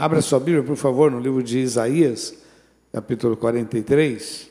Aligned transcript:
Abra 0.00 0.22
sua 0.22 0.40
Bíblia, 0.40 0.62
por 0.62 0.76
favor, 0.76 1.10
no 1.10 1.20
livro 1.20 1.42
de 1.42 1.58
Isaías, 1.58 2.34
capítulo 2.90 3.36
43. 3.36 4.48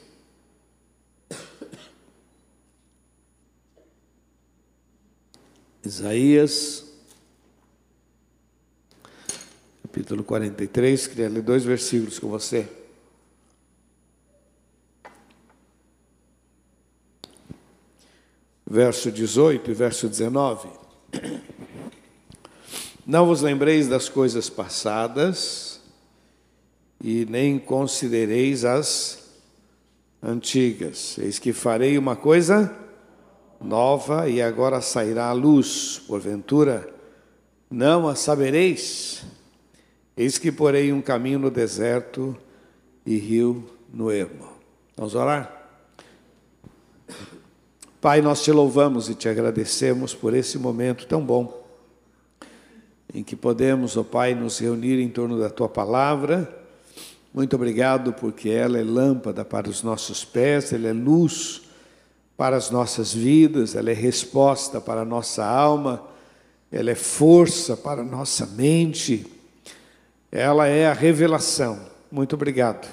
Isaías, 5.84 6.86
capítulo 9.82 10.24
43, 10.24 11.08
queria 11.08 11.30
ler 11.30 11.42
dois 11.42 11.64
versículos 11.64 12.20
com 12.20 12.28
você. 12.30 12.70
Verso 18.68 19.12
18 19.12 19.72
e 19.72 19.74
verso 19.74 20.08
19. 20.08 20.70
Não 23.10 23.26
vos 23.26 23.42
lembreis 23.42 23.88
das 23.88 24.08
coisas 24.08 24.52
passadas 24.52 25.80
e 27.04 27.26
nem 27.28 27.58
considereis 27.58 28.64
as 28.64 29.32
antigas. 30.22 31.18
Eis 31.18 31.40
que 31.40 31.52
farei 31.52 31.98
uma 31.98 32.16
coisa 32.16 32.72
nova 33.60 34.30
e 34.30 34.40
agora 34.40 34.80
sairá 34.80 35.26
a 35.26 35.34
luz, 35.34 36.00
porventura 36.06 36.88
não 37.68 38.08
a 38.08 38.14
sabereis. 38.14 39.24
Eis 40.16 40.38
que 40.38 40.52
porei 40.52 40.94
um 40.94 41.02
caminho 41.02 41.40
no 41.40 41.50
deserto 41.50 42.38
e 43.04 43.18
rio 43.18 43.72
no 43.92 44.12
ermo. 44.12 44.50
Vamos 44.96 45.16
orar? 45.16 45.68
Pai, 48.00 48.22
nós 48.22 48.44
te 48.44 48.52
louvamos 48.52 49.10
e 49.10 49.16
te 49.16 49.28
agradecemos 49.28 50.14
por 50.14 50.36
esse 50.36 50.60
momento 50.60 51.08
tão 51.08 51.26
bom 51.26 51.59
em 53.14 53.24
que 53.24 53.36
podemos, 53.36 53.98
ó 53.98 54.04
Pai, 54.04 54.36
nos 54.36 54.60
reunir 54.60 55.00
em 55.00 55.10
torno 55.10 55.40
da 55.40 55.50
tua 55.50 55.68
palavra. 55.68 56.48
Muito 57.34 57.56
obrigado 57.56 58.14
porque 58.14 58.50
ela 58.50 58.80
é 58.80 58.84
lâmpada 58.84 59.44
para 59.44 59.70
os 59.70 59.84
nossos 59.84 60.24
pés, 60.24 60.72
ela 60.74 60.88
é 60.88 60.94
luz 60.94 61.64
para 62.38 62.56
as 62.56 62.70
nossas 62.70 63.14
vidas, 63.14 63.76
ela 63.76 63.92
é 63.92 63.94
resposta 63.94 64.80
para 64.80 65.02
a 65.02 65.06
nossa 65.06 65.46
alma, 65.46 66.04
ela 66.72 66.92
é 66.92 66.96
força 66.96 67.76
para 67.76 68.02
a 68.02 68.06
nossa 68.06 68.46
mente, 68.46 69.26
ela 70.32 70.68
é 70.68 70.88
a 70.88 70.94
revelação. 70.94 71.80
Muito 72.12 72.34
obrigado. 72.36 72.88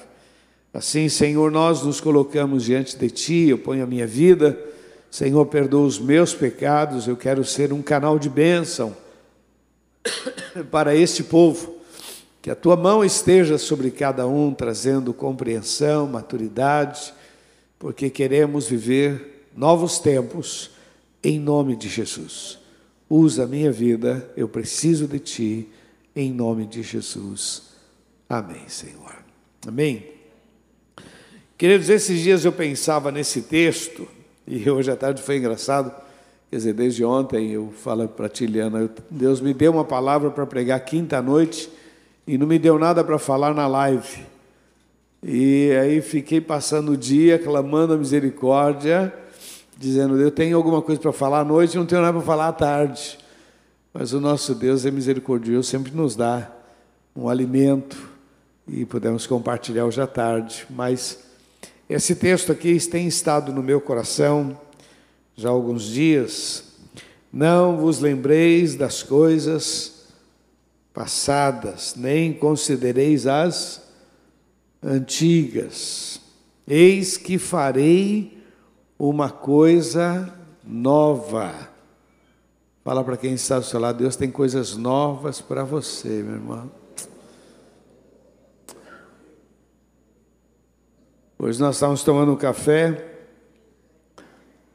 Assim, 0.73 1.09
Senhor, 1.09 1.51
nós 1.51 1.83
nos 1.83 2.01
colocamos 2.01 2.65
diante 2.65 2.97
de 2.97 3.09
Ti, 3.09 3.49
eu 3.49 3.59
ponho 3.59 3.85
a 3.85 3.87
minha 3.87 4.07
vida, 4.07 4.59
Senhor, 5.11 5.47
perdoa 5.47 5.87
os 5.87 5.99
meus 5.99 6.35
pecados, 6.35 7.07
eu 7.07 7.17
quero 7.17 7.45
ser 7.45 7.73
um 7.73 7.81
canal 7.81 8.19
de 8.19 8.29
bênção 8.29 8.95
para 10.71 10.95
este 10.95 11.23
povo. 11.23 11.77
Que 12.43 12.51
a 12.51 12.55
tua 12.55 12.77
mão 12.77 13.05
esteja 13.05 13.59
sobre 13.59 13.91
cada 13.91 14.27
um, 14.27 14.55
trazendo 14.55 15.13
compreensão, 15.13 16.07
maturidade, 16.07 17.13
porque 17.79 18.09
queremos 18.09 18.69
viver 18.69 19.49
novos 19.57 19.99
tempos, 19.99 20.71
em 21.25 21.41
nome 21.41 21.75
de 21.75 21.89
Jesus. 21.89 22.59
Usa 23.11 23.45
a 23.45 23.47
minha 23.47 23.73
vida, 23.73 24.31
eu 24.37 24.49
preciso 24.49 25.09
de 25.09 25.19
Ti, 25.19 25.69
em 26.15 26.33
nome 26.33 26.67
de 26.67 26.83
Jesus. 26.83 27.63
Amém, 28.29 28.69
Senhor. 28.69 29.17
Amém. 29.67 30.07
Queridos, 31.59 31.89
esses 31.89 32.21
dias 32.21 32.45
eu 32.45 32.53
pensava 32.53 33.11
nesse 33.11 33.43
texto, 33.43 34.07
e 34.47 34.69
hoje 34.69 34.91
à 34.91 34.97
tarde 34.97 35.23
foi 35.23 35.39
engraçado, 35.39 35.93
quer 36.51 36.57
dizer, 36.57 36.73
desde 36.73 37.05
ontem 37.05 37.51
eu 37.51 37.73
falo 37.73 38.09
para 38.09 38.27
a 38.27 38.29
Tiliana, 38.29 38.91
Deus 39.11 39.41
me 39.41 39.53
deu 39.53 39.73
uma 39.73 39.85
palavra 39.85 40.31
para 40.31 40.47
pregar 40.47 40.79
quinta-noite 40.81 41.71
e 42.27 42.39
não 42.39 42.47
me 42.47 42.59
deu 42.59 42.79
nada 42.79 43.03
para 43.05 43.19
falar 43.19 43.55
na 43.55 43.67
live. 43.67 44.25
E 45.23 45.73
aí 45.81 46.01
fiquei 46.01 46.41
passando 46.41 46.93
o 46.93 46.97
dia 46.97 47.39
clamando 47.39 47.95
a 47.95 47.97
misericórdia, 47.97 49.13
dizendo: 49.77 50.21
Eu 50.21 50.31
tenho 50.31 50.57
alguma 50.57 50.81
coisa 50.81 51.01
para 51.01 51.13
falar 51.13 51.41
à 51.41 51.45
noite 51.45 51.75
e 51.75 51.79
não 51.79 51.87
tenho 51.87 52.03
nada 52.03 52.17
para 52.17 52.27
falar 52.27 52.49
à 52.49 52.53
tarde. 52.53 53.19
Mas 53.93 54.13
o 54.13 54.21
nosso 54.21 54.55
Deus 54.55 54.85
é 54.85 54.91
misericordioso, 54.91 55.69
sempre 55.69 55.91
nos 55.93 56.15
dá 56.15 56.51
um 57.15 57.29
alimento 57.29 57.97
e 58.69 58.85
podemos 58.85 59.27
compartilhar 59.27 59.87
hoje 59.87 60.01
à 60.01 60.07
tarde. 60.07 60.67
Mas 60.69 61.25
esse 61.89 62.15
texto 62.15 62.53
aqui 62.53 62.79
tem 62.89 63.07
estado 63.07 63.53
no 63.53 63.63
meu 63.63 63.81
coração 63.81 64.57
já 65.37 65.51
há 65.51 65.53
alguns 65.53 65.85
dias. 65.85 66.65
Não 67.33 67.77
vos 67.77 68.01
lembreis 68.01 68.75
das 68.75 69.03
coisas 69.03 70.07
passadas, 70.95 71.95
nem 71.95 72.33
considereis 72.33 73.27
as 73.27 73.83
antigas. 74.83 76.21
Eis 76.67 77.19
que 77.19 77.39
farei 77.39 78.43
uma 78.99 79.31
coisa 79.31 80.33
nova. 80.65 81.55
Fala 82.83 83.05
para 83.05 83.17
quem 83.17 83.35
está 83.35 83.59
do 83.59 83.65
seu 83.65 83.79
lado, 83.79 83.99
Deus 83.99 84.17
tem 84.17 84.31
coisas 84.31 84.77
novas 84.77 85.41
para 85.41 85.65
você, 85.65 86.09
meu 86.23 86.35
irmão. 86.35 86.71
Hoje 91.39 91.61
nós 91.61 91.77
estávamos 91.77 92.03
tomando 92.03 92.33
um 92.33 92.37
café 92.37 93.16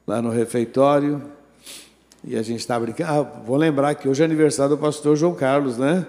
lá 0.05 0.21
no 0.21 0.29
refeitório 0.29 1.21
e 2.23 2.37
a 2.37 2.41
gente 2.41 2.59
está 2.59 2.79
brincando. 2.79 3.09
Ah, 3.09 3.21
vou 3.21 3.57
lembrar 3.57 3.95
que 3.95 4.07
hoje 4.07 4.21
é 4.21 4.25
aniversário 4.25 4.75
do 4.75 4.81
pastor 4.81 5.15
João 5.15 5.33
Carlos, 5.33 5.77
né? 5.77 6.05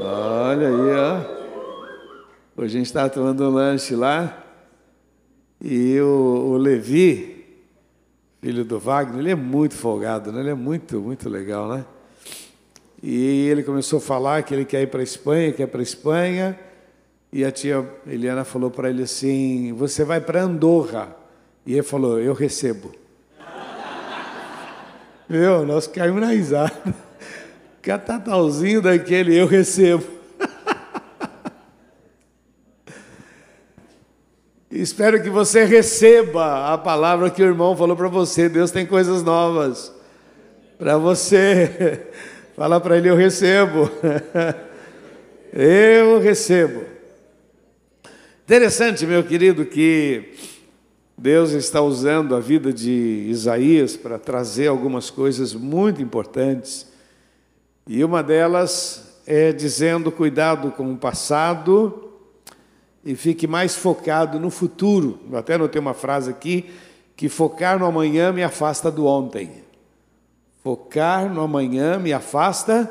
Olha 0.00 0.68
aí, 0.68 0.94
ó. 0.96 1.38
Hoje 2.56 2.76
a 2.76 2.78
gente 2.78 2.86
está 2.86 3.08
tomando 3.08 3.44
um 3.44 3.50
lanche 3.50 3.94
lá. 3.94 4.44
E 5.60 6.00
o, 6.00 6.52
o 6.52 6.56
Levi, 6.56 7.44
filho 8.40 8.64
do 8.64 8.78
Wagner, 8.78 9.18
ele 9.18 9.30
é 9.30 9.34
muito 9.34 9.74
folgado, 9.74 10.32
né? 10.32 10.40
ele 10.40 10.50
é 10.50 10.54
muito, 10.54 11.00
muito 11.00 11.28
legal, 11.28 11.68
né? 11.68 11.84
E 13.02 13.48
ele 13.48 13.62
começou 13.62 13.98
a 13.98 14.02
falar 14.02 14.42
que 14.42 14.54
ele 14.54 14.64
quer 14.64 14.82
ir 14.82 14.86
para 14.88 15.00
a 15.00 15.04
Espanha, 15.04 15.52
quer 15.52 15.66
para 15.66 15.80
a 15.80 15.82
Espanha. 15.82 16.58
E 17.32 17.44
a 17.44 17.52
tia 17.52 17.86
Eliana 18.06 18.44
falou 18.44 18.70
para 18.70 18.88
ele 18.88 19.02
assim: 19.02 19.72
Você 19.74 20.04
vai 20.04 20.20
para 20.20 20.42
Andorra. 20.42 21.14
E 21.68 21.74
ele 21.74 21.82
falou: 21.82 22.18
Eu 22.18 22.32
recebo. 22.32 22.90
Meu, 25.28 25.66
nós 25.66 25.86
caímos 25.86 26.22
na 26.22 26.28
risada. 26.28 26.72
Catatalzinho 27.82 28.80
daquele, 28.80 29.36
eu 29.36 29.46
recebo. 29.46 30.02
Espero 34.72 35.22
que 35.22 35.28
você 35.28 35.66
receba 35.66 36.72
a 36.72 36.78
palavra 36.78 37.28
que 37.28 37.42
o 37.42 37.46
irmão 37.46 37.76
falou 37.76 37.94
para 37.94 38.08
você. 38.08 38.48
Deus 38.48 38.70
tem 38.70 38.86
coisas 38.86 39.22
novas 39.22 39.92
para 40.78 40.96
você. 40.96 42.06
Fala 42.56 42.80
para 42.80 42.96
ele: 42.96 43.10
Eu 43.10 43.14
recebo. 43.14 43.90
Eu 45.52 46.18
recebo. 46.18 46.84
Interessante, 48.46 49.04
meu 49.04 49.22
querido, 49.22 49.66
que 49.66 50.34
Deus 51.20 51.50
está 51.50 51.82
usando 51.82 52.36
a 52.36 52.38
vida 52.38 52.72
de 52.72 53.26
Isaías 53.28 53.96
para 53.96 54.20
trazer 54.20 54.68
algumas 54.68 55.10
coisas 55.10 55.52
muito 55.52 56.00
importantes. 56.00 56.86
E 57.88 58.04
uma 58.04 58.22
delas 58.22 59.20
é 59.26 59.50
dizendo: 59.50 60.12
cuidado 60.12 60.70
com 60.70 60.92
o 60.92 60.96
passado 60.96 62.12
e 63.04 63.16
fique 63.16 63.48
mais 63.48 63.74
focado 63.74 64.38
no 64.38 64.48
futuro. 64.48 65.18
Eu 65.28 65.36
até 65.36 65.58
notei 65.58 65.80
uma 65.80 65.92
frase 65.92 66.30
aqui 66.30 66.70
que 67.16 67.28
focar 67.28 67.80
no 67.80 67.86
amanhã 67.86 68.30
me 68.30 68.44
afasta 68.44 68.88
do 68.88 69.04
ontem. 69.04 69.50
Focar 70.62 71.28
no 71.28 71.40
amanhã 71.40 71.98
me 71.98 72.12
afasta 72.12 72.88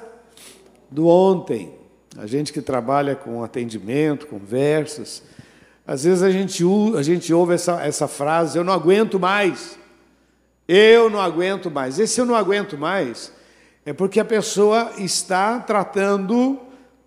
do 0.92 1.08
ontem. 1.08 1.74
A 2.18 2.28
gente 2.28 2.52
que 2.52 2.62
trabalha 2.62 3.16
com 3.16 3.42
atendimento, 3.42 4.28
conversas, 4.28 5.24
às 5.88 6.04
vezes 6.04 6.22
a 6.22 6.30
gente, 6.30 6.64
a 6.98 7.02
gente 7.02 7.34
ouve 7.34 7.54
essa, 7.54 7.82
essa 7.82 8.08
frase: 8.08 8.58
eu 8.58 8.64
não 8.64 8.74
aguento 8.74 9.18
mais. 9.18 9.80
Eu 10.68 11.10
não 11.10 11.22
aguento 11.22 11.72
mais. 11.72 11.98
Esse 11.98 12.20
eu 12.20 12.26
não 12.26 12.36
aguento 12.36 12.78
mais 12.78 13.32
é 13.88 13.94
porque 13.94 14.20
a 14.20 14.26
pessoa 14.26 14.92
está 14.98 15.62
tratando 15.62 16.60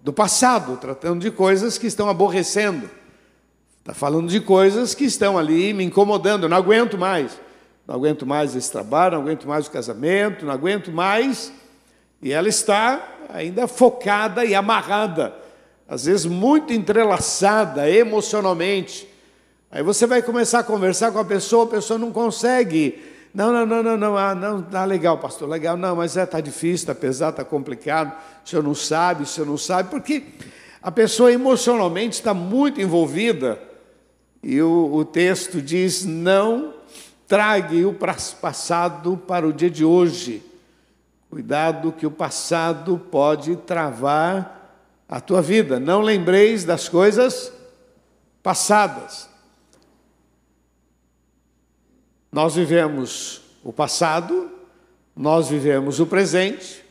do 0.02 0.14
passado, 0.14 0.78
tratando 0.78 1.20
de 1.20 1.30
coisas 1.30 1.76
que 1.76 1.86
estão 1.86 2.08
aborrecendo. 2.08 2.88
Está 3.80 3.92
falando 3.92 4.30
de 4.30 4.40
coisas 4.40 4.94
que 4.94 5.04
estão 5.04 5.36
ali 5.36 5.74
me 5.74 5.84
incomodando, 5.84 6.44
eu 6.44 6.48
não 6.48 6.56
aguento 6.56 6.96
mais. 6.96 7.38
Não 7.86 7.94
aguento 7.94 8.24
mais 8.24 8.56
esse 8.56 8.72
trabalho, 8.72 9.16
não 9.16 9.24
aguento 9.24 9.46
mais 9.46 9.66
o 9.66 9.70
casamento, 9.70 10.46
não 10.46 10.54
aguento 10.54 10.90
mais. 10.90 11.52
E 12.22 12.32
ela 12.32 12.48
está 12.48 13.06
ainda 13.28 13.66
focada 13.66 14.42
e 14.42 14.54
amarrada, 14.54 15.34
às 15.90 16.06
vezes 16.06 16.24
muito 16.24 16.72
entrelaçada 16.72 17.90
emocionalmente. 17.90 19.06
Aí 19.70 19.82
você 19.82 20.06
vai 20.06 20.22
começar 20.22 20.60
a 20.60 20.64
conversar 20.64 21.12
com 21.12 21.18
a 21.18 21.24
pessoa, 21.24 21.64
a 21.64 21.68
pessoa 21.68 21.98
não 21.98 22.12
consegue 22.12 23.10
não, 23.32 23.52
não, 23.52 23.64
não, 23.64 23.82
não, 23.82 23.96
não, 23.96 24.16
ah, 24.16 24.34
não, 24.34 24.60
tá 24.60 24.84
legal, 24.84 25.16
pastor, 25.18 25.48
legal. 25.48 25.76
Não, 25.76 25.94
mas 25.94 26.16
é, 26.16 26.26
tá 26.26 26.40
difícil, 26.40 26.88
tá 26.88 26.94
pesado, 26.94 27.36
tá 27.36 27.44
complicado. 27.44 28.12
O 28.44 28.48
senhor 28.48 28.62
não 28.62 28.74
sabe, 28.74 29.22
o 29.22 29.26
senhor 29.26 29.46
não 29.46 29.56
sabe, 29.56 29.88
porque 29.88 30.24
a 30.82 30.90
pessoa 30.90 31.32
emocionalmente 31.32 32.14
está 32.14 32.34
muito 32.34 32.80
envolvida 32.80 33.60
e 34.42 34.60
o, 34.60 34.92
o 34.92 35.04
texto 35.04 35.62
diz: 35.62 36.04
não 36.04 36.74
trague 37.28 37.84
o 37.84 37.94
passado 37.94 39.16
para 39.16 39.46
o 39.46 39.52
dia 39.52 39.70
de 39.70 39.84
hoje. 39.84 40.42
Cuidado 41.30 41.92
que 41.92 42.06
o 42.06 42.10
passado 42.10 42.98
pode 42.98 43.54
travar 43.54 44.59
a 45.10 45.20
tua 45.20 45.42
vida. 45.42 45.80
Não 45.80 46.00
lembreis 46.00 46.64
das 46.64 46.88
coisas 46.88 47.52
passadas. 48.40 49.28
Nós 52.30 52.54
vivemos 52.54 53.42
o 53.64 53.72
passado, 53.72 54.48
nós 55.16 55.48
vivemos 55.48 55.98
o 55.98 56.06
presente, 56.06 56.84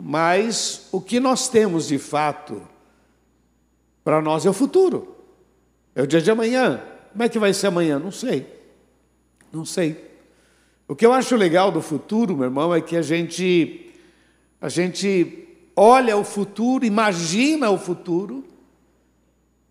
mas 0.00 0.88
o 0.90 0.98
que 0.98 1.20
nós 1.20 1.46
temos 1.46 1.88
de 1.88 1.98
fato 1.98 2.66
para 4.02 4.22
nós 4.22 4.46
é 4.46 4.50
o 4.50 4.54
futuro. 4.54 5.14
É 5.94 6.02
o 6.02 6.06
dia 6.06 6.22
de 6.22 6.30
amanhã. 6.30 6.82
Como 7.12 7.22
é 7.22 7.28
que 7.28 7.38
vai 7.38 7.52
ser 7.52 7.66
amanhã? 7.66 7.98
Não 7.98 8.10
sei. 8.10 8.46
Não 9.52 9.66
sei. 9.66 10.08
O 10.88 10.96
que 10.96 11.04
eu 11.04 11.12
acho 11.12 11.36
legal 11.36 11.70
do 11.70 11.82
futuro, 11.82 12.34
meu 12.34 12.46
irmão, 12.46 12.74
é 12.74 12.80
que 12.80 12.96
a 12.96 13.02
gente 13.02 13.92
a 14.58 14.68
gente 14.68 15.49
olha 15.74 16.16
o 16.16 16.24
futuro, 16.24 16.84
imagina 16.84 17.70
o 17.70 17.78
futuro. 17.78 18.44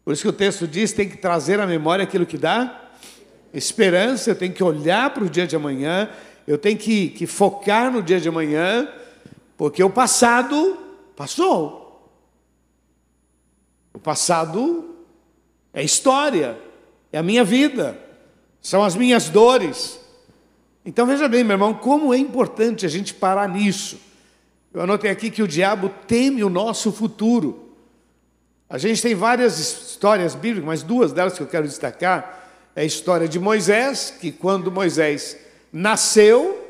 Por 0.03 0.13
isso 0.13 0.23
que 0.23 0.29
o 0.29 0.33
texto 0.33 0.67
diz, 0.67 0.91
tem 0.91 1.07
que 1.07 1.17
trazer 1.17 1.59
à 1.59 1.67
memória 1.67 2.03
aquilo 2.03 2.25
que 2.25 2.37
dá 2.37 2.89
esperança, 3.53 4.29
eu 4.29 4.35
tenho 4.35 4.53
que 4.53 4.63
olhar 4.63 5.11
para 5.11 5.23
o 5.23 5.29
dia 5.29 5.47
de 5.47 5.55
amanhã, 5.55 6.09
eu 6.47 6.57
tenho 6.57 6.77
que, 6.77 7.09
que 7.09 7.25
focar 7.25 7.91
no 7.91 8.01
dia 8.01 8.19
de 8.19 8.29
amanhã, 8.29 8.87
porque 9.57 9.83
o 9.83 9.89
passado 9.89 10.77
passou. 11.15 12.11
O 13.93 13.99
passado 13.99 14.95
é 15.73 15.83
história, 15.83 16.57
é 17.11 17.17
a 17.17 17.23
minha 17.23 17.43
vida, 17.43 17.99
são 18.61 18.83
as 18.83 18.95
minhas 18.95 19.29
dores. 19.29 19.99
Então 20.85 21.05
veja 21.05 21.27
bem, 21.27 21.43
meu 21.43 21.55
irmão, 21.55 21.73
como 21.73 22.13
é 22.13 22.17
importante 22.17 22.85
a 22.85 22.89
gente 22.89 23.13
parar 23.13 23.49
nisso. 23.49 23.99
Eu 24.73 24.81
anotei 24.81 25.09
aqui 25.09 25.31
que 25.31 25.41
o 25.41 25.47
diabo 25.47 25.89
teme 26.07 26.43
o 26.43 26.49
nosso 26.49 26.91
futuro. 26.91 27.73
A 28.69 28.77
gente 28.77 29.01
tem 29.01 29.15
várias 29.15 29.59
histórias 29.59 30.35
bíblicas, 30.35 30.65
mas 30.65 30.83
duas 30.83 31.11
delas 31.11 31.33
que 31.33 31.41
eu 31.41 31.47
quero 31.47 31.67
destacar. 31.67 32.37
É 32.75 32.81
a 32.81 32.85
história 32.85 33.27
de 33.27 33.39
Moisés, 33.39 34.13
que 34.21 34.31
quando 34.31 34.71
Moisés 34.71 35.35
nasceu, 35.73 36.67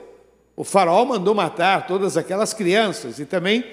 o 0.55 0.63
faraó 0.63 1.03
mandou 1.03 1.35
matar 1.35 1.87
todas 1.87 2.15
aquelas 2.15 2.53
crianças. 2.53 3.19
E 3.19 3.25
também, 3.25 3.65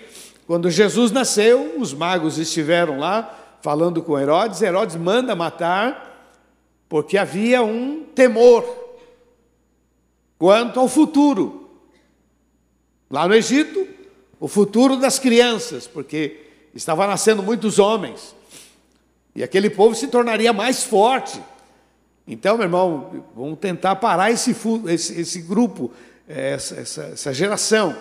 quando 0.45 0.71
Jesus 0.71 1.13
nasceu, 1.13 1.75
os 1.79 1.95
magos 1.95 2.37
estiveram 2.37 2.99
lá 2.99 3.43
falando 3.63 4.03
com 4.03 4.19
Herodes, 4.19 4.63
Herodes 4.63 4.97
manda 4.97 5.35
matar, 5.35 6.31
porque 6.89 7.17
havia 7.17 7.63
um 7.63 8.05
temor 8.15 8.65
quanto 10.39 10.79
ao 10.79 10.89
futuro. 10.89 11.71
Lá 13.11 13.27
no 13.27 13.35
Egito, 13.35 13.96
o 14.39 14.49
futuro 14.49 14.97
das 14.97 15.19
crianças, 15.19 15.87
porque 15.87 16.41
estava 16.75 17.07
nascendo 17.07 17.43
muitos 17.43 17.79
homens, 17.79 18.35
e 19.35 19.43
aquele 19.43 19.69
povo 19.69 19.95
se 19.95 20.09
tornaria 20.09 20.53
mais 20.53 20.83
forte. 20.83 21.41
Então, 22.27 22.57
meu 22.57 22.65
irmão, 22.65 23.25
vamos 23.37 23.59
tentar 23.59 23.97
parar 23.97 24.31
esse, 24.31 24.57
esse, 24.89 25.21
esse 25.21 25.41
grupo, 25.43 25.93
essa, 26.27 26.75
essa, 26.77 27.03
essa 27.13 27.35
geração. 27.35 27.97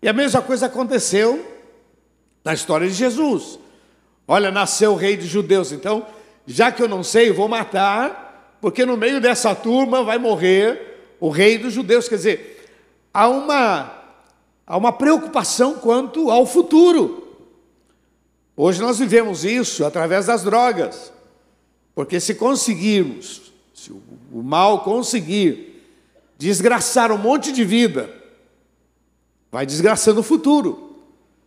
E 0.00 0.08
a 0.08 0.12
mesma 0.12 0.40
coisa 0.40 0.66
aconteceu 0.66 1.44
na 2.44 2.54
história 2.54 2.88
de 2.88 2.94
Jesus. 2.94 3.58
Olha, 4.26 4.50
nasceu 4.50 4.92
o 4.92 4.96
rei 4.96 5.16
dos 5.16 5.26
judeus, 5.26 5.72
então, 5.72 6.06
já 6.46 6.72
que 6.72 6.82
eu 6.82 6.88
não 6.88 7.02
sei, 7.02 7.28
eu 7.28 7.34
vou 7.34 7.48
matar, 7.48 8.56
porque 8.60 8.86
no 8.86 8.96
meio 8.96 9.20
dessa 9.20 9.54
turma 9.54 10.02
vai 10.04 10.18
morrer 10.18 11.16
o 11.20 11.28
rei 11.28 11.58
dos 11.58 11.72
judeus. 11.72 12.08
Quer 12.08 12.16
dizer, 12.16 12.68
há 13.12 13.28
uma, 13.28 14.01
há 14.72 14.76
uma 14.78 14.90
preocupação 14.90 15.74
quanto 15.74 16.30
ao 16.30 16.46
futuro. 16.46 17.36
Hoje 18.56 18.80
nós 18.80 18.98
vivemos 18.98 19.44
isso 19.44 19.84
através 19.84 20.24
das 20.24 20.42
drogas, 20.42 21.12
porque 21.94 22.18
se 22.18 22.34
conseguirmos, 22.36 23.52
se 23.74 23.92
o 23.92 24.42
mal 24.42 24.82
conseguir 24.82 25.84
desgraçar 26.38 27.12
um 27.12 27.18
monte 27.18 27.52
de 27.52 27.66
vida, 27.66 28.10
vai 29.50 29.66
desgraçando 29.66 30.20
o 30.20 30.22
futuro. 30.24 30.96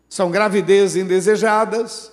São 0.07 0.29
gravidezes 0.29 0.95
indesejadas, 0.95 2.11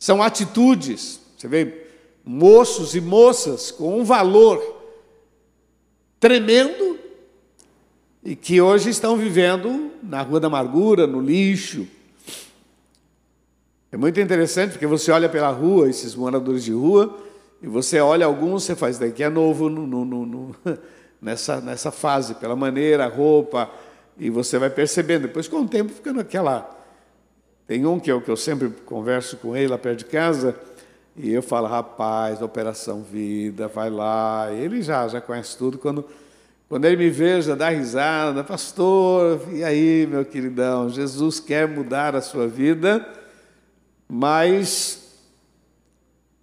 são 0.00 0.20
atitudes, 0.20 1.20
você 1.36 1.46
vê, 1.46 1.86
moços 2.24 2.96
e 2.96 3.00
moças 3.00 3.70
com 3.70 4.00
um 4.00 4.02
valor 4.02 4.60
tremendo 6.18 6.87
e 8.24 8.34
que 8.34 8.60
hoje 8.60 8.90
estão 8.90 9.16
vivendo 9.16 9.90
na 10.02 10.22
Rua 10.22 10.40
da 10.40 10.46
Amargura, 10.46 11.06
no 11.06 11.20
lixo. 11.20 11.86
É 13.90 13.96
muito 13.96 14.20
interessante 14.20 14.72
porque 14.72 14.86
você 14.86 15.10
olha 15.10 15.28
pela 15.28 15.50
rua, 15.50 15.88
esses 15.88 16.14
moradores 16.14 16.64
de 16.64 16.72
rua, 16.72 17.16
e 17.62 17.66
você 17.66 18.00
olha 18.00 18.26
alguns, 18.26 18.64
você 18.64 18.76
faz, 18.76 18.98
daqui 18.98 19.22
é 19.22 19.28
novo 19.28 19.68
no, 19.68 19.86
no, 19.86 20.04
no, 20.04 20.56
nessa, 21.20 21.60
nessa 21.60 21.90
fase, 21.90 22.34
pela 22.34 22.54
maneira, 22.54 23.06
roupa, 23.06 23.70
e 24.18 24.28
você 24.30 24.58
vai 24.58 24.68
percebendo. 24.68 25.22
Depois, 25.22 25.48
com 25.48 25.62
o 25.62 25.68
tempo, 25.68 25.92
fica 25.92 26.12
naquela 26.12 26.78
tem 27.68 27.84
um 27.84 28.00
que 28.00 28.10
eu, 28.10 28.18
que 28.22 28.30
eu 28.30 28.36
sempre 28.36 28.70
converso 28.86 29.36
com 29.36 29.54
ele 29.54 29.68
lá 29.68 29.76
perto 29.76 29.98
de 29.98 30.04
casa, 30.06 30.56
e 31.14 31.30
eu 31.30 31.42
falo, 31.42 31.66
rapaz, 31.66 32.40
Operação 32.40 33.02
Vida, 33.02 33.68
vai 33.68 33.90
lá. 33.90 34.50
Ele 34.50 34.80
já, 34.80 35.06
já 35.06 35.20
conhece 35.20 35.58
tudo. 35.58 35.76
Quando, 35.76 36.02
quando 36.68 36.84
ele 36.84 36.96
me 36.96 37.10
vê, 37.10 37.40
já 37.40 37.54
dá 37.54 37.70
risada, 37.70 38.44
pastor, 38.44 39.40
e 39.52 39.64
aí, 39.64 40.06
meu 40.06 40.24
queridão, 40.24 40.90
Jesus 40.90 41.40
quer 41.40 41.66
mudar 41.66 42.14
a 42.14 42.20
sua 42.20 42.46
vida, 42.46 43.06
mas 44.08 45.16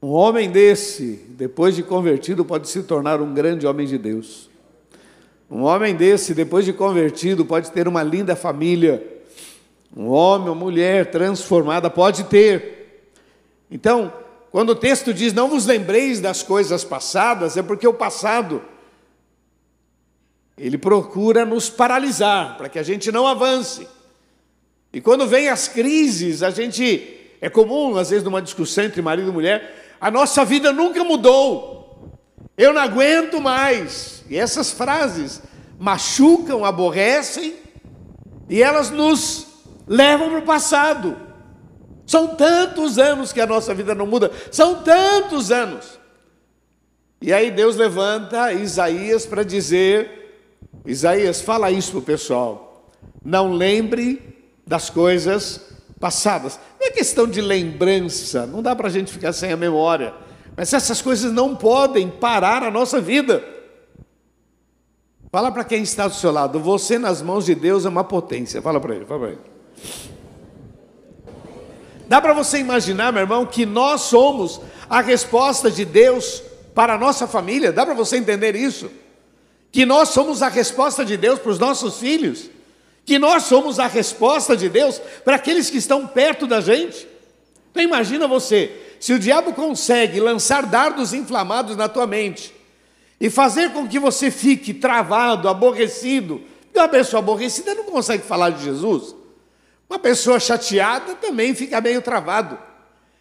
um 0.01 0.09
homem 0.09 0.49
desse, 0.49 1.25
depois 1.29 1.75
de 1.75 1.83
convertido, 1.83 2.43
pode 2.43 2.67
se 2.69 2.83
tornar 2.83 3.21
um 3.21 3.33
grande 3.33 3.67
homem 3.67 3.85
de 3.85 3.97
Deus. 3.97 4.49
Um 5.49 5.61
homem 5.61 5.95
desse, 5.95 6.33
depois 6.33 6.65
de 6.65 6.73
convertido, 6.73 7.45
pode 7.45 7.71
ter 7.71 7.87
uma 7.87 8.01
linda 8.01 8.35
família 8.35 9.15
um 9.95 10.09
homem 10.09 10.49
ou 10.49 10.55
mulher 10.55 11.09
transformada 11.09 11.89
pode 11.89 12.25
ter. 12.25 13.13
Então, 13.71 14.11
quando 14.51 14.71
o 14.71 14.75
texto 14.75 15.13
diz 15.13 15.31
não 15.31 15.47
vos 15.47 15.65
lembreis 15.65 16.19
das 16.19 16.43
coisas 16.43 16.83
passadas, 16.83 17.55
é 17.55 17.63
porque 17.63 17.87
o 17.87 17.93
passado 17.93 18.61
ele 20.57 20.77
procura 20.77 21.45
nos 21.45 21.69
paralisar 21.69 22.57
para 22.57 22.69
que 22.69 22.79
a 22.79 22.83
gente 22.83 23.11
não 23.11 23.27
avance. 23.27 23.87
E 24.93 25.01
quando 25.01 25.27
vem 25.27 25.49
as 25.49 25.67
crises, 25.67 26.41
a 26.41 26.49
gente 26.49 27.35
é 27.41 27.49
comum 27.49 27.97
às 27.97 28.09
vezes 28.09 28.23
numa 28.23 28.41
discussão 28.41 28.85
entre 28.85 29.01
marido 29.01 29.29
e 29.29 29.33
mulher, 29.33 29.95
a 29.99 30.09
nossa 30.09 30.45
vida 30.45 30.71
nunca 30.71 31.03
mudou. 31.03 32.17
Eu 32.57 32.73
não 32.73 32.81
aguento 32.81 33.41
mais. 33.41 34.23
E 34.29 34.37
essas 34.37 34.71
frases 34.71 35.41
machucam, 35.77 36.63
aborrecem 36.63 37.55
e 38.49 38.63
elas 38.63 38.89
nos 38.89 39.47
levam 39.87 40.29
para 40.29 40.39
o 40.39 40.43
passado. 40.43 41.17
São 42.05 42.35
tantos 42.35 42.97
anos 42.97 43.33
que 43.33 43.41
a 43.41 43.47
nossa 43.47 43.73
vida 43.73 43.95
não 43.95 44.05
muda, 44.05 44.31
são 44.51 44.83
tantos 44.83 45.51
anos. 45.51 45.99
E 47.21 47.33
aí 47.33 47.49
Deus 47.49 47.75
levanta 47.75 48.53
Isaías 48.53 49.25
para 49.25 49.43
dizer: 49.43 50.24
Isaías, 50.85 51.41
fala 51.41 51.71
isso 51.71 51.91
para 51.91 51.99
o 51.99 52.03
pessoal. 52.03 52.91
Não 53.23 53.53
lembre 53.53 54.21
das 54.65 54.89
coisas 54.89 55.61
passadas. 55.99 56.59
Não 56.79 56.87
é 56.87 56.91
questão 56.91 57.27
de 57.27 57.41
lembrança, 57.41 58.45
não 58.45 58.61
dá 58.61 58.75
para 58.75 58.87
a 58.87 58.91
gente 58.91 59.11
ficar 59.11 59.33
sem 59.33 59.51
a 59.51 59.57
memória. 59.57 60.13
Mas 60.55 60.73
essas 60.73 61.01
coisas 61.01 61.31
não 61.31 61.55
podem 61.55 62.09
parar 62.09 62.63
a 62.63 62.71
nossa 62.71 63.01
vida. 63.01 63.43
Fala 65.31 65.51
para 65.51 65.63
quem 65.63 65.83
está 65.83 66.07
do 66.07 66.13
seu 66.13 66.31
lado, 66.31 66.59
você 66.59 66.97
nas 66.97 67.21
mãos 67.21 67.45
de 67.45 67.55
Deus 67.55 67.85
é 67.85 67.89
uma 67.89 68.03
potência. 68.03 68.61
Fala 68.61 68.79
para 68.79 68.95
ele, 68.95 69.05
fala 69.05 69.19
para 69.19 69.29
ele. 69.31 69.41
Dá 72.07 72.21
para 72.21 72.33
você 72.33 72.59
imaginar, 72.59 73.11
meu 73.11 73.23
irmão, 73.23 73.45
que 73.45 73.65
nós 73.65 74.01
somos 74.01 74.61
a 74.89 75.01
resposta 75.01 75.71
de 75.71 75.83
Deus 75.83 76.41
para 76.73 76.93
a 76.93 76.97
nossa 76.97 77.27
família? 77.27 77.73
Dá 77.73 77.85
para 77.85 77.95
você 77.95 78.17
entender 78.17 78.55
isso? 78.55 78.89
Que 79.75 79.85
nós 79.85 80.07
somos 80.11 80.41
a 80.41 80.47
resposta 80.47 81.03
de 81.03 81.17
Deus 81.17 81.37
para 81.37 81.51
os 81.51 81.59
nossos 81.59 81.99
filhos? 81.99 82.49
Que 83.05 83.19
nós 83.19 83.43
somos 83.43 83.77
a 83.77 83.87
resposta 83.87 84.55
de 84.55 84.69
Deus 84.69 85.01
para 85.25 85.35
aqueles 85.35 85.69
que 85.69 85.75
estão 85.75 86.07
perto 86.07 86.47
da 86.47 86.61
gente? 86.61 87.05
Então 87.71 87.83
imagina 87.83 88.25
você, 88.25 88.71
se 89.01 89.11
o 89.11 89.19
diabo 89.19 89.51
consegue 89.51 90.21
lançar 90.21 90.65
dardos 90.65 91.13
inflamados 91.13 91.75
na 91.75 91.89
tua 91.89 92.07
mente 92.07 92.55
e 93.19 93.29
fazer 93.29 93.73
com 93.73 93.85
que 93.85 93.99
você 93.99 94.31
fique 94.31 94.73
travado, 94.73 95.49
aborrecido, 95.49 96.41
uma 96.73 96.87
pessoa 96.87 97.19
aborrecida 97.19 97.75
não 97.75 97.83
consegue 97.83 98.23
falar 98.23 98.51
de 98.51 98.63
Jesus. 98.63 99.13
Uma 99.89 99.99
pessoa 99.99 100.39
chateada 100.39 101.15
também 101.15 101.53
fica 101.53 101.81
meio 101.81 102.01
travado. 102.01 102.57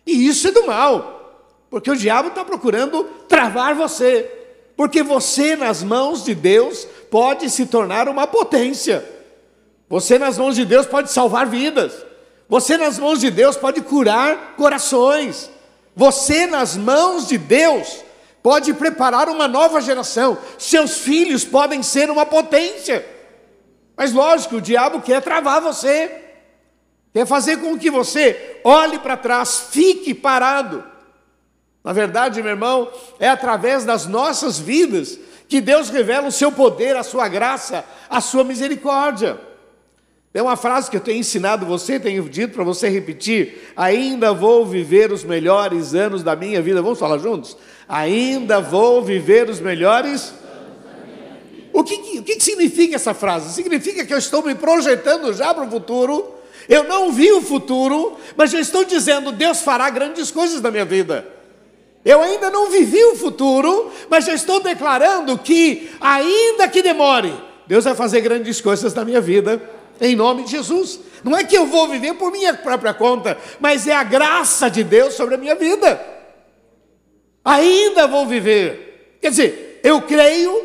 E 0.07 0.29
isso 0.29 0.47
é 0.47 0.53
do 0.53 0.69
mal, 0.69 1.51
porque 1.69 1.91
o 1.91 1.97
diabo 1.97 2.29
está 2.29 2.45
procurando 2.45 3.03
travar 3.29 3.75
você, 3.75 4.44
porque 4.77 5.03
você, 5.03 5.57
nas 5.57 5.83
mãos 5.83 6.25
de 6.25 6.35
Deus, 6.35 6.87
pode 7.11 7.49
se 7.51 7.67
tornar 7.67 8.09
uma 8.09 8.27
potência. 8.27 9.05
Você, 9.89 10.19
nas 10.19 10.37
mãos 10.37 10.57
de 10.57 10.65
Deus, 10.65 10.87
pode 10.87 11.13
salvar 11.13 11.47
vidas. 11.47 11.93
Você, 12.49 12.77
nas 12.77 12.99
mãos 12.99 13.21
de 13.21 13.31
Deus, 13.31 13.57
pode 13.57 13.81
curar 13.83 14.55
corações. 14.57 15.51
Você, 15.95 16.47
nas 16.47 16.77
mãos 16.77 17.29
de 17.29 17.39
Deus, 17.39 18.05
pode 18.43 18.75
preparar 18.75 19.29
uma 19.29 19.47
nova 19.47 19.81
geração. 19.81 20.37
Seus 20.59 20.99
filhos 20.99 21.45
podem 21.45 21.83
ser 21.83 22.11
uma 22.11 22.27
potência. 22.27 23.07
Mas 23.97 24.13
lógico, 24.13 24.57
o 24.57 24.61
diabo 24.61 25.01
quer 25.01 25.23
travar 25.23 25.61
você, 25.61 26.11
quer 27.13 27.27
fazer 27.27 27.59
com 27.59 27.79
que 27.79 27.91
você 27.91 28.61
olhe 28.65 28.99
para 28.99 29.17
trás, 29.17 29.69
fique 29.71 30.13
parado. 30.13 30.85
Na 31.85 31.93
verdade, 31.93 32.43
meu 32.43 32.53
irmão, 32.53 32.91
é 33.21 33.29
através 33.29 33.85
das 33.85 34.07
nossas 34.07 34.59
vidas 34.59 35.19
que 35.47 35.61
Deus 35.61 35.91
revela 35.91 36.29
o 36.29 36.33
seu 36.33 36.51
poder, 36.51 36.97
a 36.97 37.03
sua 37.03 37.29
graça, 37.29 37.85
a 38.09 38.23
sua 38.23 38.43
misericórdia. 38.43 39.39
É 40.33 40.43
uma 40.43 40.57
frase 40.57 40.91
que 40.91 40.97
eu 40.97 41.01
tenho 41.01 41.19
ensinado 41.19 41.67
você, 41.67 42.01
tenho 42.01 42.27
dito 42.29 42.55
para 42.55 42.65
você 42.65 42.89
repetir. 42.89 43.73
Ainda 43.77 44.33
vou 44.33 44.65
viver 44.65 45.13
os 45.13 45.23
melhores 45.23 45.95
anos 45.95 46.23
da 46.23 46.35
minha 46.35 46.61
vida. 46.63 46.81
Vamos 46.81 46.99
falar 46.99 47.19
juntos? 47.19 47.57
Ainda 47.87 48.61
vou 48.61 49.03
viver 49.03 49.49
os 49.49 49.61
melhores. 49.61 50.33
O 51.73 51.85
que, 51.85 52.19
o 52.19 52.23
que 52.23 52.41
significa 52.41 52.97
essa 52.97 53.13
frase? 53.13 53.53
Significa 53.53 54.07
que 54.07 54.15
eu 54.15 54.19
estou 54.19 54.43
me 54.43 54.55
projetando 54.55 55.33
já 55.35 55.53
para 55.53 55.65
o 55.65 55.71
futuro. 55.71 56.35
Eu 56.69 56.85
não 56.85 57.13
vi 57.13 57.31
o 57.31 57.43
futuro, 57.43 58.17
mas 58.37 58.53
eu 58.55 58.59
estou 58.59 58.85
dizendo: 58.85 59.31
Deus 59.31 59.61
fará 59.61 59.91
grandes 59.91 60.31
coisas 60.31 60.61
na 60.63 60.71
minha 60.71 60.85
vida. 60.85 61.35
Eu 62.05 62.21
ainda 62.21 62.51
não 62.51 62.71
vivi 62.71 63.03
o 63.05 63.17
futuro, 63.17 63.91
mas 64.11 64.27
já 64.27 64.35
estou 64.35 64.61
declarando 64.61 65.39
que, 65.39 65.91
ainda 66.01 66.69
que 66.69 66.83
demore, 66.83 67.33
Deus 67.67 67.85
vai 67.85 67.95
fazer 67.95 68.21
grandes 68.21 68.61
coisas 68.61 68.93
na 68.93 69.05
minha 69.05 69.21
vida 69.21 69.61
em 70.01 70.15
nome 70.15 70.45
de 70.45 70.51
Jesus. 70.51 71.01
Não 71.23 71.37
é 71.37 71.45
que 71.45 71.57
eu 71.57 71.67
vou 71.67 71.89
viver 71.89 72.15
por 72.15 72.31
minha 72.31 72.53
própria 72.53 72.93
conta, 72.93 73.39
mas 73.59 73.87
é 73.87 73.95
a 73.95 74.05
graça 74.05 74.69
de 74.69 74.85
Deus 74.85 75.15
sobre 75.15 75.37
a 75.37 75.39
minha 75.39 75.55
vida. 75.55 76.01
Ainda 77.45 78.07
vou 78.07 78.27
viver. 78.27 79.19
Quer 79.21 79.31
dizer, 79.31 79.81
eu 79.83 80.03
creio, 80.03 80.63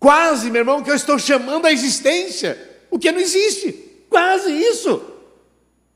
quase, 0.00 0.50
meu 0.50 0.62
irmão, 0.62 0.82
que 0.82 0.90
eu 0.90 0.96
estou 0.96 1.18
chamando 1.18 1.66
a 1.66 1.72
existência 1.72 2.66
o 2.90 2.98
que 2.98 3.12
não 3.12 3.20
existe. 3.20 3.72
Quase 4.08 4.50
isso. 4.50 5.02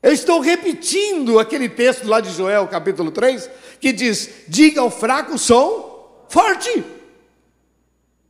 Eu 0.01 0.11
estou 0.11 0.39
repetindo 0.39 1.39
aquele 1.39 1.69
texto 1.69 2.07
lá 2.07 2.19
de 2.19 2.31
Joel, 2.31 2.67
capítulo 2.67 3.09
3, 3.09 3.49
que 3.83 3.91
diz: 3.91 4.29
Diga 4.47 4.79
ao 4.79 4.89
fraco, 4.89 5.37
sou 5.37 6.25
forte. 6.29 6.83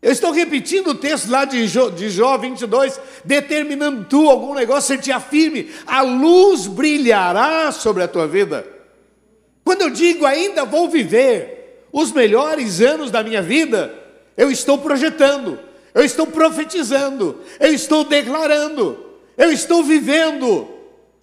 Eu 0.01 0.11
estou 0.11 0.31
repetindo 0.31 0.87
o 0.89 0.95
texto 0.95 1.29
lá 1.29 1.45
de 1.45 1.67
Jó, 1.67 1.89
de 1.89 2.09
Jó 2.09 2.37
22, 2.37 2.99
determinando 3.23 4.03
tu 4.05 4.29
algum 4.29 4.55
negócio, 4.55 4.95
você 4.95 5.01
te 5.01 5.11
afirme, 5.11 5.71
a 5.85 6.01
luz 6.01 6.65
brilhará 6.67 7.71
sobre 7.71 8.03
a 8.03 8.07
tua 8.07 8.27
vida. 8.27 8.67
Quando 9.63 9.83
eu 9.83 9.91
digo 9.91 10.25
ainda 10.25 10.65
vou 10.65 10.89
viver 10.89 11.85
os 11.93 12.11
melhores 12.11 12.81
anos 12.81 13.11
da 13.11 13.23
minha 13.23 13.41
vida, 13.41 13.93
eu 14.35 14.51
estou 14.51 14.79
projetando, 14.79 15.57
eu 15.93 16.03
estou 16.03 16.25
profetizando, 16.25 17.39
eu 17.59 17.71
estou 17.71 18.03
declarando, 18.03 18.97
eu 19.37 19.51
estou 19.51 19.83
vivendo 19.83 20.67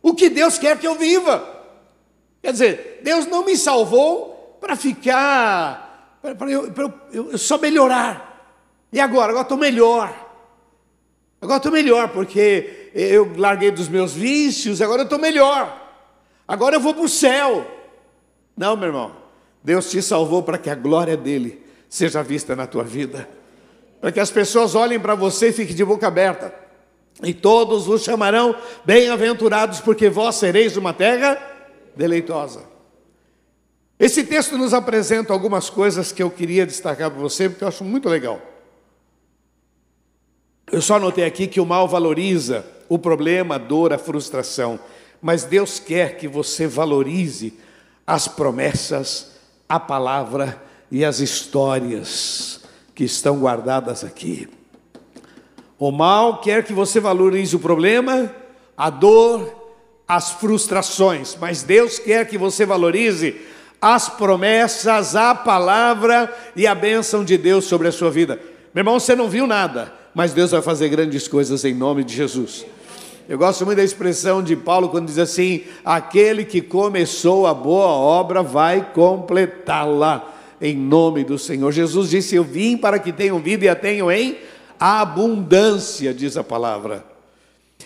o 0.00 0.14
que 0.14 0.30
Deus 0.30 0.56
quer 0.56 0.78
que 0.78 0.86
eu 0.86 0.94
viva. 0.94 1.59
Quer 2.42 2.52
dizer, 2.52 3.00
Deus 3.02 3.26
não 3.26 3.44
me 3.44 3.56
salvou 3.56 4.56
para 4.60 4.76
ficar, 4.76 6.18
para 6.22 6.50
eu, 6.50 6.72
eu, 7.12 7.30
eu 7.32 7.38
só 7.38 7.58
melhorar. 7.58 8.30
E 8.92 9.00
agora? 9.00 9.30
Agora 9.30 9.42
estou 9.42 9.58
melhor. 9.58 10.28
Agora 11.40 11.56
estou 11.56 11.72
melhor, 11.72 12.08
porque 12.08 12.90
eu 12.94 13.32
larguei 13.36 13.70
dos 13.70 13.88
meus 13.88 14.12
vícios, 14.12 14.82
agora 14.82 15.02
eu 15.02 15.04
estou 15.04 15.18
melhor. 15.18 15.78
Agora 16.46 16.76
eu 16.76 16.80
vou 16.80 16.92
para 16.92 17.04
o 17.04 17.08
céu. 17.08 17.66
Não, 18.56 18.76
meu 18.76 18.88
irmão. 18.88 19.16
Deus 19.62 19.90
te 19.90 20.02
salvou 20.02 20.42
para 20.42 20.58
que 20.58 20.68
a 20.68 20.74
glória 20.74 21.16
dele 21.16 21.64
seja 21.88 22.22
vista 22.22 22.56
na 22.56 22.66
tua 22.66 22.84
vida. 22.84 23.28
Para 24.00 24.12
que 24.12 24.20
as 24.20 24.30
pessoas 24.30 24.74
olhem 24.74 24.98
para 24.98 25.14
você 25.14 25.48
e 25.48 25.52
fiquem 25.52 25.76
de 25.76 25.84
boca 25.84 26.06
aberta. 26.06 26.54
E 27.22 27.34
todos 27.34 27.86
os 27.86 28.02
chamarão 28.02 28.54
bem-aventurados, 28.84 29.80
porque 29.80 30.08
vós 30.08 30.36
sereis 30.36 30.76
uma 30.76 30.92
terra 30.92 31.49
deleitosa. 31.96 32.64
Esse 33.98 34.24
texto 34.24 34.56
nos 34.56 34.72
apresenta 34.72 35.32
algumas 35.32 35.68
coisas 35.68 36.10
que 36.10 36.22
eu 36.22 36.30
queria 36.30 36.64
destacar 36.64 37.10
para 37.10 37.20
você, 37.20 37.48
porque 37.48 37.64
eu 37.64 37.68
acho 37.68 37.84
muito 37.84 38.08
legal. 38.08 38.40
Eu 40.72 40.80
só 40.80 40.98
notei 40.98 41.24
aqui 41.24 41.46
que 41.46 41.60
o 41.60 41.66
mal 41.66 41.86
valoriza 41.86 42.64
o 42.88 42.98
problema, 42.98 43.56
a 43.56 43.58
dor, 43.58 43.92
a 43.92 43.98
frustração, 43.98 44.80
mas 45.20 45.44
Deus 45.44 45.78
quer 45.78 46.16
que 46.16 46.26
você 46.26 46.66
valorize 46.66 47.58
as 48.06 48.26
promessas, 48.26 49.32
a 49.68 49.78
palavra 49.78 50.60
e 50.90 51.04
as 51.04 51.20
histórias 51.20 52.60
que 52.94 53.04
estão 53.04 53.38
guardadas 53.38 54.02
aqui. 54.02 54.48
O 55.78 55.90
mal 55.90 56.40
quer 56.40 56.64
que 56.64 56.72
você 56.72 57.00
valorize 57.00 57.54
o 57.54 57.60
problema, 57.60 58.34
a 58.76 58.90
dor, 58.90 59.59
as 60.10 60.32
frustrações, 60.32 61.36
mas 61.40 61.62
Deus 61.62 62.00
quer 62.00 62.26
que 62.26 62.36
você 62.36 62.66
valorize 62.66 63.36
as 63.80 64.08
promessas, 64.08 65.14
a 65.14 65.36
palavra 65.36 66.36
e 66.56 66.66
a 66.66 66.74
bênção 66.74 67.24
de 67.24 67.38
Deus 67.38 67.66
sobre 67.66 67.86
a 67.86 67.92
sua 67.92 68.10
vida. 68.10 68.34
Meu 68.74 68.80
irmão, 68.80 68.98
você 68.98 69.14
não 69.14 69.28
viu 69.28 69.46
nada, 69.46 69.94
mas 70.12 70.32
Deus 70.32 70.50
vai 70.50 70.60
fazer 70.62 70.88
grandes 70.88 71.28
coisas 71.28 71.64
em 71.64 71.72
nome 71.72 72.02
de 72.02 72.12
Jesus. 72.12 72.66
Eu 73.28 73.38
gosto 73.38 73.64
muito 73.64 73.76
da 73.78 73.84
expressão 73.84 74.42
de 74.42 74.56
Paulo 74.56 74.88
quando 74.88 75.06
diz 75.06 75.18
assim: 75.18 75.62
aquele 75.84 76.44
que 76.44 76.60
começou 76.60 77.46
a 77.46 77.54
boa 77.54 77.86
obra 77.86 78.42
vai 78.42 78.90
completá-la 78.92 80.28
em 80.60 80.76
nome 80.76 81.22
do 81.22 81.38
Senhor. 81.38 81.70
Jesus 81.70 82.10
disse: 82.10 82.34
Eu 82.34 82.42
vim 82.42 82.76
para 82.76 82.98
que 82.98 83.12
tenham 83.12 83.38
vida 83.38 83.64
e 83.64 83.68
a 83.68 83.76
tenham 83.76 84.10
em 84.10 84.38
abundância, 84.80 86.12
diz 86.12 86.36
a 86.36 86.42
palavra. 86.42 87.09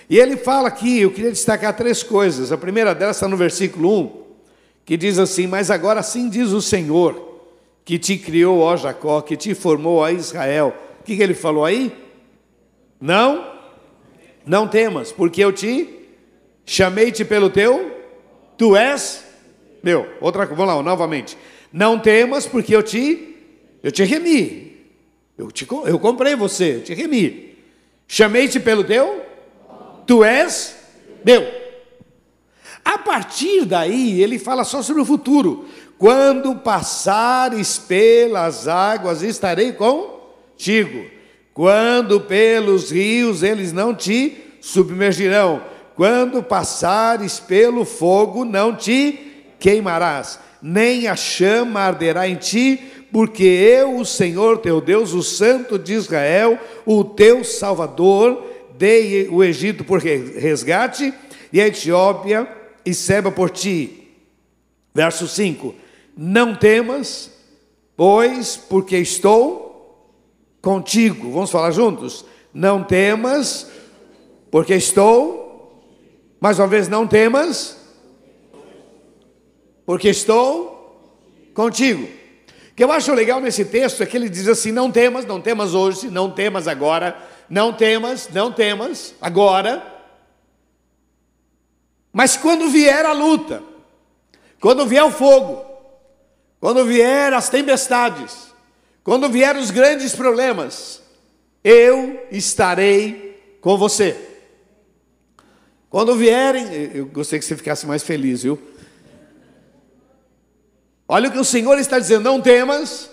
E 0.08 0.18
ele 0.18 0.36
fala 0.36 0.68
aqui, 0.68 1.00
eu 1.00 1.10
queria 1.10 1.30
destacar 1.30 1.76
três 1.76 2.02
coisas. 2.02 2.52
A 2.52 2.58
primeira 2.58 2.94
delas 2.94 3.16
está 3.16 3.26
no 3.26 3.36
versículo 3.36 4.00
1, 4.00 4.22
que 4.84 4.96
diz 4.96 5.18
assim: 5.18 5.46
Mas 5.46 5.70
agora 5.70 6.02
sim 6.02 6.28
diz 6.28 6.50
o 6.50 6.60
Senhor, 6.60 7.40
que 7.84 7.98
te 7.98 8.16
criou, 8.16 8.60
ó 8.60 8.76
Jacó, 8.76 9.20
que 9.20 9.36
te 9.36 9.54
formou, 9.54 9.98
ó 9.98 10.08
Israel. 10.08 10.74
O 11.00 11.04
que, 11.04 11.16
que 11.16 11.22
ele 11.22 11.34
falou 11.34 11.64
aí? 11.64 11.92
Não, 13.00 13.52
não 14.46 14.66
temas, 14.68 15.12
porque 15.12 15.42
eu 15.42 15.52
te 15.52 15.88
chamei-te 16.64 17.24
pelo 17.24 17.50
teu, 17.50 17.92
tu 18.56 18.76
és 18.76 19.24
meu. 19.82 20.08
Outra, 20.20 20.46
vamos 20.46 20.66
lá, 20.66 20.82
novamente. 20.82 21.36
Não 21.70 21.98
temas, 21.98 22.46
porque 22.46 22.74
eu 22.74 22.82
te, 22.82 23.36
eu 23.82 23.92
te 23.92 24.02
remi. 24.02 24.72
Eu, 25.36 25.50
te, 25.50 25.66
eu 25.86 25.98
comprei 25.98 26.34
você, 26.34 26.76
eu 26.76 26.82
te 26.82 26.94
remi. 26.94 27.58
Chamei-te 28.08 28.58
pelo 28.58 28.82
teu, 28.82 29.22
tu 30.06 30.24
és 30.24 30.76
meu. 31.24 31.46
A 32.84 32.98
partir 32.98 33.64
daí, 33.64 34.20
ele 34.20 34.38
fala 34.38 34.62
só 34.62 34.82
sobre 34.82 35.00
o 35.00 35.06
futuro. 35.06 35.66
Quando 35.98 36.56
passares 36.56 37.78
pelas 37.78 38.68
águas, 38.68 39.22
estarei 39.22 39.72
contigo. 39.72 41.06
Quando 41.54 42.20
pelos 42.20 42.90
rios 42.90 43.42
eles 43.42 43.72
não 43.72 43.94
te 43.94 44.36
submergirão, 44.60 45.62
quando 45.94 46.42
passares 46.42 47.38
pelo 47.38 47.84
fogo 47.84 48.44
não 48.44 48.74
te 48.74 49.46
queimarás, 49.58 50.40
nem 50.60 51.06
a 51.06 51.14
chama 51.14 51.80
arderá 51.80 52.28
em 52.28 52.34
ti, 52.34 52.80
porque 53.12 53.44
eu, 53.44 53.98
o 53.98 54.04
Senhor 54.04 54.58
teu 54.58 54.80
Deus, 54.80 55.12
o 55.12 55.22
Santo 55.22 55.78
de 55.78 55.94
Israel, 55.94 56.58
o 56.84 57.04
teu 57.04 57.44
Salvador, 57.44 58.44
dei 58.76 59.28
o 59.28 59.42
Egito 59.42 59.84
por 59.84 60.00
resgate 60.00 61.12
e 61.52 61.60
a 61.60 61.66
Etiópia 61.66 62.48
e 62.84 62.92
Seba 62.92 63.30
por 63.30 63.50
ti. 63.50 64.08
Verso 64.94 65.26
5: 65.26 65.74
Não 66.16 66.54
temas, 66.54 67.30
pois, 67.96 68.56
porque 68.56 68.96
estou 68.96 69.64
contigo. 70.60 71.30
Vamos 71.30 71.50
falar 71.50 71.70
juntos? 71.70 72.24
Não 72.52 72.82
temas, 72.82 73.70
porque 74.50 74.74
estou. 74.74 75.42
Mais 76.40 76.58
uma 76.58 76.66
vez, 76.66 76.88
não 76.88 77.06
temas, 77.06 77.76
porque 79.86 80.08
estou 80.08 80.74
contigo. 81.54 82.02
O 82.02 82.74
que 82.74 82.82
eu 82.82 82.90
acho 82.90 83.14
legal 83.14 83.40
nesse 83.40 83.64
texto 83.64 84.02
é 84.02 84.06
que 84.06 84.16
ele 84.16 84.28
diz 84.28 84.48
assim: 84.48 84.72
não 84.72 84.90
temas, 84.90 85.24
não 85.24 85.40
temas 85.40 85.74
hoje, 85.74 86.08
não 86.08 86.30
temas 86.30 86.66
agora, 86.66 87.16
não 87.48 87.72
temas, 87.72 88.28
não 88.28 88.52
temas 88.52 89.14
agora. 89.20 89.82
Mas 92.12 92.36
quando 92.36 92.68
vier 92.68 93.04
a 93.04 93.12
luta, 93.12 93.62
quando 94.60 94.86
vier 94.86 95.04
o 95.04 95.10
fogo, 95.10 95.64
quando 96.60 96.84
vier 96.84 97.32
as 97.32 97.48
tempestades, 97.48 98.52
quando 99.02 99.28
vier 99.28 99.56
os 99.56 99.70
grandes 99.70 100.14
problemas, 100.14 101.02
eu 101.62 102.26
estarei 102.30 103.58
com 103.60 103.76
você. 103.76 104.16
Quando 105.90 106.16
vierem, 106.16 106.72
eu 106.94 107.06
gostaria 107.06 107.38
que 107.38 107.44
você 107.44 107.56
ficasse 107.56 107.86
mais 107.86 108.02
feliz, 108.02 108.42
viu? 108.42 108.60
Olha 111.06 111.28
o 111.28 111.32
que 111.32 111.38
o 111.38 111.44
Senhor 111.44 111.78
está 111.78 111.98
dizendo: 111.98 112.24
não 112.24 112.40
temas, 112.40 113.10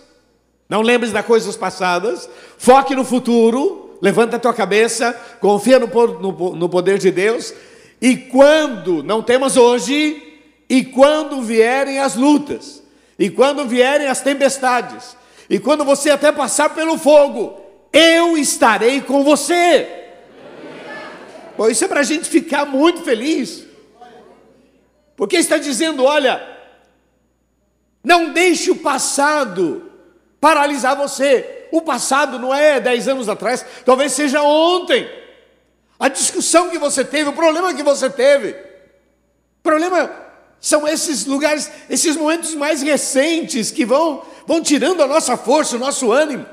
não 0.68 0.82
lembres 0.82 1.12
das 1.12 1.26
coisas 1.26 1.56
passadas, 1.56 2.30
foque 2.58 2.96
no 2.96 3.06
futuro, 3.06 3.81
levanta 4.02 4.36
a 4.36 4.40
tua 4.40 4.54
cabeça, 4.54 5.14
confia 5.40 5.78
no, 5.78 5.88
no, 5.88 6.56
no 6.56 6.70
poder 6.70 6.98
de 6.98 7.12
Deus, 7.12 7.54
e 8.02 8.18
quando, 8.18 9.04
não 9.04 9.22
temas 9.22 9.56
hoje, 9.56 10.40
e 10.68 10.84
quando 10.84 11.42
vierem 11.44 12.00
as 12.00 12.16
lutas, 12.16 12.82
e 13.20 13.30
quando 13.30 13.68
vierem 13.68 14.08
as 14.08 14.22
tempestades, 14.22 15.16
e 15.48 15.60
quando 15.60 15.86
você 15.86 16.10
até 16.10 16.32
passar 16.32 16.70
pelo 16.70 16.98
fogo, 16.98 17.62
eu 17.94 18.38
estarei 18.38 19.02
com 19.02 19.24
você. 19.24 19.88
Bom, 21.58 21.70
isso 21.70 21.84
é 21.86 21.88
para 21.88 22.00
a 22.00 22.04
gente 22.04 22.28
ficar 22.28 22.66
muito 22.66 23.02
feliz, 23.02 23.66
porque 25.16 25.38
está 25.38 25.58
dizendo: 25.58 26.04
olha, 26.04 26.42
não 28.04 28.34
deixe 28.34 28.72
o 28.72 28.78
passado 28.78 29.92
paralisar 30.40 30.96
você. 30.96 31.61
O 31.72 31.82
passado 31.82 32.38
não 32.38 32.54
é 32.54 32.80
dez 32.80 33.08
anos 33.08 33.30
atrás, 33.30 33.66
talvez 33.86 34.12
seja 34.12 34.44
ontem. 34.44 35.10
A 35.98 36.10
discussão 36.10 36.70
que 36.70 36.78
você 36.78 37.06
teve, 37.06 37.30
o 37.30 37.34
problema 37.34 37.74
que 37.74 37.82
você 37.82 38.10
teve. 38.10 38.50
O 38.52 39.64
problema 39.64 40.12
são 40.60 40.88
esses 40.88 41.26
lugares, 41.26 41.72
esses 41.90 42.18
momentos 42.18 42.54
mais 42.56 42.82
recentes 42.82 43.72
que 43.72 43.86
vão, 43.86 44.24
vão 44.46 44.62
tirando 44.62 45.02
a 45.02 45.08
nossa 45.08 45.38
força, 45.38 45.78
o 45.78 45.80
nosso 45.80 46.12
ânimo. 46.12 46.46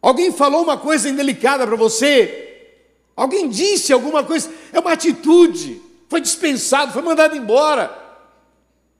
Alguém 0.00 0.30
falou 0.30 0.62
uma 0.62 0.76
coisa 0.76 1.08
indelicada 1.08 1.66
para 1.66 1.74
você, 1.74 2.76
alguém 3.16 3.48
disse 3.48 3.92
alguma 3.92 4.22
coisa, 4.22 4.48
é 4.72 4.78
uma 4.78 4.92
atitude, 4.92 5.82
foi 6.08 6.20
dispensado, 6.20 6.92
foi 6.92 7.02
mandado 7.02 7.34
embora. 7.34 7.90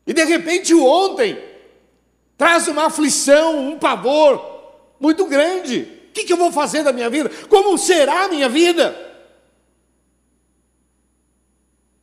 E 0.07 0.13
de 0.13 0.25
repente 0.25 0.75
o 0.75 0.85
ontem 0.85 1.39
traz 2.37 2.67
uma 2.67 2.87
aflição, 2.87 3.69
um 3.69 3.79
pavor 3.79 4.56
muito 5.01 5.27
grande. 5.27 5.81
O 6.09 6.13
que, 6.13 6.25
que 6.25 6.33
eu 6.33 6.37
vou 6.37 6.51
fazer 6.51 6.83
da 6.83 6.93
minha 6.93 7.11
vida? 7.11 7.31
Como 7.49 7.77
será 7.77 8.25
a 8.25 8.29
minha 8.29 8.49
vida? 8.49 8.97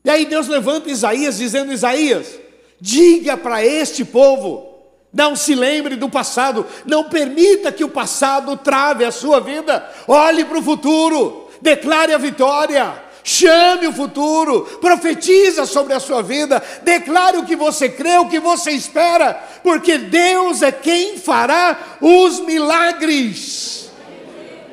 E 0.05 0.09
aí 0.09 0.25
Deus 0.25 0.47
levanta 0.47 0.89
Isaías, 0.89 1.37
dizendo: 1.37 1.71
Isaías, 1.71 2.39
diga 2.79 3.37
para 3.37 3.65
este 3.65 4.03
povo, 4.03 4.73
não 5.13 5.35
se 5.35 5.55
lembre 5.55 5.95
do 5.95 6.09
passado, 6.09 6.65
não 6.85 7.05
permita 7.05 7.71
que 7.71 7.83
o 7.83 7.89
passado 7.89 8.57
trave 8.57 9.05
a 9.05 9.11
sua 9.11 9.39
vida, 9.39 9.89
olhe 10.07 10.43
para 10.43 10.57
o 10.57 10.63
futuro, 10.63 11.47
declare 11.61 12.13
a 12.13 12.17
vitória, 12.17 13.02
Chame 13.23 13.87
o 13.87 13.93
futuro, 13.93 14.63
profetiza 14.81 15.65
sobre 15.65 15.93
a 15.93 15.99
sua 15.99 16.21
vida, 16.21 16.61
declare 16.81 17.37
o 17.37 17.45
que 17.45 17.55
você 17.55 17.87
crê, 17.87 18.17
o 18.17 18.27
que 18.27 18.39
você 18.39 18.71
espera, 18.71 19.33
porque 19.63 19.97
Deus 19.97 20.61
é 20.61 20.73
quem 20.73 21.17
fará 21.17 21.97
os 22.01 22.41
milagres. 22.41 23.89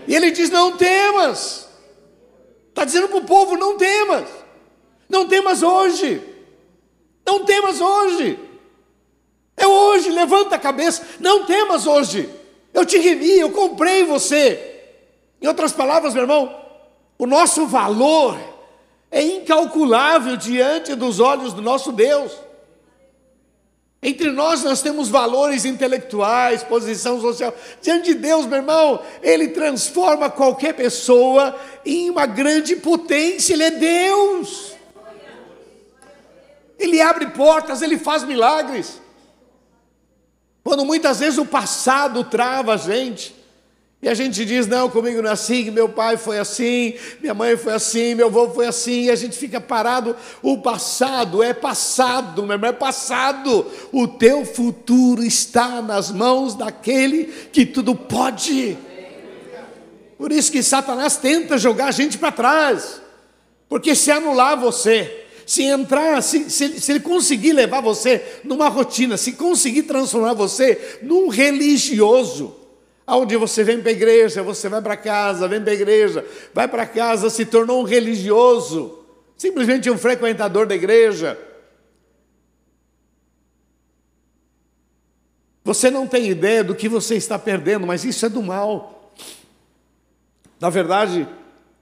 E 0.09 0.14
ele 0.14 0.33
diz: 0.33 0.50
Não 0.50 0.76
temas. 0.76 1.69
Está 2.71 2.85
dizendo 2.85 3.09
para 3.09 3.19
o 3.19 3.25
povo: 3.25 3.57
Não 3.57 3.76
temas. 3.76 4.25
Não 5.09 5.28
temas 5.28 5.62
hoje. 5.62 6.21
Não 7.25 7.45
temas 7.45 7.80
hoje. 7.80 8.37
É 9.57 9.66
hoje, 9.66 10.11
levanta 10.11 10.57
a 10.57 10.59
cabeça. 10.59 11.07
Não 11.21 11.45
temas 11.45 11.87
hoje. 11.87 12.28
Eu 12.75 12.84
te 12.84 12.99
remi, 12.99 13.39
eu 13.39 13.50
comprei 13.50 14.04
você. 14.04 14.82
Em 15.41 15.47
outras 15.47 15.73
palavras, 15.73 16.15
meu 16.15 16.25
irmão, 16.25 16.59
o 17.21 17.26
nosso 17.26 17.67
valor 17.67 18.41
é 19.11 19.23
incalculável 19.23 20.39
diante 20.39 20.95
dos 20.95 21.21
olhos 21.21 21.52
do 21.52 21.61
nosso 21.61 21.93
Deus. 21.93 22.33
Entre 24.02 24.30
nós, 24.33 24.65
nós 24.65 24.80
temos 24.80 25.11
valores 25.11 25.67
intelectuais, 25.67 26.63
posição 26.63 27.21
social. 27.21 27.54
Diante 27.83 28.15
de 28.15 28.21
Deus, 28.21 28.47
meu 28.47 28.56
irmão, 28.56 29.02
Ele 29.23 29.49
transforma 29.49 30.30
qualquer 30.30 30.73
pessoa 30.73 31.54
em 31.85 32.09
uma 32.09 32.25
grande 32.25 32.75
potência. 32.76 33.52
Ele 33.52 33.65
é 33.65 33.71
Deus. 33.71 34.73
Ele 36.78 37.02
abre 37.02 37.26
portas, 37.33 37.83
Ele 37.83 37.99
faz 37.99 38.25
milagres. 38.25 38.99
Quando 40.65 40.87
muitas 40.87 41.21
vezes 41.21 41.39
o 41.39 41.45
passado 41.45 42.25
trava 42.25 42.73
a 42.73 42.76
gente, 42.78 43.37
e 44.02 44.08
a 44.08 44.15
gente 44.15 44.45
diz: 44.47 44.67
não, 44.67 44.89
comigo 44.89 45.21
não 45.21 45.28
é 45.28 45.32
assim, 45.32 45.71
meu 45.71 45.89
pai 45.89 46.17
foi 46.17 46.39
assim, 46.39 46.95
minha 47.21 47.34
mãe 47.34 47.56
foi 47.56 47.75
assim, 47.75 48.15
meu 48.15 48.28
avô 48.28 48.49
foi 48.50 48.67
assim, 48.67 49.04
e 49.04 49.10
a 49.10 49.17
gente 49.17 49.36
fica 49.36 49.60
parado. 49.60 50.17
O 50.43 50.58
passado 50.58 51.43
é 51.43 51.52
passado, 51.52 52.43
meu 52.45 52.54
irmão, 52.54 52.71
é 52.71 52.73
passado. 52.73 53.67
O 53.93 54.08
teu 54.08 54.45
futuro 54.45 55.23
está 55.23 55.82
nas 55.82 56.10
mãos 56.10 56.54
daquele 56.54 57.25
que 57.52 57.67
tudo 57.67 57.95
pode. 57.95 58.78
Por 60.17 60.32
isso 60.32 60.52
que 60.52 60.63
Satanás 60.63 61.17
tenta 61.17 61.58
jogar 61.58 61.86
a 61.86 61.93
gente 61.93 62.17
para 62.17 62.32
trás, 62.32 63.00
porque 63.69 63.95
se 63.95 64.10
anular 64.10 64.58
você, 64.58 65.26
se 65.47 65.63
entrar, 65.63 66.23
se, 66.23 66.49
se, 66.49 66.80
se, 66.80 66.93
ele 66.93 67.00
conseguir 67.00 67.52
levar 67.52 67.80
você 67.80 68.41
numa 68.45 68.69
rotina, 68.69 69.17
se 69.17 69.32
conseguir 69.32 69.84
transformar 69.84 70.34
você 70.34 70.99
num 71.02 71.28
religioso, 71.28 72.59
Aonde 73.10 73.36
você 73.36 73.64
vem 73.64 73.80
para 73.80 73.88
a 73.88 73.92
igreja, 73.92 74.40
você 74.40 74.68
vai 74.68 74.80
para 74.80 74.96
casa, 74.96 75.49
vem 75.49 75.60
para 75.60 75.73
a 75.73 75.75
igreja, 75.75 76.25
vai 76.54 76.68
para 76.68 76.86
casa, 76.86 77.28
se 77.28 77.44
tornou 77.44 77.80
um 77.80 77.84
religioso, 77.84 79.04
simplesmente 79.36 79.90
um 79.90 79.99
frequentador 79.99 80.64
da 80.64 80.76
igreja. 80.76 81.36
Você 85.64 85.90
não 85.90 86.06
tem 86.06 86.28
ideia 86.28 86.62
do 86.62 86.73
que 86.73 86.88
você 86.88 87.16
está 87.16 87.36
perdendo, 87.36 87.84
mas 87.84 88.04
isso 88.04 88.25
é 88.25 88.28
do 88.28 88.40
mal. 88.40 89.12
Na 90.60 90.70
verdade, 90.70 91.26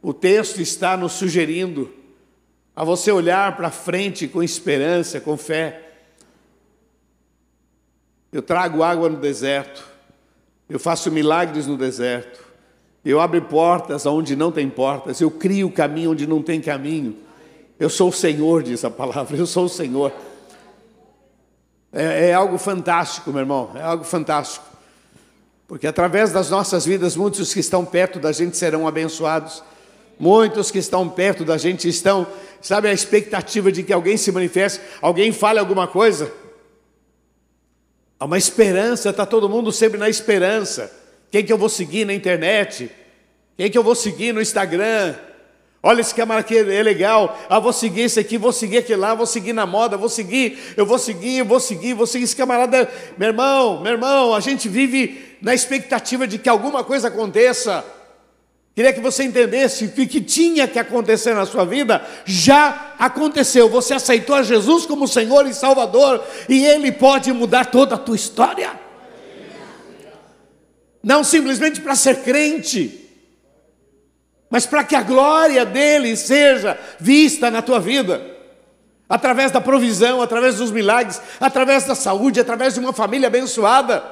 o 0.01 0.15
texto 0.15 0.63
está 0.63 0.97
nos 0.97 1.13
sugerindo 1.13 1.93
a 2.75 2.85
você 2.85 3.13
olhar 3.13 3.55
para 3.55 3.71
frente 3.71 4.27
com 4.27 4.43
esperança, 4.43 5.21
com 5.21 5.37
fé. 5.37 5.93
Eu 8.33 8.41
trago 8.41 8.83
água 8.83 9.11
no 9.11 9.19
deserto. 9.19 9.88
Eu 10.69 10.79
faço 10.79 11.11
milagres 11.11 11.67
no 11.67 11.77
deserto. 11.77 12.47
Eu 13.05 13.21
abro 13.21 13.41
portas 13.43 14.05
onde 14.05 14.37
não 14.37 14.53
tem 14.53 14.69
portas. 14.69 15.21
Eu 15.21 15.31
crio 15.31 15.71
caminho 15.71 16.11
onde 16.11 16.27
não 16.27 16.43
tem 16.43 16.61
caminho. 16.61 17.17
Eu 17.79 17.89
sou 17.89 18.11
o 18.11 18.13
Senhor, 18.13 18.63
diz 18.63 18.85
a 18.85 18.91
palavra. 18.91 19.37
Eu 19.37 19.47
sou 19.47 19.65
o 19.65 19.69
Senhor. 19.69 20.13
É, 21.93 22.31
é 22.31 22.35
algo 22.35 22.59
fantástico, 22.59 23.31
meu 23.31 23.41
irmão. 23.41 23.71
É 23.75 23.83
algo 23.83 24.05
fantástico. 24.05 24.67
Porque 25.67 25.87
através 25.87 26.33
das 26.33 26.51
nossas 26.51 26.85
vidas, 26.85 27.17
muitos 27.17 27.55
que 27.55 27.61
estão 27.61 27.85
perto 27.85 28.19
da 28.19 28.33
gente 28.33 28.57
serão 28.57 28.87
abençoados. 28.87 29.63
Muitos 30.19 30.71
que 30.71 30.79
estão 30.79 31.09
perto 31.09 31.45
da 31.45 31.57
gente 31.57 31.89
estão, 31.89 32.27
sabe, 32.61 32.89
a 32.89 32.93
expectativa 32.93 33.71
de 33.71 33.85
que 33.85 33.93
alguém 33.93 34.17
se 34.17 34.33
manifeste, 34.33 34.81
alguém 35.01 35.31
fale 35.31 35.59
alguma 35.59 35.87
coisa. 35.87 36.33
Há 38.21 38.25
uma 38.25 38.39
esperança, 38.39 39.11
está 39.11 39.25
todo 39.25 39.49
mundo 39.49 39.71
sempre 39.71 39.99
na 39.99 40.09
esperança. 40.09 40.93
Quem 41.31 41.45
que 41.45 41.53
eu 41.53 41.59
vou 41.59 41.69
seguir 41.69 42.05
na 42.05 42.13
internet? 42.13 42.91
Quem 43.57 43.71
que 43.71 43.79
eu 43.79 43.83
vou 43.83 43.95
seguir 43.95 44.33
no 44.33 44.41
Instagram? 44.41 45.15
Olha 45.81 46.01
esse 46.01 46.13
camarada 46.13 46.45
aqui 46.45 46.59
é 46.59 46.83
legal. 46.83 47.39
Ah, 47.49 47.61
vou 47.61 47.73
seguir 47.73 48.03
esse 48.03 48.19
aqui, 48.19 48.37
vou 48.37 48.53
seguir 48.53 48.79
aquele 48.79 49.01
lá, 49.01 49.15
vou 49.15 49.27
seguir 49.27 49.53
na 49.53 49.65
moda, 49.65 49.97
vou 49.97 50.09
seguir, 50.09 50.59
eu 50.77 50.85
vou 50.85 50.99
seguir, 50.99 51.39
eu 51.39 51.45
vou 51.45 51.61
seguir, 51.61 51.95
vou 51.95 52.07
seguir 52.07 52.25
esse 52.25 52.35
camarada. 52.35 52.91
Meu 53.17 53.29
irmão, 53.29 53.81
meu 53.81 53.93
irmão, 53.93 54.35
a 54.35 54.41
gente 54.41 54.69
vive 54.69 55.37
na 55.41 55.55
expectativa 55.55 56.27
de 56.27 56.39
que 56.39 56.49
alguma 56.49 56.83
coisa 56.83 57.07
aconteça. 57.07 57.85
Queria 58.79 58.93
que 58.93 59.01
você 59.01 59.25
entendesse 59.25 59.89
que 59.89 60.03
o 60.03 60.07
que 60.09 60.21
tinha 60.21 60.69
que 60.69 60.79
acontecer 60.79 61.35
na 61.35 61.45
sua 61.45 61.65
vida 61.65 62.01
já 62.25 62.95
aconteceu. 62.97 63.69
Você 63.69 63.95
aceitou 63.95 64.37
a 64.37 64.43
Jesus 64.45 64.87
como 64.87 65.09
Senhor 65.09 65.49
e 65.49 65.53
Salvador 65.53 66.25
e 66.49 66.65
Ele 66.65 66.93
pode 66.93 67.33
mudar 67.33 67.65
toda 67.65 67.97
a 67.97 67.99
tua 67.99 68.15
história. 68.15 68.71
Não 71.03 71.25
simplesmente 71.25 71.81
para 71.81 71.97
ser 71.97 72.23
crente, 72.23 73.11
mas 74.49 74.65
para 74.65 74.85
que 74.85 74.95
a 74.95 75.03
glória 75.03 75.67
dele 75.67 76.17
seja 76.17 76.79
vista 77.01 77.51
na 77.51 77.61
tua 77.61 77.81
vida, 77.81 78.25
através 79.09 79.51
da 79.51 79.61
provisão, 79.61 80.23
através 80.23 80.59
dos 80.59 80.71
milagres, 80.71 81.21
através 81.41 81.85
da 81.85 81.97
saúde, 81.97 82.39
através 82.39 82.75
de 82.75 82.79
uma 82.79 82.93
família 82.93 83.27
abençoada, 83.27 84.05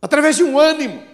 através 0.00 0.36
de 0.36 0.44
um 0.44 0.56
ânimo. 0.56 1.10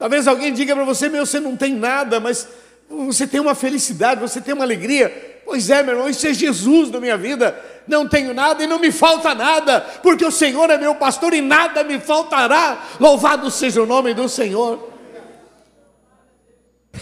Talvez 0.00 0.26
alguém 0.26 0.50
diga 0.50 0.74
para 0.74 0.82
você, 0.82 1.10
meu, 1.10 1.26
você 1.26 1.38
não 1.38 1.54
tem 1.54 1.74
nada, 1.74 2.18
mas 2.18 2.48
você 2.88 3.26
tem 3.26 3.38
uma 3.38 3.54
felicidade, 3.54 4.18
você 4.18 4.40
tem 4.40 4.54
uma 4.54 4.64
alegria. 4.64 5.42
Pois 5.44 5.68
é, 5.68 5.82
meu 5.82 5.92
irmão, 5.92 6.08
isso 6.08 6.26
é 6.26 6.32
Jesus 6.32 6.90
na 6.90 6.98
minha 6.98 7.18
vida. 7.18 7.54
Não 7.86 8.08
tenho 8.08 8.32
nada 8.32 8.64
e 8.64 8.66
não 8.66 8.78
me 8.78 8.90
falta 8.90 9.34
nada, 9.34 9.82
porque 10.02 10.24
o 10.24 10.30
Senhor 10.30 10.70
é 10.70 10.78
meu 10.78 10.94
pastor 10.94 11.34
e 11.34 11.42
nada 11.42 11.84
me 11.84 12.00
faltará. 12.00 12.82
Louvado 12.98 13.50
seja 13.50 13.82
o 13.82 13.86
nome 13.86 14.14
do 14.14 14.26
Senhor. 14.26 14.88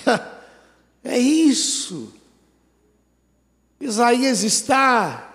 É 1.04 1.16
isso. 1.16 2.12
Isaías 3.80 4.42
está 4.42 5.32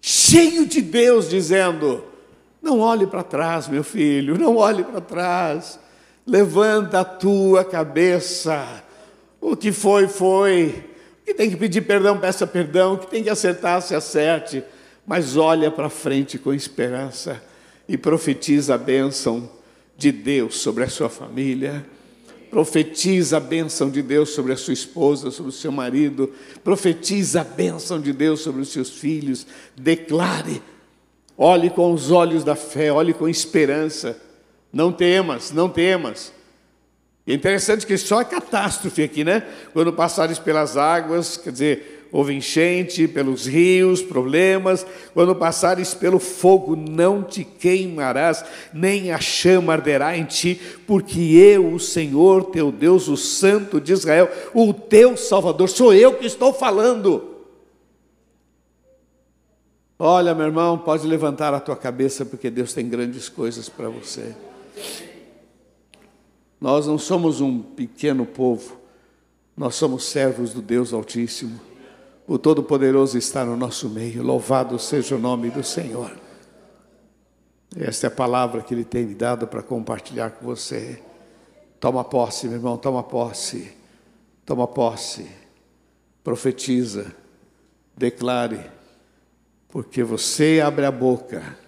cheio 0.00 0.66
de 0.66 0.82
Deus 0.82 1.28
dizendo: 1.28 2.04
Não 2.62 2.78
olhe 2.78 3.06
para 3.06 3.24
trás, 3.24 3.66
meu 3.66 3.82
filho, 3.82 4.38
não 4.38 4.56
olhe 4.56 4.84
para 4.84 5.00
trás. 5.00 5.80
Levanta 6.26 7.00
a 7.00 7.04
tua 7.04 7.64
cabeça. 7.64 8.82
O 9.40 9.56
que 9.56 9.72
foi, 9.72 10.08
foi. 10.08 10.84
O 11.22 11.24
que 11.26 11.34
tem 11.34 11.50
que 11.50 11.56
pedir 11.56 11.82
perdão, 11.82 12.18
peça 12.18 12.46
perdão. 12.46 12.94
O 12.94 12.98
que 12.98 13.06
tem 13.06 13.22
que 13.22 13.30
acertar, 13.30 13.80
se 13.82 13.94
acerte. 13.94 14.62
Mas 15.06 15.36
olha 15.36 15.70
para 15.70 15.90
frente 15.90 16.38
com 16.38 16.52
esperança 16.52 17.42
e 17.88 17.98
profetiza 17.98 18.74
a 18.74 18.78
bênção 18.78 19.50
de 19.96 20.10
Deus 20.10 20.58
sobre 20.58 20.84
a 20.84 20.88
sua 20.88 21.08
família 21.08 21.84
Profetiza 22.54 23.38
a 23.38 23.40
bênção 23.40 23.90
de 23.90 24.00
Deus 24.00 24.30
sobre 24.30 24.52
a 24.52 24.56
sua 24.56 24.72
esposa, 24.72 25.28
sobre 25.32 25.48
o 25.48 25.52
seu 25.52 25.72
marido. 25.72 26.32
Profetiza 26.62 27.40
a 27.40 27.44
bênção 27.44 28.00
de 28.00 28.12
Deus 28.12 28.42
sobre 28.42 28.62
os 28.62 28.68
seus 28.68 28.90
filhos. 28.90 29.44
Declare. 29.74 30.62
Olhe 31.36 31.68
com 31.68 31.92
os 31.92 32.12
olhos 32.12 32.44
da 32.44 32.54
fé, 32.54 32.92
olhe 32.92 33.12
com 33.12 33.28
esperança. 33.28 34.16
Não 34.74 34.90
temas, 34.90 35.52
não 35.52 35.68
temas. 35.68 36.32
É 37.24 37.32
interessante 37.32 37.86
que 37.86 37.96
só 37.96 38.18
a 38.18 38.24
catástrofe 38.24 39.04
aqui, 39.04 39.22
né? 39.22 39.46
Quando 39.72 39.92
passares 39.92 40.38
pelas 40.38 40.76
águas, 40.76 41.36
quer 41.36 41.52
dizer, 41.52 42.08
houve 42.10 42.34
enchente 42.34 43.06
pelos 43.06 43.46
rios, 43.46 44.02
problemas. 44.02 44.84
Quando 45.14 45.34
passares 45.34 45.94
pelo 45.94 46.18
fogo, 46.18 46.74
não 46.74 47.22
te 47.22 47.44
queimarás, 47.44 48.44
nem 48.74 49.12
a 49.12 49.20
chama 49.20 49.72
arderá 49.72 50.18
em 50.18 50.24
ti, 50.24 50.60
porque 50.88 51.20
eu, 51.20 51.72
o 51.72 51.78
Senhor 51.78 52.46
teu 52.46 52.72
Deus, 52.72 53.06
o 53.06 53.16
Santo 53.16 53.80
de 53.80 53.92
Israel, 53.92 54.28
o 54.52 54.74
teu 54.74 55.16
Salvador, 55.16 55.68
sou 55.68 55.94
eu 55.94 56.14
que 56.14 56.26
estou 56.26 56.52
falando. 56.52 57.30
Olha, 59.96 60.34
meu 60.34 60.46
irmão, 60.46 60.76
pode 60.76 61.06
levantar 61.06 61.54
a 61.54 61.60
tua 61.60 61.76
cabeça, 61.76 62.26
porque 62.26 62.50
Deus 62.50 62.74
tem 62.74 62.88
grandes 62.88 63.28
coisas 63.28 63.68
para 63.68 63.88
você. 63.88 64.34
Nós 66.60 66.86
não 66.86 66.98
somos 66.98 67.40
um 67.40 67.60
pequeno 67.60 68.24
povo, 68.24 68.78
nós 69.56 69.74
somos 69.74 70.04
servos 70.04 70.52
do 70.52 70.62
Deus 70.62 70.92
Altíssimo. 70.92 71.60
O 72.26 72.38
Todo-Poderoso 72.38 73.18
está 73.18 73.44
no 73.44 73.56
nosso 73.56 73.88
meio. 73.88 74.22
Louvado 74.22 74.78
seja 74.78 75.14
o 75.14 75.18
nome 75.18 75.50
do 75.50 75.62
Senhor. 75.62 76.10
Esta 77.76 78.06
é 78.06 78.08
a 78.08 78.10
palavra 78.10 78.62
que 78.62 78.72
Ele 78.72 78.84
tem 78.84 79.04
me 79.04 79.14
dado 79.14 79.46
para 79.46 79.62
compartilhar 79.62 80.30
com 80.30 80.46
você. 80.46 81.02
Toma 81.78 82.02
posse, 82.02 82.46
meu 82.46 82.56
irmão, 82.56 82.78
toma 82.78 83.02
posse. 83.02 83.76
Toma 84.46 84.66
posse. 84.66 85.30
Profetiza. 86.22 87.14
Declare. 87.94 88.70
Porque 89.68 90.02
você 90.02 90.62
abre 90.64 90.86
a 90.86 90.90
boca. 90.90 91.58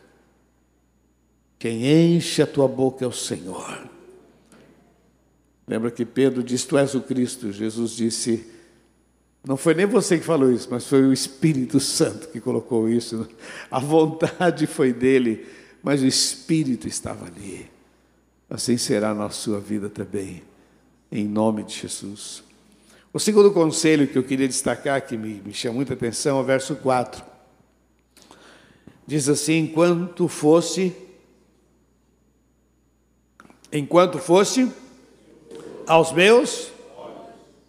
Quem 1.59 2.14
enche 2.14 2.42
a 2.42 2.47
tua 2.47 2.69
boca 2.69 3.05
é 3.05 3.09
o 3.09 3.12
Senhor. 3.12 3.88
Lembra 5.66 5.90
que 5.90 6.05
Pedro 6.05 6.42
disse: 6.42 6.66
Tu 6.66 6.79
és 6.79 6.95
o 6.95 7.01
Cristo. 7.01 7.51
Jesus 7.51 7.92
disse: 7.92 8.57
não 9.47 9.57
foi 9.57 9.75
nem 9.75 9.87
você 9.87 10.19
que 10.19 10.25
falou 10.25 10.51
isso, 10.51 10.66
mas 10.69 10.88
foi 10.88 11.03
o 11.05 11.12
Espírito 11.12 11.79
Santo 11.79 12.29
que 12.29 12.40
colocou 12.40 12.88
isso. 12.88 13.29
A 13.71 13.79
vontade 13.79 14.66
foi 14.66 14.92
dele, 14.92 15.47
mas 15.81 16.03
o 16.03 16.07
Espírito 16.07 16.88
estava 16.88 17.27
ali. 17.27 17.71
Assim 18.51 18.77
será 18.77 19.14
na 19.14 19.31
sua 19.31 19.61
vida 19.61 19.88
também, 19.88 20.42
em 21.12 21.29
nome 21.29 21.62
de 21.62 21.75
Jesus. 21.75 22.42
O 23.12 23.21
segundo 23.21 23.53
conselho 23.53 24.09
que 24.09 24.19
eu 24.19 24.25
queria 24.25 24.49
destacar, 24.49 25.01
que 25.07 25.16
me, 25.16 25.40
me 25.45 25.55
chama 25.55 25.77
muita 25.77 25.95
atenção, 25.95 26.38
é 26.38 26.40
o 26.40 26.45
verso 26.45 26.75
4. 26.75 27.25
Diz 29.07 29.29
assim: 29.29 29.59
enquanto 29.59 30.27
fosse, 30.27 30.92
enquanto 33.72 34.18
fosse 34.18 34.70
aos 35.87 36.12
meus, 36.12 36.70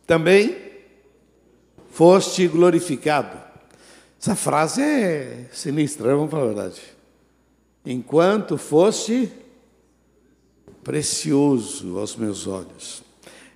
também 0.05 0.57
foste 1.91 2.47
glorificado. 2.47 3.38
Essa 4.19 4.36
frase 4.36 4.81
é 4.81 5.45
sinistra, 5.51 6.15
vamos 6.15 6.31
falar 6.31 6.43
a 6.43 6.47
verdade. 6.47 6.81
Enquanto 7.86 8.57
foste 8.57 9.31
precioso 10.83 11.97
aos 11.97 12.15
meus 12.15 12.47
olhos. 12.47 13.03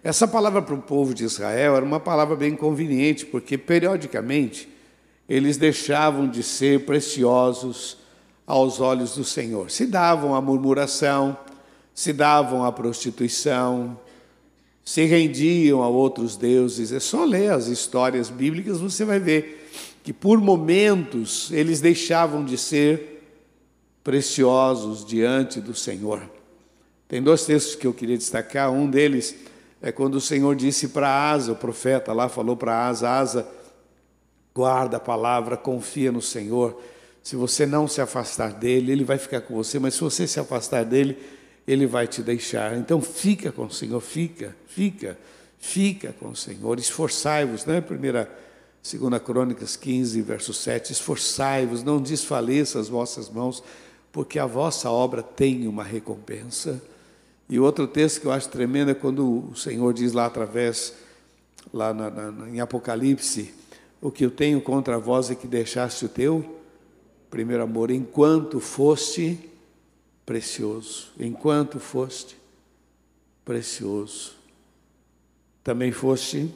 Essa 0.04 0.28
palavra 0.28 0.62
para 0.62 0.76
o 0.76 0.82
povo 0.82 1.14
de 1.14 1.24
Israel 1.24 1.76
era 1.76 1.86
uma 1.86 2.00
palavra 2.00 2.36
bem 2.36 2.56
conveniente, 2.56 3.26
porque 3.26 3.58
periodicamente 3.58 4.68
eles 5.30 5.58
deixavam 5.58 6.28
de 6.28 6.44
ser 6.44 6.86
preciosos 6.86 7.98
aos 8.46 8.82
olhos 8.82 9.16
do 9.16 9.24
Senhor. 9.24 9.72
Se 9.72 9.86
davam 9.86 10.36
à 10.36 10.42
murmuração, 10.42 11.38
se 11.94 12.14
davam 12.14 12.64
à 12.64 12.72
prostituição, 12.72 14.00
se 14.84 15.06
rendiam 15.06 15.82
a 15.82 15.88
outros 15.88 16.36
deuses. 16.36 16.92
É 16.92 17.00
só 17.00 17.24
ler 17.24 17.52
as 17.52 17.68
histórias 17.68 18.30
bíblicas, 18.30 18.80
você 18.80 19.06
vai 19.06 19.20
ver 19.20 19.70
que 20.04 20.12
por 20.12 20.40
momentos 20.42 21.52
eles 21.52 21.80
deixavam 21.80 22.44
de 22.44 22.58
ser 22.58 23.24
preciosos 24.04 25.06
diante 25.06 25.62
do 25.62 25.76
Senhor. 25.76 26.22
Tem 27.08 27.22
dois 27.22 27.46
textos 27.46 27.76
que 27.76 27.86
eu 27.86 27.94
queria 27.94 28.18
destacar. 28.18 28.72
Um 28.72 28.90
deles 28.90 29.36
é 29.82 29.92
quando 29.92 30.16
o 30.16 30.22
Senhor 30.22 30.56
disse 30.56 30.88
para 30.88 31.32
Asa, 31.32 31.52
o 31.52 31.56
profeta 31.56 32.14
lá 32.14 32.28
falou 32.28 32.56
para 32.56 32.88
Asa: 32.88 33.10
Asa, 33.10 33.48
guarda 34.56 34.98
a 34.98 35.00
palavra, 35.00 35.58
confia 35.58 36.12
no 36.12 36.22
Senhor. 36.22 36.82
Se 37.22 37.36
você 37.36 37.66
não 37.68 37.88
se 37.88 38.02
afastar 38.02 38.54
dele, 38.54 38.92
ele 38.92 39.04
vai 39.04 39.18
ficar 39.18 39.42
com 39.42 39.54
você, 39.54 39.78
mas 39.78 39.94
se 39.94 40.02
você 40.02 40.26
se 40.26 40.40
afastar 40.40 40.84
dele, 40.84 41.18
ele 41.68 41.86
vai 41.86 42.08
te 42.08 42.22
deixar. 42.22 42.78
Então 42.78 43.02
fica 43.02 43.52
com 43.52 43.66
o 43.66 43.72
Senhor, 43.72 44.00
fica, 44.00 44.56
fica, 44.68 45.18
fica 45.60 46.14
com 46.20 46.30
o 46.30 46.36
Senhor. 46.36 46.80
Esforçai-vos, 46.80 47.66
né? 47.66 47.82
Primeira, 47.82 48.30
segunda 48.82 49.20
Crônicas 49.20 49.76
15, 49.76 50.22
verso 50.22 50.54
7. 50.54 50.92
Esforçai-vos, 50.92 51.84
não 51.84 52.02
desfaleça 52.02 52.80
as 52.80 52.90
vossas 52.90 53.30
mãos, 53.30 53.64
porque 54.12 54.40
a 54.40 54.46
vossa 54.46 54.90
obra 54.90 55.22
tem 55.22 55.68
uma 55.68 55.84
recompensa. 55.84 56.82
E 57.50 57.60
outro 57.60 57.86
texto 57.88 58.22
que 58.22 58.28
eu 58.28 58.32
acho 58.32 58.50
tremendo 58.50 58.92
é 58.92 58.94
quando 58.94 59.50
o 59.52 59.56
Senhor 59.56 59.94
diz 59.94 60.14
lá 60.14 60.26
através, 60.26 60.94
lá 61.74 61.94
na, 61.94 62.10
na, 62.10 62.50
em 62.50 62.60
Apocalipse, 62.60 63.54
o 64.02 64.10
que 64.10 64.26
eu 64.26 64.32
tenho 64.32 64.62
contra 64.62 64.98
vós 64.98 65.30
é 65.30 65.36
que 65.36 65.48
deixaste 65.48 66.06
o 66.06 66.10
teu 66.10 66.58
primeiro 67.30 67.64
amor, 67.64 67.92
enquanto 67.92 68.60
foste 68.60 69.51
precioso, 70.32 71.12
enquanto 71.20 71.78
foste 71.78 72.38
precioso, 73.44 74.32
também 75.62 75.92
foste 75.92 76.50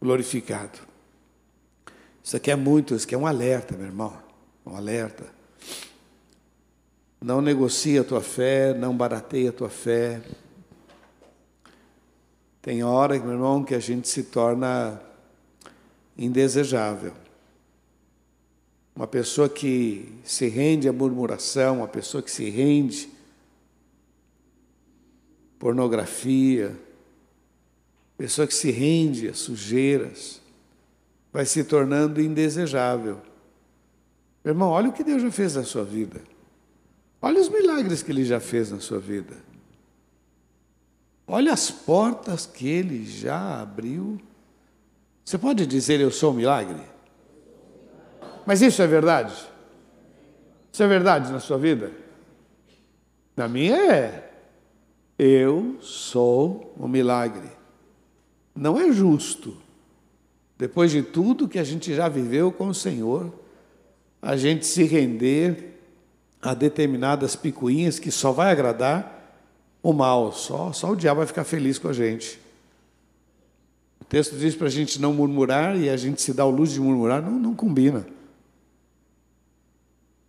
glorificado. 0.00 0.78
Isso 2.22 2.36
aqui 2.36 2.52
é 2.52 2.54
muito, 2.54 2.94
isso 2.94 3.04
aqui 3.04 3.16
é 3.16 3.18
um 3.18 3.26
alerta, 3.26 3.76
meu 3.76 3.86
irmão, 3.86 4.16
um 4.64 4.76
alerta. 4.76 5.24
Não 7.20 7.40
negocia 7.40 8.02
a 8.02 8.04
tua 8.04 8.20
fé, 8.20 8.72
não 8.72 8.96
barateia 8.96 9.50
a 9.50 9.52
tua 9.52 9.68
fé. 9.68 10.22
Tem 12.62 12.84
hora, 12.84 13.18
meu 13.18 13.32
irmão, 13.32 13.64
que 13.64 13.74
a 13.74 13.80
gente 13.80 14.06
se 14.06 14.22
torna 14.22 15.02
indesejável. 16.16 17.12
Uma 18.94 19.06
pessoa 19.06 19.48
que 19.48 20.12
se 20.24 20.48
rende 20.48 20.88
à 20.88 20.92
murmuração, 20.92 21.78
uma 21.78 21.88
pessoa 21.88 22.22
que 22.22 22.30
se 22.30 22.48
rende 22.48 23.08
pornografia, 25.58 26.78
pessoa 28.16 28.46
que 28.46 28.54
se 28.54 28.70
rende 28.70 29.28
a 29.28 29.34
sujeiras, 29.34 30.40
vai 31.32 31.44
se 31.44 31.64
tornando 31.64 32.20
indesejável. 32.20 33.20
Irmão, 34.44 34.68
olha 34.68 34.90
o 34.90 34.92
que 34.92 35.02
Deus 35.02 35.22
já 35.22 35.30
fez 35.30 35.56
na 35.56 35.64
sua 35.64 35.84
vida. 35.84 36.20
Olha 37.20 37.40
os 37.40 37.48
milagres 37.48 38.02
que 38.02 38.12
Ele 38.12 38.24
já 38.24 38.38
fez 38.38 38.70
na 38.70 38.78
sua 38.78 39.00
vida. 39.00 39.34
Olha 41.26 41.52
as 41.52 41.70
portas 41.70 42.44
que 42.44 42.68
Ele 42.68 43.04
já 43.04 43.62
abriu. 43.62 44.20
Você 45.24 45.38
pode 45.38 45.66
dizer 45.66 45.98
eu 46.00 46.10
sou 46.10 46.32
um 46.32 46.36
milagre? 46.36 46.93
Mas 48.46 48.62
isso 48.62 48.82
é 48.82 48.86
verdade? 48.86 49.34
Isso 50.72 50.82
é 50.82 50.86
verdade 50.86 51.32
na 51.32 51.40
sua 51.40 51.56
vida? 51.56 51.90
Na 53.36 53.48
minha 53.48 53.76
é. 53.76 54.32
Eu 55.18 55.76
sou 55.80 56.74
um 56.78 56.88
milagre. 56.88 57.48
Não 58.54 58.78
é 58.78 58.92
justo. 58.92 59.56
depois 60.56 60.90
de 60.90 61.02
tudo 61.02 61.48
que 61.48 61.58
a 61.58 61.64
gente 61.64 61.92
já 61.94 62.08
viveu 62.08 62.52
com 62.52 62.68
o 62.68 62.74
Senhor, 62.74 63.32
a 64.22 64.36
gente 64.36 64.64
se 64.64 64.84
render 64.84 65.80
a 66.40 66.54
determinadas 66.54 67.34
picuinhas 67.34 67.98
que 67.98 68.10
só 68.10 68.32
vai 68.32 68.52
agradar 68.52 69.14
o 69.82 69.92
mal, 69.92 70.32
só, 70.32 70.72
só 70.72 70.92
o 70.92 70.96
diabo 70.96 71.18
vai 71.18 71.26
ficar 71.26 71.44
feliz 71.44 71.78
com 71.78 71.88
a 71.88 71.92
gente. 71.92 72.40
O 74.00 74.04
texto 74.04 74.36
diz 74.36 74.54
para 74.54 74.68
a 74.68 74.70
gente 74.70 75.00
não 75.00 75.12
murmurar 75.12 75.76
e 75.76 75.90
a 75.90 75.96
gente 75.96 76.22
se 76.22 76.32
dá 76.32 76.44
o 76.44 76.50
luxo 76.50 76.74
de 76.74 76.80
murmurar, 76.80 77.20
não, 77.20 77.32
não 77.32 77.54
combina. 77.54 78.06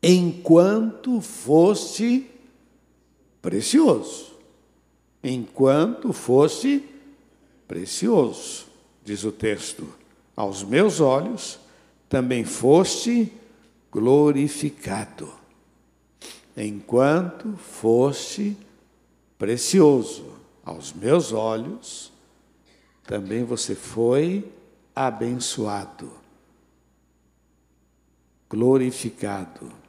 Enquanto 0.07 1.19
foste 1.19 2.29
precioso. 3.41 4.35
Enquanto 5.23 6.13
foste 6.13 6.87
precioso, 7.67 8.67
diz 9.03 9.23
o 9.23 9.31
texto, 9.31 9.87
aos 10.35 10.61
meus 10.61 10.99
olhos 10.99 11.59
também 12.07 12.45
foste 12.45 13.33
glorificado. 13.91 15.33
Enquanto 16.55 17.57
foste 17.57 18.55
precioso 19.39 20.33
aos 20.63 20.93
meus 20.93 21.31
olhos, 21.31 22.11
também 23.07 23.43
você 23.43 23.73
foi 23.73 24.47
abençoado, 24.95 26.11
glorificado. 28.47 29.84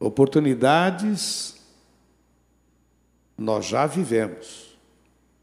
Oportunidades 0.00 1.56
nós 3.36 3.66
já 3.66 3.86
vivemos 3.86 4.76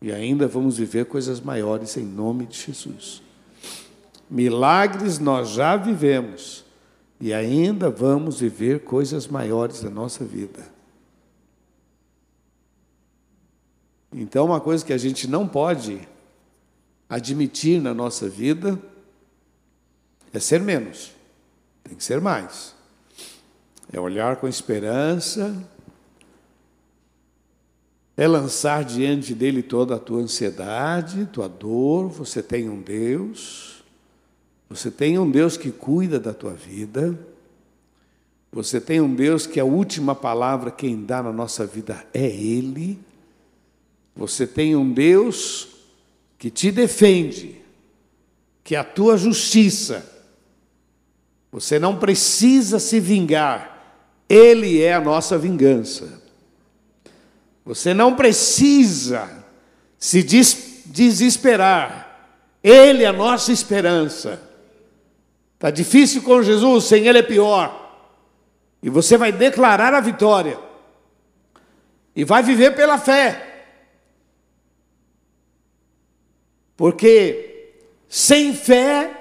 e 0.01 0.11
ainda 0.11 0.47
vamos 0.47 0.77
viver 0.77 1.05
coisas 1.05 1.39
maiores 1.39 1.97
em 1.97 2.05
nome 2.05 2.45
de 2.45 2.57
Jesus. 2.57 3.21
Milagres 4.29 5.19
nós 5.19 5.49
já 5.49 5.75
vivemos 5.75 6.65
e 7.19 7.33
ainda 7.33 7.89
vamos 7.89 8.39
viver 8.39 8.83
coisas 8.83 9.27
maiores 9.27 9.81
na 9.81 9.89
nossa 9.89 10.25
vida. 10.25 10.75
Então, 14.11 14.45
uma 14.45 14.61
coisa 14.61 14.85
que 14.85 14.93
a 14.93 14.97
gente 14.97 15.27
não 15.27 15.47
pode 15.47 16.07
admitir 17.09 17.81
na 17.81 17.93
nossa 17.93 18.29
vida 18.29 18.79
é 20.33 20.39
ser 20.39 20.61
menos, 20.61 21.11
tem 21.83 21.95
que 21.95 22.03
ser 22.03 22.21
mais. 22.21 22.74
É 23.91 23.99
olhar 23.99 24.37
com 24.37 24.47
esperança, 24.47 25.55
é 28.17 28.27
lançar 28.27 28.83
diante 28.83 29.33
dele 29.33 29.61
toda 29.61 29.95
a 29.95 29.99
tua 29.99 30.21
ansiedade, 30.21 31.27
tua 31.31 31.49
dor. 31.49 32.09
Você 32.09 32.41
tem 32.41 32.69
um 32.69 32.81
Deus, 32.81 33.83
você 34.69 34.89
tem 34.89 35.19
um 35.19 35.29
Deus 35.29 35.57
que 35.57 35.71
cuida 35.71 36.19
da 36.19 36.33
tua 36.33 36.53
vida, 36.53 37.17
você 38.51 38.79
tem 38.79 39.01
um 39.01 39.13
Deus 39.13 39.45
que 39.45 39.59
a 39.59 39.65
última 39.65 40.15
palavra 40.15 40.71
quem 40.71 41.03
dá 41.03 41.21
na 41.21 41.33
nossa 41.33 41.65
vida 41.65 42.07
é 42.13 42.25
Ele. 42.25 42.97
Você 44.15 44.47
tem 44.47 44.77
um 44.77 44.93
Deus 44.93 45.67
que 46.37 46.49
te 46.49 46.71
defende, 46.71 47.61
que 48.63 48.73
é 48.75 48.79
a 48.79 48.83
tua 48.85 49.17
justiça. 49.17 50.09
Você 51.51 51.77
não 51.77 51.99
precisa 51.99 52.79
se 52.79 52.97
vingar, 52.97 53.74
Ele 54.27 54.81
é 54.81 54.93
a 54.93 55.01
nossa 55.01 55.37
vingança. 55.37 56.21
Você 57.63 57.93
não 57.93 58.15
precisa 58.15 59.45
se 59.97 60.21
des 60.21 60.65
desesperar, 60.85 62.29
Ele 62.63 63.03
é 63.03 63.07
a 63.07 63.13
nossa 63.13 63.51
esperança. 63.51 64.41
Está 65.55 65.69
difícil 65.71 66.21
com 66.21 66.43
Jesus, 66.43 66.85
sem 66.85 67.07
Ele 67.07 67.19
é 67.19 67.23
pior. 67.23 67.81
E 68.81 68.89
você 68.89 69.17
vai 69.17 69.31
declarar 69.31 69.93
a 69.93 69.99
vitória, 69.99 70.59
e 72.15 72.23
vai 72.23 72.43
viver 72.43 72.75
pela 72.75 72.97
fé. 72.97 73.65
Porque 76.77 77.73
sem 78.07 78.53
fé 78.53 79.11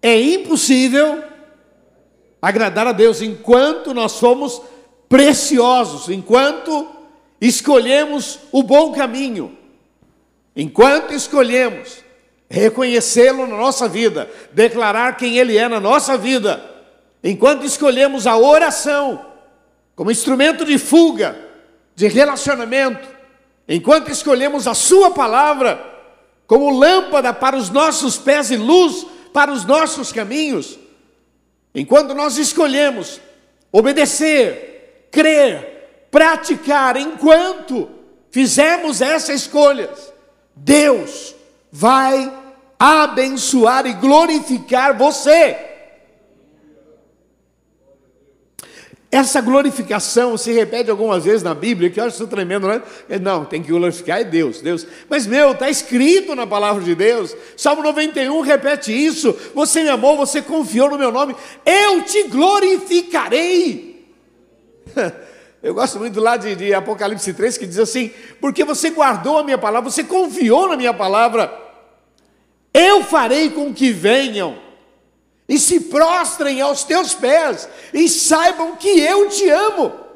é 0.00 0.20
impossível 0.20 1.22
agradar 2.46 2.86
a 2.86 2.92
Deus 2.92 3.20
enquanto 3.20 3.92
nós 3.92 4.12
somos 4.12 4.62
preciosos, 5.08 6.08
enquanto 6.08 6.86
escolhemos 7.40 8.38
o 8.52 8.62
bom 8.62 8.92
caminho, 8.92 9.58
enquanto 10.54 11.12
escolhemos 11.12 12.04
reconhecê-lo 12.48 13.48
na 13.48 13.56
nossa 13.56 13.88
vida, 13.88 14.30
declarar 14.52 15.16
quem 15.16 15.38
Ele 15.38 15.56
é 15.56 15.68
na 15.68 15.80
nossa 15.80 16.16
vida, 16.16 16.62
enquanto 17.22 17.66
escolhemos 17.66 18.28
a 18.28 18.36
oração 18.36 19.26
como 19.96 20.12
instrumento 20.12 20.64
de 20.64 20.78
fuga, 20.78 21.36
de 21.96 22.06
relacionamento, 22.06 23.08
enquanto 23.68 24.12
escolhemos 24.12 24.68
a 24.68 24.74
Sua 24.74 25.10
palavra 25.10 25.84
como 26.46 26.70
lâmpada 26.70 27.32
para 27.32 27.56
os 27.56 27.70
nossos 27.70 28.16
pés 28.16 28.52
e 28.52 28.56
luz 28.56 29.04
para 29.32 29.50
os 29.50 29.64
nossos 29.64 30.12
caminhos. 30.12 30.85
Enquanto 31.76 32.14
nós 32.14 32.38
escolhemos 32.38 33.20
obedecer, 33.70 35.08
crer, 35.10 36.08
praticar, 36.10 36.96
enquanto 36.96 37.90
fizemos 38.30 39.02
essas 39.02 39.42
escolhas, 39.42 40.10
Deus 40.54 41.34
vai 41.70 42.32
abençoar 42.78 43.86
e 43.86 43.92
glorificar 43.92 44.96
você. 44.96 45.65
Essa 49.10 49.40
glorificação 49.40 50.36
se 50.36 50.52
repete 50.52 50.90
algumas 50.90 51.24
vezes 51.24 51.42
na 51.42 51.54
Bíblia, 51.54 51.88
que 51.88 52.00
eu 52.00 52.04
acho 52.04 52.16
isso 52.16 52.26
tremendo, 52.26 52.66
né? 52.66 52.82
Não, 53.20 53.44
tem 53.44 53.62
que 53.62 53.70
glorificar 53.70 54.20
é 54.20 54.24
Deus, 54.24 54.60
Deus. 54.60 54.84
Mas, 55.08 55.26
meu, 55.26 55.52
está 55.52 55.70
escrito 55.70 56.34
na 56.34 56.46
palavra 56.46 56.82
de 56.82 56.94
Deus, 56.94 57.34
Salmo 57.56 57.82
91 57.82 58.40
repete 58.40 58.92
isso: 58.92 59.34
Você 59.54 59.82
me 59.82 59.88
amou, 59.88 60.16
você 60.16 60.42
confiou 60.42 60.90
no 60.90 60.98
meu 60.98 61.12
nome, 61.12 61.36
eu 61.64 62.02
te 62.02 62.24
glorificarei. 62.24 64.06
Eu 65.62 65.74
gosto 65.74 65.98
muito 65.98 66.20
lá 66.20 66.36
de, 66.36 66.54
de 66.54 66.72
Apocalipse 66.72 67.32
3 67.32 67.58
que 67.58 67.66
diz 67.66 67.80
assim: 67.80 68.12
Porque 68.40 68.62
você 68.62 68.90
guardou 68.90 69.38
a 69.38 69.42
minha 69.42 69.58
palavra, 69.58 69.90
você 69.90 70.04
confiou 70.04 70.68
na 70.68 70.76
minha 70.76 70.94
palavra, 70.94 71.52
eu 72.72 73.02
farei 73.02 73.50
com 73.50 73.74
que 73.74 73.90
venham 73.90 74.65
e 75.48 75.58
se 75.58 75.80
prostrem 75.80 76.60
aos 76.60 76.84
teus 76.84 77.14
pés 77.14 77.68
e 77.94 78.08
saibam 78.08 78.76
que 78.76 78.88
eu 78.88 79.28
te 79.28 79.48
amo. 79.48 80.06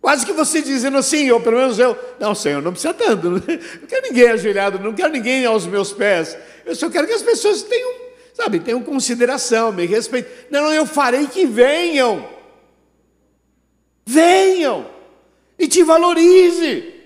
Quase 0.00 0.24
que 0.24 0.32
você 0.32 0.62
dizendo 0.62 0.96
assim, 0.96 1.30
ou 1.30 1.40
pelo 1.40 1.58
menos 1.58 1.78
eu, 1.78 1.96
não, 2.18 2.34
Senhor, 2.34 2.62
não 2.62 2.72
precisa 2.72 2.94
tanto, 2.94 3.30
não 3.30 3.40
quero 3.86 4.02
ninguém 4.02 4.28
ajoelhado, 4.28 4.78
não 4.78 4.94
quero 4.94 5.12
ninguém 5.12 5.44
aos 5.44 5.66
meus 5.66 5.92
pés, 5.92 6.36
eu 6.64 6.74
só 6.74 6.88
quero 6.88 7.06
que 7.06 7.12
as 7.12 7.22
pessoas 7.22 7.62
tenham, 7.62 7.92
sabe, 8.32 8.60
tenham 8.60 8.82
consideração, 8.82 9.72
me 9.72 9.84
respeitem. 9.86 10.32
Não, 10.50 10.62
não, 10.62 10.72
eu 10.72 10.86
farei 10.86 11.26
que 11.26 11.46
venham, 11.46 12.26
venham 14.06 14.86
e 15.58 15.68
te 15.68 15.82
valorize. 15.82 16.99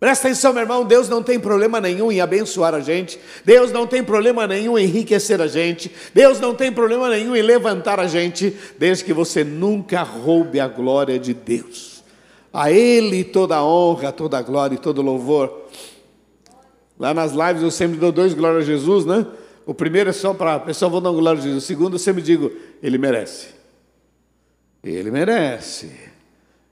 Presta 0.00 0.28
atenção, 0.28 0.54
meu 0.54 0.62
irmão, 0.62 0.82
Deus 0.82 1.10
não 1.10 1.22
tem 1.22 1.38
problema 1.38 1.78
nenhum 1.78 2.10
em 2.10 2.22
abençoar 2.22 2.74
a 2.74 2.80
gente, 2.80 3.20
Deus 3.44 3.70
não 3.70 3.86
tem 3.86 4.02
problema 4.02 4.46
nenhum 4.46 4.78
em 4.78 4.84
enriquecer 4.84 5.42
a 5.42 5.46
gente, 5.46 5.92
Deus 6.14 6.40
não 6.40 6.54
tem 6.54 6.72
problema 6.72 7.10
nenhum 7.10 7.36
em 7.36 7.42
levantar 7.42 8.00
a 8.00 8.06
gente, 8.06 8.56
desde 8.78 9.04
que 9.04 9.12
você 9.12 9.44
nunca 9.44 10.02
roube 10.02 10.58
a 10.58 10.66
glória 10.66 11.18
de 11.18 11.34
Deus. 11.34 12.02
A 12.50 12.72
Ele 12.72 13.22
toda 13.22 13.56
a 13.56 13.64
honra, 13.64 14.10
toda 14.10 14.38
a 14.38 14.42
glória 14.42 14.74
e 14.74 14.78
todo 14.78 15.02
louvor. 15.02 15.66
Lá 16.98 17.12
nas 17.12 17.32
lives 17.32 17.62
eu 17.62 17.70
sempre 17.70 17.98
dou 17.98 18.10
dois 18.10 18.32
glórias 18.32 18.62
a 18.62 18.66
Jesus, 18.66 19.04
né? 19.04 19.26
O 19.66 19.74
primeiro 19.74 20.08
é 20.08 20.14
só 20.14 20.32
para 20.32 20.54
a 20.54 20.60
pessoa 20.60 20.90
vou 20.90 21.02
dar 21.02 21.10
glória 21.10 21.38
a 21.38 21.44
Jesus. 21.44 21.62
O 21.62 21.66
segundo 21.66 21.96
eu 21.96 21.98
sempre 21.98 22.22
digo, 22.22 22.50
Ele 22.82 22.96
merece. 22.96 23.48
Ele 24.82 25.10
merece. 25.10 26.09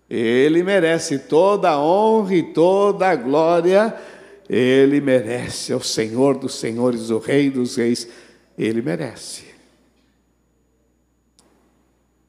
Ele 0.09 0.63
merece 0.63 1.19
toda 1.19 1.71
a 1.71 1.83
honra 1.83 2.35
e 2.35 2.43
toda 2.43 3.09
a 3.09 3.17
glória. 3.17 3.95
Ele 4.49 5.01
merece, 5.01 5.73
é 5.73 5.77
o 5.77 5.83
Senhor 5.83 6.39
dos 6.39 6.55
senhores, 6.55 7.11
o 7.11 7.19
Rei 7.19 7.51
dos 7.51 7.77
reis. 7.77 8.09
Ele 8.57 8.81
merece. 8.81 9.45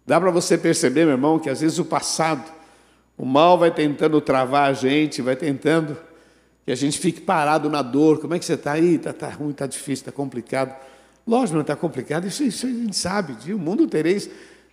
Dá 0.06 0.20
para 0.20 0.32
você 0.32 0.58
perceber, 0.58 1.06
meu 1.06 1.14
irmão, 1.14 1.40
que 1.40 1.50
às 1.50 1.62
vezes 1.62 1.78
o 1.80 1.86
passado, 1.86 2.52
o 3.18 3.24
mal 3.24 3.58
vai 3.58 3.72
tentando 3.72 4.20
travar 4.20 4.70
a 4.70 4.74
gente, 4.74 5.22
vai 5.22 5.36
tentando 5.36 5.96
que 6.66 6.72
a 6.72 6.76
gente 6.76 7.00
fique 7.00 7.22
parado 7.22 7.70
na 7.70 7.82
dor. 7.82 8.20
Como 8.20 8.34
é 8.34 8.40
que 8.40 8.46
você 8.46 8.54
está 8.54 8.74
aí? 8.74 8.96
Está 8.96 9.14
tá 9.14 9.30
ruim, 9.30 9.52
está 9.52 9.66
difícil, 9.66 10.02
está 10.02 10.12
complicado. 10.12 10.76
Lógico, 11.26 11.54
não 11.54 11.62
está 11.62 11.76
complicado, 11.76 12.28
isso, 12.28 12.44
isso 12.44 12.66
a 12.66 12.70
gente 12.70 12.96
sabe. 12.96 13.54
O 13.54 13.60
mundo 13.60 13.88
tereis 13.88 14.30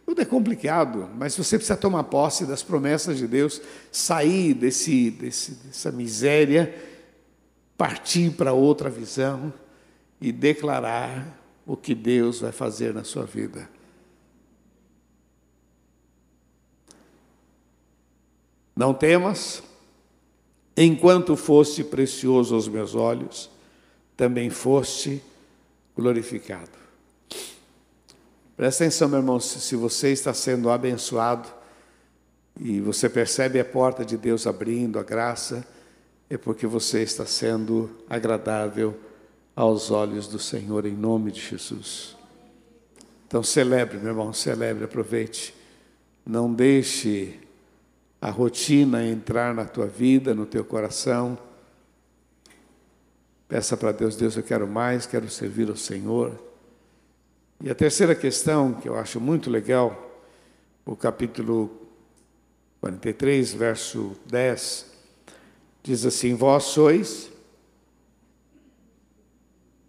tudo 0.07 0.23
é 0.23 0.25
complicado, 0.25 1.11
mas 1.17 1.37
você 1.37 1.59
precisa 1.59 1.77
tomar 1.77 2.05
posse 2.05 2.47
das 2.47 2.63
promessas 2.63 3.19
de 3.19 3.27
Deus, 3.27 3.61
sair 3.91 4.55
desse, 4.55 5.11
desse, 5.11 5.51
dessa 5.57 5.91
miséria 5.91 6.73
partir 7.77 8.31
para 8.31 8.53
outra 8.53 8.89
visão 8.89 9.53
e 10.21 10.31
declarar 10.31 11.37
o 11.67 11.77
que 11.77 11.93
Deus 11.93 12.39
vai 12.41 12.53
fazer 12.53 12.95
na 12.95 13.03
sua 13.03 13.25
vida. 13.25 13.69
Não 18.77 18.95
temas, 18.95 19.61
enquanto 20.77 21.35
foste 21.35 21.83
precioso 21.83 22.55
aos 22.55 22.69
meus 22.69 22.95
olhos, 22.95 23.51
também 24.17 24.51
foste 24.51 25.21
glorificado. 25.97 26.86
Presta 28.57 28.85
atenção, 28.85 29.09
meu 29.09 29.19
irmão, 29.19 29.39
se 29.39 29.77
você 29.77 30.13
está 30.13 30.33
sendo 30.33 30.71
abençoado 30.71 31.47
e 32.59 32.81
você 32.81 33.07
percebe 33.07 33.61
a 33.61 33.65
porta 33.65 34.03
de 34.03 34.17
Deus 34.17 34.47
abrindo, 34.47 34.99
a 34.99 35.03
graça, 35.03 35.63
é 36.31 36.39
porque 36.39 36.67
você 36.67 37.03
está 37.03 37.27
sendo 37.27 37.91
agradável 38.09 38.99
aos 39.55 39.91
olhos 39.91 40.27
do 40.27 40.39
Senhor, 40.39 40.87
em 40.87 40.95
nome 40.95 41.31
de 41.31 41.41
Jesus. 41.41 42.17
Então, 43.27 43.43
celebre, 43.43 43.99
meu 43.99 44.09
irmão, 44.09 44.33
celebre, 44.33 44.85
aproveite. 44.85 45.55
Não 46.25 46.51
deixe 46.51 47.39
a 48.23 48.31
rotina 48.31 49.05
entrar 49.05 49.55
na 49.55 49.67
tua 49.67 49.87
vida, 49.87 50.35
no 50.35 50.47
teu 50.47 50.65
coração. 50.65 51.39
Peça 53.47 53.77
para 53.77 53.93
Deus, 53.93 54.17
Deus, 54.17 54.35
eu 54.35 54.43
quero 54.43 54.67
mais, 54.67 55.05
quero 55.05 55.29
servir 55.29 55.69
ao 55.69 55.77
Senhor. 55.77 56.47
E 57.63 57.71
a 57.71 57.75
terceira 57.75 58.15
questão, 58.15 58.75
que 58.75 58.89
eu 58.89 58.97
acho 58.97 59.19
muito 59.19 59.49
legal, 59.49 60.21
o 60.85 60.95
capítulo 60.95 61.71
43, 62.81 63.55
verso 63.55 64.15
10, 64.27 64.87
diz 65.83 66.05
assim: 66.05 66.35
Vós 66.35 66.65
sois, 66.65 67.31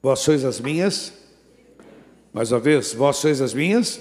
vós 0.01 0.19
sois 0.19 0.45
as 0.45 0.61
minhas, 0.61 1.11
mais 2.31 2.53
uma 2.53 2.59
vez, 2.59 2.93
vós 2.93 3.17
sois 3.17 3.41
as 3.41 3.53
minhas. 3.53 3.99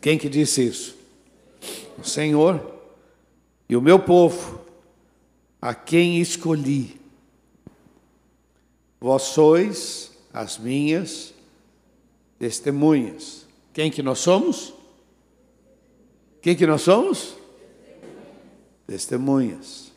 Quem 0.00 0.16
que 0.16 0.28
disse 0.28 0.66
isso? 0.66 0.96
O 1.98 2.04
Senhor 2.04 2.74
e 3.68 3.76
o 3.76 3.82
meu 3.82 3.98
povo, 3.98 4.64
a 5.60 5.74
quem 5.74 6.20
escolhi. 6.20 6.98
Vós 8.98 9.22
sois 9.22 10.10
as 10.32 10.56
minhas 10.56 11.35
testemunhas. 12.38 13.46
Quem 13.72 13.90
que 13.90 14.02
nós 14.02 14.18
somos? 14.18 14.74
Quem 16.40 16.56
que 16.56 16.66
nós 16.66 16.82
somos? 16.82 17.36
Testemunhas. 18.86 19.92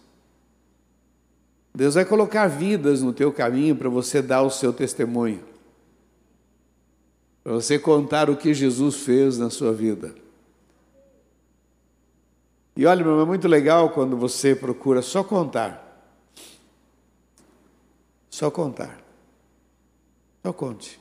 Deus 1.73 1.95
vai 1.95 2.04
colocar 2.04 2.47
vidas 2.47 3.02
no 3.02 3.13
teu 3.13 3.32
caminho 3.32 3.75
para 3.75 3.88
você 3.88 4.21
dar 4.21 4.41
o 4.41 4.49
seu 4.49 4.73
testemunho. 4.73 5.43
Para 7.43 7.54
você 7.54 7.80
contar 7.80 8.30
o 8.30 8.36
que 8.36 8.54
Jesus 8.54 8.97
fez 8.97 9.38
na 9.38 9.49
sua 9.49 9.71
vida. 9.71 10.13
E 12.75 12.86
olha, 12.86 13.04
meu, 13.04 13.21
é 13.21 13.25
muito 13.25 13.47
legal 13.47 13.91
quando 13.91 14.17
você 14.17 14.56
procura 14.56 15.02
só 15.02 15.23
contar. 15.23 15.86
Só 18.30 18.49
contar. 18.49 19.02
Só 20.45 20.54
conte. 20.54 20.99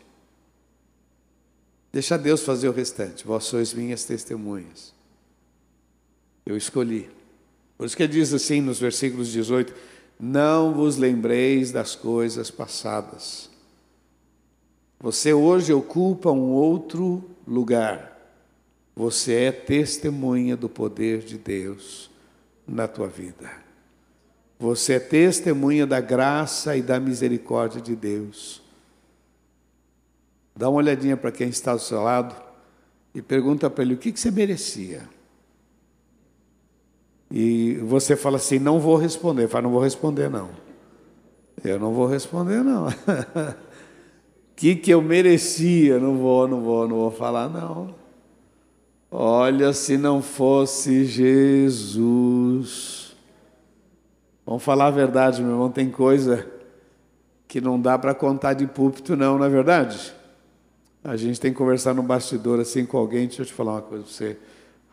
Deixa 1.93 2.19
Deus 2.19 2.43
fazer 2.43 2.69
o 2.69 2.73
restante. 2.73 3.27
Vós 3.27 3.45
sois 3.45 3.73
minhas 3.73 4.05
testemunhas. 4.05 4.95
Eu 6.45 6.57
escolhi. 6.57 7.09
Por 7.77 7.87
isso 7.87 7.97
que 7.97 8.03
ele 8.03 8.13
diz 8.13 8.33
assim 8.33 8.61
nos 8.61 8.79
versículos 8.79 9.29
18: 9.29 9.75
Não 10.19 10.75
vos 10.75 10.97
lembreis 10.97 11.73
das 11.73 11.95
coisas 11.95 12.51
passadas. 12.51 13.49
Você 15.01 15.33
hoje 15.33 15.73
ocupa 15.73 16.31
um 16.31 16.51
outro 16.51 17.25
lugar. 17.47 18.17
Você 18.97 19.35
é 19.45 19.53
testemunha 19.53 20.57
do 20.57 20.69
poder 20.69 21.21
de 21.21 21.39
Deus 21.39 22.11
na 22.67 22.89
tua 22.89 23.07
vida. 23.07 23.49
Você 24.59 24.95
é 24.95 24.99
testemunha 24.99 25.87
da 25.87 26.01
graça 26.01 26.77
e 26.77 26.83
da 26.83 26.99
misericórdia 26.99 27.81
de 27.81 27.95
Deus. 27.95 28.61
Dá 30.59 30.69
uma 30.69 30.79
olhadinha 30.79 31.17
para 31.17 31.31
quem 31.31 31.49
está 31.49 31.71
ao 31.71 31.79
seu 31.79 32.03
lado 32.03 32.35
e 33.15 33.23
pergunta 33.23 33.71
para 33.71 33.85
ele 33.85 33.95
o 33.95 33.97
que, 33.97 34.11
que 34.11 34.19
você 34.19 34.29
merecia. 34.29 35.09
E 37.31 37.77
você 37.77 38.17
fala 38.17 38.39
assim: 38.39 38.59
não 38.59 38.81
vou 38.81 38.97
responder. 38.97 39.47
Fala, 39.47 39.63
não 39.63 39.71
vou 39.71 39.81
responder, 39.81 40.29
não. 40.29 40.51
Eu 41.63 41.79
não 41.79 41.93
vou 41.93 42.09
responder, 42.09 42.65
não. 42.65 42.89
O 42.89 42.93
que, 44.57 44.75
que 44.75 44.91
eu 44.91 45.01
merecia? 45.01 46.01
Não 46.01 46.17
vou, 46.17 46.49
não 46.49 46.61
vou, 46.61 46.89
não 46.89 46.97
vou 46.97 47.13
falar, 47.13 47.49
não. 47.49 47.95
Olha, 49.13 49.73
se 49.73 49.97
não 49.97 50.21
fosse 50.21 51.05
Jesus. 51.05 53.17
Vamos 54.45 54.65
falar 54.65 54.87
a 54.87 54.91
verdade, 54.91 55.41
meu 55.41 55.53
irmão, 55.53 55.71
tem 55.71 55.89
coisa 55.89 56.45
que 57.47 57.61
não 57.61 57.81
dá 57.81 57.97
para 57.97 58.13
contar 58.13 58.55
de 58.55 58.67
púlpito, 58.67 59.17
não, 59.17 59.39
não 59.39 59.45
é 59.45 59.49
verdade? 59.49 60.18
A 61.03 61.17
gente 61.17 61.41
tem 61.41 61.53
que 61.53 61.59
conversar 61.59 61.95
no 61.95 62.03
bastidor 62.03 62.61
assim 62.61 62.85
com 62.85 62.99
alguém. 62.99 63.27
Deixa 63.27 63.43
eu 63.43 63.47
te 63.47 63.53
falar 63.53 63.73
uma 63.73 63.83
coisa 63.83 64.05
para 64.05 64.13
você. 64.13 64.37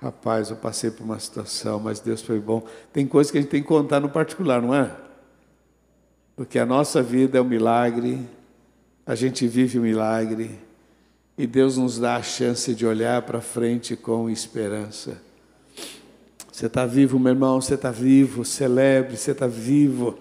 Rapaz, 0.02 0.50
eu 0.50 0.56
passei 0.56 0.91
por 0.91 1.04
uma 1.04 1.20
situação, 1.20 1.80
mas 1.80 2.00
Deus 2.00 2.22
foi 2.22 2.39
bom. 2.39 2.65
Tem 2.94 3.08
coisas 3.08 3.32
que 3.32 3.38
a 3.38 3.41
gente 3.41 3.50
tem 3.50 3.62
que 3.62 3.68
contar 3.68 4.00
no 4.00 4.10
particular, 4.10 4.62
não 4.62 4.74
é? 4.76 4.91
Porque 6.36 6.60
a 6.60 6.65
nossa 6.65 7.02
vida 7.02 7.38
é 7.38 7.41
um 7.41 7.46
milagre, 7.46 8.20
a 9.06 9.15
gente 9.15 9.48
vive 9.48 9.80
um 9.80 9.84
milagre. 9.84 10.60
E 11.38 11.48
Deus 11.48 11.78
nos 11.78 11.98
dá 11.98 12.15
a 12.18 12.22
chance 12.22 12.74
de 12.74 12.86
olhar 12.86 13.22
para 13.24 13.41
frente 13.41 13.96
com 13.96 14.30
esperança. 14.30 15.22
Você 16.52 16.68
está 16.68 16.86
vivo, 16.86 17.20
meu 17.20 17.34
irmão, 17.34 17.60
você 17.60 17.74
está 17.74 17.91
vivo, 17.91 18.46
celebre, 18.46 19.18
você 19.18 19.32
está 19.32 19.48
vivo. 19.48 20.18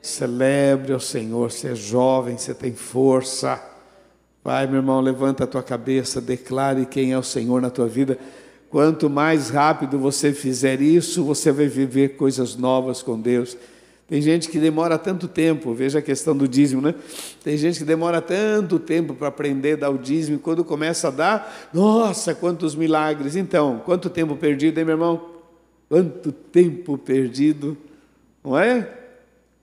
Celebre 0.00 0.92
ao 0.92 1.00
Senhor, 1.00 1.50
você 1.50 1.68
é 1.68 1.74
jovem, 1.74 2.36
você 2.38 2.54
tem 2.54 2.72
força. 2.72 3.62
Vai, 4.48 4.66
meu 4.66 4.76
irmão, 4.76 4.98
levanta 4.98 5.44
a 5.44 5.46
tua 5.46 5.62
cabeça, 5.62 6.22
declare 6.22 6.86
quem 6.86 7.12
é 7.12 7.18
o 7.18 7.22
Senhor 7.22 7.60
na 7.60 7.68
tua 7.68 7.86
vida. 7.86 8.18
Quanto 8.70 9.10
mais 9.10 9.50
rápido 9.50 9.98
você 9.98 10.32
fizer 10.32 10.80
isso, 10.80 11.22
você 11.22 11.52
vai 11.52 11.66
viver 11.66 12.16
coisas 12.16 12.56
novas 12.56 13.02
com 13.02 13.20
Deus. 13.20 13.58
Tem 14.08 14.22
gente 14.22 14.48
que 14.48 14.58
demora 14.58 14.96
tanto 14.96 15.28
tempo, 15.28 15.74
veja 15.74 15.98
a 15.98 16.02
questão 16.02 16.34
do 16.34 16.48
dízimo, 16.48 16.80
né? 16.80 16.94
Tem 17.44 17.58
gente 17.58 17.78
que 17.78 17.84
demora 17.84 18.22
tanto 18.22 18.78
tempo 18.78 19.12
para 19.12 19.28
aprender 19.28 19.74
a 19.74 19.80
dar 19.80 19.90
o 19.90 19.98
dízimo, 19.98 20.36
e 20.36 20.40
quando 20.40 20.64
começa 20.64 21.08
a 21.08 21.10
dar, 21.10 21.68
nossa, 21.70 22.34
quantos 22.34 22.74
milagres. 22.74 23.36
Então, 23.36 23.82
quanto 23.84 24.08
tempo 24.08 24.34
perdido, 24.34 24.78
hein, 24.78 24.84
meu 24.86 24.94
irmão? 24.94 25.28
Quanto 25.90 26.32
tempo 26.32 26.96
perdido, 26.96 27.76
não 28.42 28.58
é? 28.58 28.97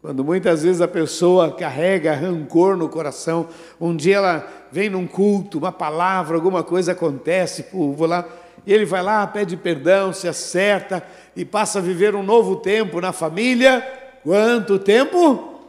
Quando 0.05 0.23
muitas 0.23 0.61
vezes 0.61 0.81
a 0.81 0.87
pessoa 0.87 1.51
carrega 1.51 2.13
rancor 2.13 2.77
no 2.77 2.87
coração, 2.87 3.47
um 3.81 3.95
dia 3.95 4.17
ela 4.17 4.47
vem 4.71 4.87
num 4.87 5.07
culto, 5.07 5.57
uma 5.57 5.71
palavra, 5.71 6.35
alguma 6.35 6.63
coisa 6.63 6.91
acontece, 6.91 7.63
pô, 7.63 7.91
vou 7.91 8.05
lá, 8.07 8.23
e 8.67 8.71
ele 8.71 8.85
vai 8.85 9.01
lá, 9.01 9.25
pede 9.25 9.57
perdão, 9.57 10.13
se 10.13 10.27
acerta 10.27 11.01
e 11.35 11.43
passa 11.43 11.79
a 11.79 11.81
viver 11.81 12.13
um 12.13 12.21
novo 12.21 12.57
tempo 12.57 13.01
na 13.01 13.11
família 13.11 13.83
Quanto 14.23 14.79
tempo? 14.79 15.61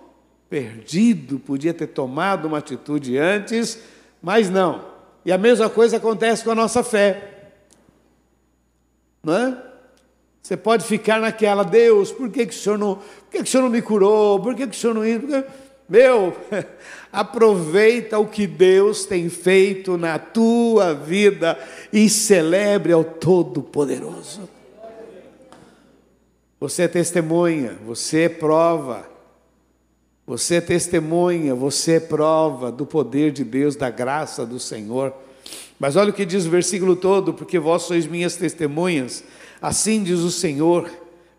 Perdido, 0.48 1.38
podia 1.38 1.74
ter 1.74 1.88
tomado 1.88 2.46
uma 2.46 2.58
atitude 2.58 3.18
antes, 3.18 3.78
mas 4.22 4.48
não. 4.48 4.82
E 5.26 5.32
a 5.32 5.38
mesma 5.38 5.70
coisa 5.70 5.98
acontece 5.98 6.42
com 6.42 6.50
a 6.50 6.54
nossa 6.54 6.82
fé. 6.82 7.52
Não 9.22 9.34
é? 9.34 9.62
Você 10.46 10.56
pode 10.56 10.84
ficar 10.84 11.20
naquela, 11.20 11.64
Deus, 11.64 12.12
por 12.12 12.30
que, 12.30 12.46
que, 12.46 12.54
o, 12.54 12.56
senhor 12.56 12.78
não, 12.78 12.94
por 12.94 13.30
que, 13.32 13.38
que 13.38 13.42
o 13.42 13.46
Senhor 13.48 13.64
não 13.64 13.68
me 13.68 13.82
curou? 13.82 14.38
Por 14.38 14.54
que, 14.54 14.64
que 14.64 14.76
o 14.76 14.78
Senhor 14.78 14.94
não. 14.94 15.02
Meu, 15.88 16.36
aproveita 17.12 18.16
o 18.20 18.28
que 18.28 18.46
Deus 18.46 19.04
tem 19.04 19.28
feito 19.28 19.98
na 19.98 20.20
tua 20.20 20.94
vida 20.94 21.58
e 21.92 22.08
celebre 22.08 22.92
ao 22.92 23.02
Todo-Poderoso. 23.02 24.48
Você 26.60 26.82
é 26.82 26.88
testemunha, 26.88 27.76
você 27.84 28.20
é 28.20 28.28
prova. 28.28 29.04
Você 30.28 30.54
é 30.54 30.60
testemunha, 30.60 31.56
você 31.56 31.94
é 31.94 32.00
prova 32.00 32.70
do 32.70 32.86
poder 32.86 33.32
de 33.32 33.42
Deus, 33.42 33.74
da 33.74 33.90
graça 33.90 34.46
do 34.46 34.60
Senhor. 34.60 35.12
Mas 35.76 35.96
olha 35.96 36.10
o 36.10 36.14
que 36.14 36.24
diz 36.24 36.46
o 36.46 36.50
versículo 36.50 36.94
todo: 36.94 37.34
porque 37.34 37.58
vós 37.58 37.82
sois 37.82 38.06
minhas 38.06 38.36
testemunhas, 38.36 39.24
assim 39.60 40.02
diz 40.02 40.20
o 40.20 40.30
Senhor, 40.30 40.90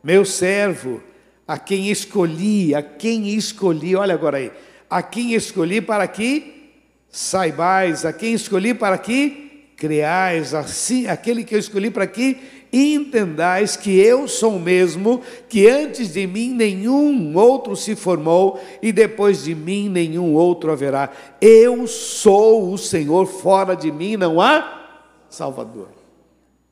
meu 0.04 0.26
servo, 0.26 1.02
a 1.48 1.58
quem 1.58 1.90
escolhi, 1.90 2.76
a 2.76 2.82
quem 2.82 3.30
escolhi, 3.30 3.96
olha 3.96 4.14
agora 4.14 4.38
aí, 4.38 4.52
a 4.90 5.02
quem 5.02 5.34
escolhi 5.34 5.82
para 5.82 6.08
que 6.08 6.72
saibais, 7.10 8.06
a 8.06 8.14
quem 8.14 8.34
escolhi 8.34 8.74
para 8.74 8.98
que 8.98 9.48
creais, 9.78 10.54
assim, 10.54 11.08
aquele 11.08 11.44
que 11.44 11.56
eu 11.56 11.60
escolhi 11.60 11.92
para 11.92 12.08
que 12.08 12.38
entendais 12.74 13.78
que 13.78 13.98
eu 13.98 14.28
sou 14.28 14.56
o 14.56 14.60
mesmo, 14.60 15.22
que 15.48 15.68
antes 15.68 16.14
de 16.14 16.28
mim 16.28 16.54
nenhum 16.54 17.36
outro 17.38 17.76
se 17.76 17.96
formou 17.96 18.60
e 18.82 18.92
depois 18.92 19.44
de 19.44 19.56
mim 19.56 19.88
nenhum 19.88 20.34
outro 20.34 20.72
haverá. 20.72 21.12
Eu 21.40 21.88
sou 21.88 22.74
o 22.74 22.78
Senhor, 22.78 23.26
fora 23.26 23.76
de 23.76 23.92
mim 23.92 24.18
não 24.18 24.42
há 24.42 24.90
Salvador. 25.30 25.97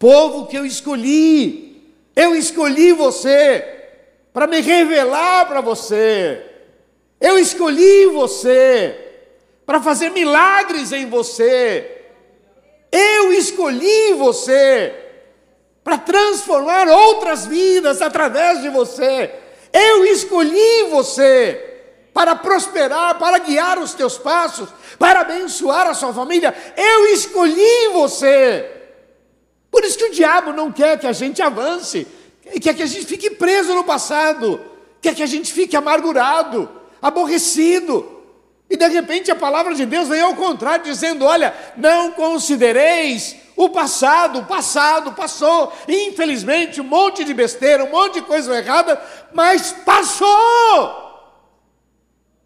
Povo 0.05 0.45
que 0.45 0.55
eu 0.55 0.63
escolhi, 0.67 1.81
eu 2.15 2.35
escolhi 2.35 2.91
você 2.91 3.65
para 4.31 4.45
me 4.45 4.61
revelar 4.61 5.47
para 5.47 5.61
você. 5.61 6.45
Eu 7.19 7.39
escolhi 7.39 8.05
você 8.13 8.95
para 9.65 9.81
fazer 9.81 10.11
milagres 10.11 10.91
em 10.91 11.07
você. 11.09 12.03
Eu 12.91 13.33
escolhi 13.33 14.13
você 14.13 14.93
para 15.83 15.97
transformar 15.97 16.87
outras 16.87 17.47
vidas 17.47 17.99
através 17.99 18.61
de 18.61 18.69
você. 18.69 19.33
Eu 19.73 20.05
escolhi 20.05 20.83
você 20.91 21.81
para 22.13 22.35
prosperar, 22.35 23.17
para 23.17 23.39
guiar 23.39 23.79
os 23.79 23.95
teus 23.95 24.19
passos, 24.19 24.69
para 24.99 25.21
abençoar 25.21 25.87
a 25.87 25.95
sua 25.95 26.13
família. 26.13 26.53
Eu 26.77 27.07
escolhi 27.07 27.87
você. 27.91 28.84
Por 29.76 29.84
isso 29.84 29.97
que 29.97 30.05
o 30.05 30.11
diabo 30.11 30.53
não 30.53 30.71
quer 30.71 30.97
que 30.97 31.05
a 31.05 31.11
gente 31.11 31.41
avance, 31.41 32.07
quer 32.61 32.73
que 32.73 32.82
a 32.82 32.86
gente 32.86 33.05
fique 33.05 33.32
preso 33.32 33.76
no 33.76 33.84
passado, 33.84 34.61
quer 35.01 35.13
que 35.13 35.21
a 35.21 35.26
gente 35.26 35.51
fique 35.51 35.76
amargurado, 35.76 36.71
aborrecido. 37.01 38.23
E 38.69 38.78
de 38.78 38.88
repente 38.88 39.30
a 39.30 39.36
palavra 39.36 39.76
de 39.76 39.86
Deus 39.86 40.07
vem 40.07 40.21
ao 40.21 40.34
contrário, 40.34 40.86
dizendo: 40.86 41.26
olha, 41.26 41.53
não 41.76 42.13
considereis 42.13 43.36
o 43.53 43.67
passado, 43.67 44.39
o 44.39 44.45
passado 44.45 45.11
passou, 45.11 45.73
infelizmente, 45.89 46.80
um 46.80 46.86
monte 46.86 47.26
de 47.26 47.34
besteira, 47.34 47.84
um 47.84 47.91
monte 47.91 48.13
de 48.13 48.21
coisa 48.21 48.57
errada, 48.57 48.97
mas 49.34 49.73
passou. 49.84 51.03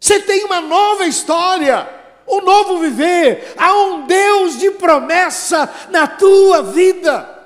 Você 0.00 0.18
tem 0.18 0.42
uma 0.42 0.60
nova 0.60 1.06
história, 1.06 1.88
um 2.30 2.42
novo 2.42 2.78
viver, 2.78 3.54
há 3.56 3.74
um 3.74 4.06
Deus 4.06 4.58
de 4.58 4.70
promessa 4.72 5.68
na 5.90 6.06
tua 6.06 6.62
vida. 6.62 7.38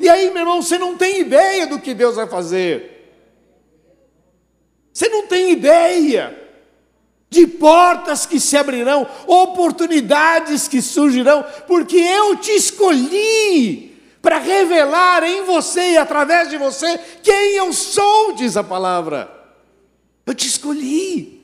E 0.00 0.08
aí, 0.08 0.30
meu 0.30 0.42
irmão, 0.42 0.62
você 0.62 0.78
não 0.78 0.96
tem 0.96 1.20
ideia 1.20 1.66
do 1.66 1.78
que 1.78 1.94
Deus 1.94 2.16
vai 2.16 2.26
fazer. 2.26 3.12
Você 4.92 5.08
não 5.08 5.26
tem 5.26 5.50
ideia 5.50 6.40
de 7.28 7.46
portas 7.46 8.26
que 8.26 8.38
se 8.38 8.56
abrirão, 8.56 9.08
oportunidades 9.26 10.68
que 10.68 10.80
surgirão, 10.80 11.44
porque 11.66 11.96
eu 11.96 12.36
te 12.36 12.52
escolhi 12.52 14.00
para 14.22 14.38
revelar 14.38 15.24
em 15.24 15.42
você 15.42 15.92
e 15.92 15.98
através 15.98 16.48
de 16.48 16.56
você 16.56 16.98
quem 17.22 17.56
eu 17.56 17.72
sou, 17.72 18.32
diz 18.34 18.56
a 18.56 18.62
palavra. 18.62 19.30
Eu 20.24 20.32
te 20.32 20.46
escolhi. 20.46 21.43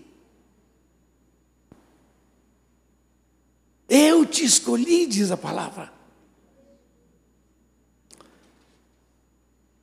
Eu 3.90 4.24
te 4.24 4.44
escolhi, 4.44 5.06
diz 5.06 5.30
a 5.30 5.36
palavra. 5.36 5.92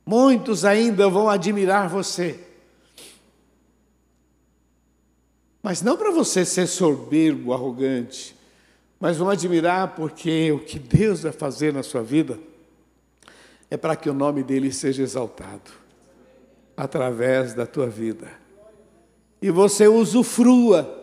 Muitos 0.04 0.64
ainda 0.64 1.08
vão 1.08 1.28
admirar 1.28 1.88
você 1.88 2.48
Mas 5.68 5.82
não 5.82 5.98
para 5.98 6.10
você 6.10 6.46
ser 6.46 6.66
soberbo, 6.66 7.52
arrogante, 7.52 8.34
mas 8.98 9.18
vão 9.18 9.28
admirar 9.28 9.94
porque 9.94 10.50
o 10.50 10.60
que 10.60 10.78
Deus 10.78 11.20
vai 11.20 11.32
fazer 11.32 11.74
na 11.74 11.82
sua 11.82 12.02
vida 12.02 12.38
é 13.70 13.76
para 13.76 13.94
que 13.94 14.08
o 14.08 14.14
nome 14.14 14.42
dele 14.42 14.72
seja 14.72 15.02
exaltado 15.02 15.70
através 16.74 17.52
da 17.52 17.66
tua 17.66 17.86
vida. 17.86 18.30
E 19.42 19.50
você 19.50 19.86
usufrua. 19.86 20.97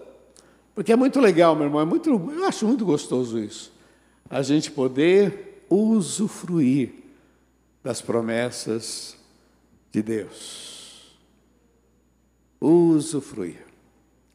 Porque 0.75 0.91
é 0.91 0.95
muito 0.95 1.21
legal, 1.21 1.55
meu 1.55 1.65
irmão, 1.65 1.79
é 1.79 1.85
muito, 1.85 2.09
eu 2.09 2.45
acho 2.45 2.67
muito 2.67 2.83
gostoso 2.83 3.39
isso. 3.39 3.71
A 4.29 4.41
gente 4.41 4.69
poder 4.69 5.65
usufruir 5.69 6.93
das 7.81 8.01
promessas 8.01 9.15
de 9.89 10.03
Deus. 10.03 11.15
Usufruir. 12.59 13.65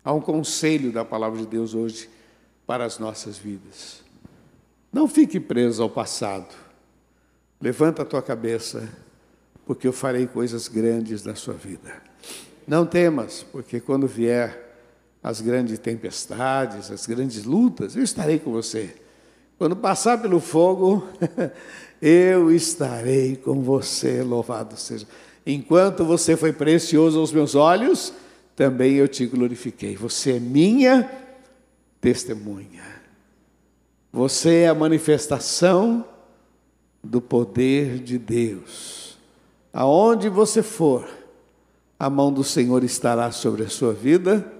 Há 0.03 0.14
um 0.14 0.20
conselho 0.20 0.91
da 0.91 1.05
palavra 1.05 1.41
de 1.41 1.47
Deus 1.47 1.74
hoje 1.74 2.09
para 2.66 2.86
as 2.86 2.99
nossas 2.99 3.36
vidas. 3.36 4.03
Não 4.91 5.07
fique 5.07 5.38
preso 5.38 5.82
ao 5.82 5.91
passado. 5.91 6.55
Levanta 7.61 8.01
a 8.01 8.07
tua 8.07 8.22
cabeça, 8.22 8.88
porque 9.66 9.86
eu 9.86 9.93
farei 9.93 10.26
coisas 10.26 10.68
grandes 10.68 11.22
na 11.22 11.34
sua 11.34 11.55
vida. 11.55 12.03
Não 12.66 12.86
temas, 12.86 13.43
porque 13.43 13.78
quando 13.78 14.07
vier 14.07 14.70
as 15.23 15.41
grandes 15.41 15.79
tempestades, 15.79 16.91
as 16.91 17.07
grandes 17.07 17.45
lutas, 17.45 17.95
eu 17.95 18.03
estarei 18.03 18.39
com 18.39 18.51
você. 18.51 18.95
Quando 19.59 19.77
passar 19.77 20.21
pelo 20.21 20.41
fogo, 20.41 21.07
eu 22.01 22.51
estarei 22.51 23.37
com 23.37 23.62
você, 23.62 24.23
louvado 24.23 24.77
seja. 24.79 25.07
Enquanto 25.47 26.05
você 26.05 26.37
foi 26.37 26.53
precioso 26.53 27.18
aos 27.18 27.33
meus 27.33 27.55
olhos, 27.55 28.12
também 28.57 28.95
eu 28.95 29.07
te 29.07 29.27
glorifiquei. 29.27 29.97
Você 29.97 30.33
é 30.33 30.41
minha 30.41 31.11
testemunha. 32.01 32.85
Você 34.12 34.61
é 34.61 34.68
a 34.68 34.75
manifestação 34.75 36.05
do 37.03 37.21
poder 37.21 37.99
de 37.99 38.18
Deus. 38.18 39.18
Aonde 39.73 40.29
você 40.29 40.62
for, 40.62 41.09
a 41.99 42.11
mão 42.11 42.33
do 42.33 42.43
Senhor 42.43 42.83
estará 42.83 43.31
sobre 43.31 43.62
a 43.62 43.68
sua 43.68 43.93
vida, 43.93 44.60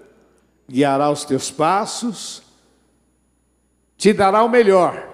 guiará 0.71 1.11
os 1.11 1.25
teus 1.25 1.51
passos, 1.51 2.43
te 3.97 4.13
dará 4.13 4.43
o 4.43 4.49
melhor. 4.49 5.09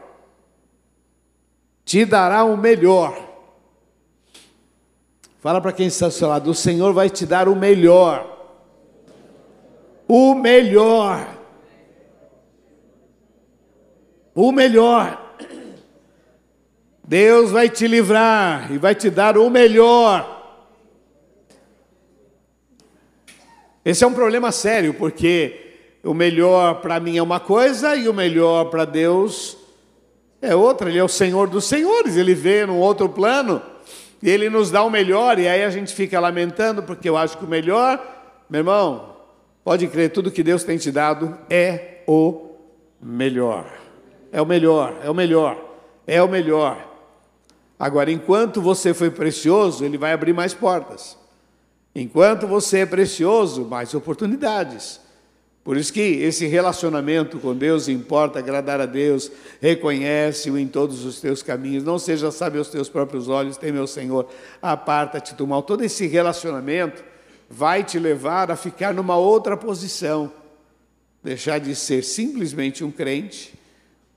Te 1.85 2.05
dará 2.05 2.45
o 2.45 2.57
melhor. 2.57 3.17
Fala 5.41 5.61
para 5.61 5.73
quem 5.73 5.87
está 5.87 6.07
ao 6.07 6.11
seu 6.11 6.29
lado: 6.29 6.51
o 6.51 6.55
Senhor 6.55 6.93
vai 6.93 7.09
te 7.09 7.25
dar 7.25 7.49
o 7.49 7.57
melhor 7.57 8.37
o 10.09 10.35
melhor. 10.35 11.37
O 14.35 14.53
melhor. 14.53 15.23
Deus 17.03 17.51
vai 17.51 17.69
te 17.69 17.87
livrar 17.87 18.73
e 18.73 18.79
vai 18.79 18.95
te 18.95 19.11
dar 19.11 19.39
o 19.39 19.49
melhor. 19.49 20.36
Esse 23.87 24.05
é 24.05 24.07
um 24.07 24.13
problema 24.13 24.53
sério, 24.53 24.93
porque 24.93 25.79
o 26.05 26.13
melhor 26.13 26.83
para 26.83 27.01
mim 27.01 27.17
é 27.17 27.23
uma 27.23 27.41
coisa 27.41 27.97
e 27.97 28.07
o 28.07 28.13
melhor 28.13 28.67
para 28.67 28.85
Deus 28.85 29.57
é 30.43 30.55
outra. 30.55 30.91
Ele 30.91 30.99
é 30.99 31.05
o 31.05 31.09
Senhor 31.09 31.49
dos 31.49 31.65
Senhores, 31.65 32.17
ele 32.17 32.35
vê 32.35 32.67
num 32.67 32.79
outro 32.79 33.09
plano 33.09 33.63
e 34.23 34.29
ele 34.29 34.51
nos 34.51 34.71
dá 34.71 34.83
o 34.83 34.91
melhor, 34.91 35.39
e 35.39 35.49
aí 35.49 35.63
a 35.65 35.71
gente 35.71 35.95
fica 35.95 36.21
lamentando 36.21 36.83
porque 36.83 37.09
eu 37.09 37.17
acho 37.17 37.39
que 37.39 37.45
o 37.45 37.49
melhor, 37.49 38.03
meu 38.51 38.61
irmão, 38.61 39.17
Pode 39.67 39.89
crer, 39.89 40.13
tudo 40.13 40.31
que 40.31 40.45
Deus 40.45 40.63
tem 40.63 40.79
te 40.79 40.93
dado 40.93 41.37
é 41.51 42.05
o 42.07 42.51
melhor. 43.03 43.67
É 44.31 44.41
o 44.41 44.47
melhor, 44.47 44.95
é 45.03 45.11
o 45.11 45.15
melhor, 45.15 45.59
é 46.07 46.23
o 46.23 46.29
melhor. 46.29 46.87
Agora, 47.77 48.13
enquanto 48.13 48.63
você 48.63 48.95
foi 48.95 49.11
precioso, 49.11 49.85
Ele 49.85 49.99
vai 49.99 50.13
abrir 50.13 50.33
mais 50.33 50.55
portas. 50.55 51.19
Enquanto 51.99 52.47
você 52.47 52.81
é 52.81 52.87
precioso, 52.87 53.65
mais 53.65 53.95
oportunidades. 53.95 55.01
Por 55.65 55.79
isso 55.79 55.91
que 55.91 55.99
esse 55.99 56.47
relacionamento 56.47 57.39
com 57.39 57.57
Deus 57.57 57.89
importa 57.89 58.39
agradar 58.39 58.83
a 58.83 58.85
Deus, 58.85 59.33
reconhece-o 59.63 60.59
em 60.59 60.69
todos 60.69 61.07
os 61.07 61.23
teus 61.23 61.43
caminhos, 61.43 61.83
não 61.83 61.99
seja 61.99 62.31
sábio 62.31 62.59
aos 62.59 62.69
teus 62.69 62.91
próprios 62.91 63.31
olhos, 63.31 63.57
tem 63.57 63.73
meu 63.73 63.87
Senhor, 63.87 64.29
aparta-te 64.61 65.35
do 65.35 65.47
mal. 65.47 65.63
Todo 65.63 65.83
esse 65.83 66.07
relacionamento 66.07 67.03
vai 67.49 67.83
te 67.83 67.99
levar 67.99 68.51
a 68.51 68.57
ficar 68.57 68.93
numa 68.93 69.17
outra 69.17 69.57
posição, 69.57 70.31
deixar 71.25 71.59
de 71.59 71.75
ser 71.75 72.05
simplesmente 72.05 72.85
um 72.85 72.91
crente 72.91 73.55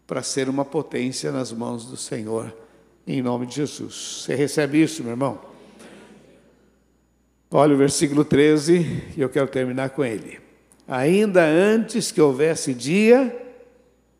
para 0.05 0.21
ser 0.21 0.49
uma 0.49 0.65
potência 0.65 1.31
nas 1.31 1.53
mãos 1.53 1.85
do 1.85 1.95
Senhor, 1.95 2.53
em 3.07 3.21
nome 3.21 3.45
de 3.45 3.55
Jesus. 3.55 4.23
Você 4.25 4.35
recebe 4.35 4.83
isso, 4.83 5.01
meu 5.01 5.13
irmão? 5.13 5.48
Olha 7.51 7.73
o 7.73 7.77
versículo 7.77 8.23
13, 8.23 9.13
e 9.17 9.21
eu 9.21 9.27
quero 9.27 9.47
terminar 9.47 9.89
com 9.89 10.05
ele. 10.05 10.39
Ainda 10.87 11.43
antes 11.43 12.11
que 12.11 12.21
houvesse 12.21 12.75
dia, 12.75 13.35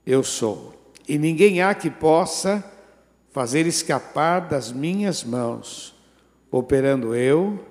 eu 0.03 0.23
sou, 0.23 0.73
e 1.07 1.15
ninguém 1.15 1.61
há 1.61 1.75
que 1.75 1.91
possa 1.91 2.63
fazer 3.32 3.67
escapar 3.67 4.39
das 4.47 4.71
minhas 4.71 5.23
mãos, 5.23 5.95
operando 6.49 7.13
eu. 7.13 7.63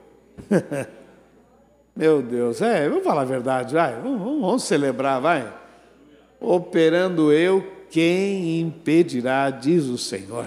Meu 1.95 2.23
Deus, 2.23 2.63
é, 2.63 2.89
vamos 2.89 3.03
falar 3.03 3.23
a 3.23 3.25
verdade, 3.25 3.75
vai, 3.75 4.01
vamos, 4.01 4.41
vamos 4.41 4.63
celebrar, 4.63 5.21
vai. 5.21 5.53
Operando 6.39 7.33
eu, 7.33 7.67
quem 7.91 8.61
impedirá, 8.61 9.51
diz 9.51 9.87
o 9.87 9.99
Senhor. 9.99 10.47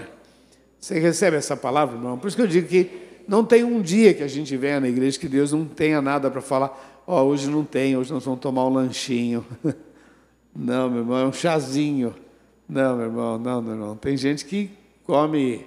Você 0.80 0.98
recebe 1.00 1.36
essa 1.36 1.58
palavra, 1.58 1.98
irmão? 1.98 2.18
Por 2.18 2.30
isso 2.30 2.38
que 2.38 2.44
eu 2.44 2.48
digo 2.48 2.70
que 2.70 3.01
não 3.32 3.46
tem 3.46 3.64
um 3.64 3.82
dia 3.82 4.14
que 4.14 4.24
a 4.24 4.28
gente 4.28 4.58
venha 4.58 4.82
na 4.82 4.90
igreja 4.90 5.18
que 5.18 5.30
Deus 5.30 5.54
não 5.54 5.64
tenha 5.64 6.02
nada 6.02 6.30
para 6.30 6.42
falar. 6.42 7.02
Ó, 7.08 7.24
oh, 7.24 7.28
hoje 7.28 7.50
não 7.50 7.64
tem, 7.64 7.96
hoje 7.96 8.12
nós 8.12 8.26
vamos 8.26 8.42
tomar 8.42 8.66
um 8.66 8.74
lanchinho. 8.74 9.46
Não, 10.54 10.90
meu 10.90 11.00
irmão, 11.00 11.18
é 11.18 11.26
um 11.26 11.32
chazinho. 11.32 12.14
Não, 12.68 12.98
meu 12.98 13.06
irmão, 13.06 13.40
não, 13.40 13.62
meu 13.62 13.72
irmão. 13.72 13.96
Tem 13.96 14.18
gente 14.18 14.44
que 14.44 14.70
come 15.06 15.66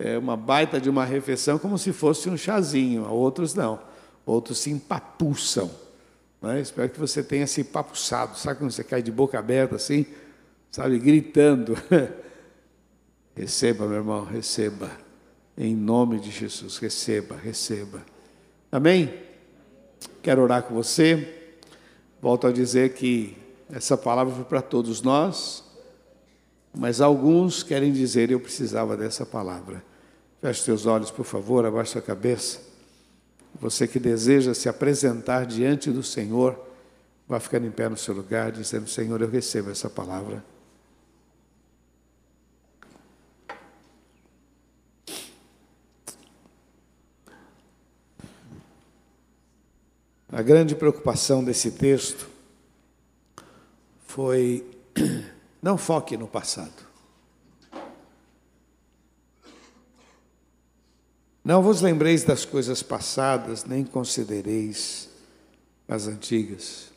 é, 0.00 0.18
uma 0.18 0.36
baita 0.36 0.80
de 0.80 0.90
uma 0.90 1.04
refeição 1.04 1.60
como 1.60 1.78
se 1.78 1.92
fosse 1.92 2.28
um 2.28 2.36
chazinho. 2.36 3.08
Outros 3.08 3.54
não. 3.54 3.78
Outros 4.26 4.58
se 4.58 4.68
empapuçam. 4.72 5.70
Né? 6.42 6.60
Espero 6.60 6.90
que 6.90 6.98
você 6.98 7.22
tenha 7.22 7.46
se 7.46 7.60
empapuçado. 7.60 8.36
Sabe 8.36 8.58
quando 8.58 8.72
você 8.72 8.82
cai 8.82 9.00
de 9.00 9.12
boca 9.12 9.38
aberta 9.38 9.76
assim? 9.76 10.04
Sabe, 10.72 10.98
gritando. 10.98 11.78
receba, 13.36 13.86
meu 13.86 13.98
irmão, 13.98 14.24
receba. 14.24 14.90
Em 15.62 15.76
nome 15.76 16.18
de 16.18 16.30
Jesus, 16.30 16.78
receba, 16.78 17.36
receba. 17.36 18.00
Amém? 18.72 19.12
Quero 20.22 20.40
orar 20.40 20.62
com 20.62 20.74
você. 20.74 21.50
Volto 22.18 22.46
a 22.46 22.50
dizer 22.50 22.94
que 22.94 23.36
essa 23.70 23.94
palavra 23.94 24.34
foi 24.34 24.44
para 24.44 24.62
todos 24.62 25.02
nós, 25.02 25.62
mas 26.74 27.02
alguns 27.02 27.62
querem 27.62 27.92
dizer: 27.92 28.30
eu 28.30 28.40
precisava 28.40 28.96
dessa 28.96 29.26
palavra. 29.26 29.84
Feche 30.40 30.62
seus 30.62 30.86
olhos, 30.86 31.10
por 31.10 31.26
favor, 31.26 31.66
abaixe 31.66 31.98
a 31.98 32.00
cabeça. 32.00 32.62
Você 33.60 33.86
que 33.86 33.98
deseja 33.98 34.54
se 34.54 34.66
apresentar 34.66 35.44
diante 35.44 35.90
do 35.90 36.02
Senhor, 36.02 36.58
vai 37.28 37.38
ficar 37.38 37.62
em 37.62 37.70
pé 37.70 37.86
no 37.86 37.98
seu 37.98 38.14
lugar, 38.14 38.50
dizendo: 38.50 38.88
Senhor, 38.88 39.20
eu 39.20 39.28
recebo 39.28 39.70
essa 39.70 39.90
palavra. 39.90 40.42
A 50.32 50.42
grande 50.42 50.76
preocupação 50.76 51.42
desse 51.42 51.72
texto 51.72 52.28
foi: 54.06 54.64
não 55.60 55.76
foque 55.76 56.16
no 56.16 56.28
passado. 56.28 56.88
Não 61.44 61.62
vos 61.62 61.80
lembreis 61.80 62.22
das 62.22 62.44
coisas 62.44 62.82
passadas, 62.82 63.64
nem 63.64 63.84
considereis 63.84 65.08
as 65.88 66.06
antigas. 66.06 66.92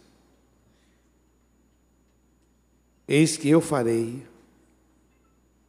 Eis 3.07 3.36
que 3.36 3.49
eu 3.49 3.59
farei 3.59 4.25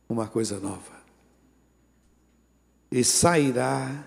uma 0.08 0.26
coisa 0.26 0.60
nova, 0.60 0.92
e 2.90 3.02
sairá, 3.02 4.04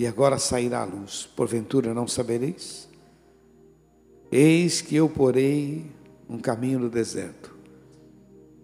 e 0.00 0.06
agora 0.06 0.38
sairá 0.38 0.80
a 0.80 0.84
luz. 0.86 1.28
Porventura 1.36 1.92
não 1.92 2.08
sabereis? 2.08 2.88
Eis 4.32 4.80
que 4.80 4.96
eu 4.96 5.10
porei 5.10 5.92
um 6.26 6.38
caminho 6.38 6.78
no 6.78 6.88
deserto 6.88 7.54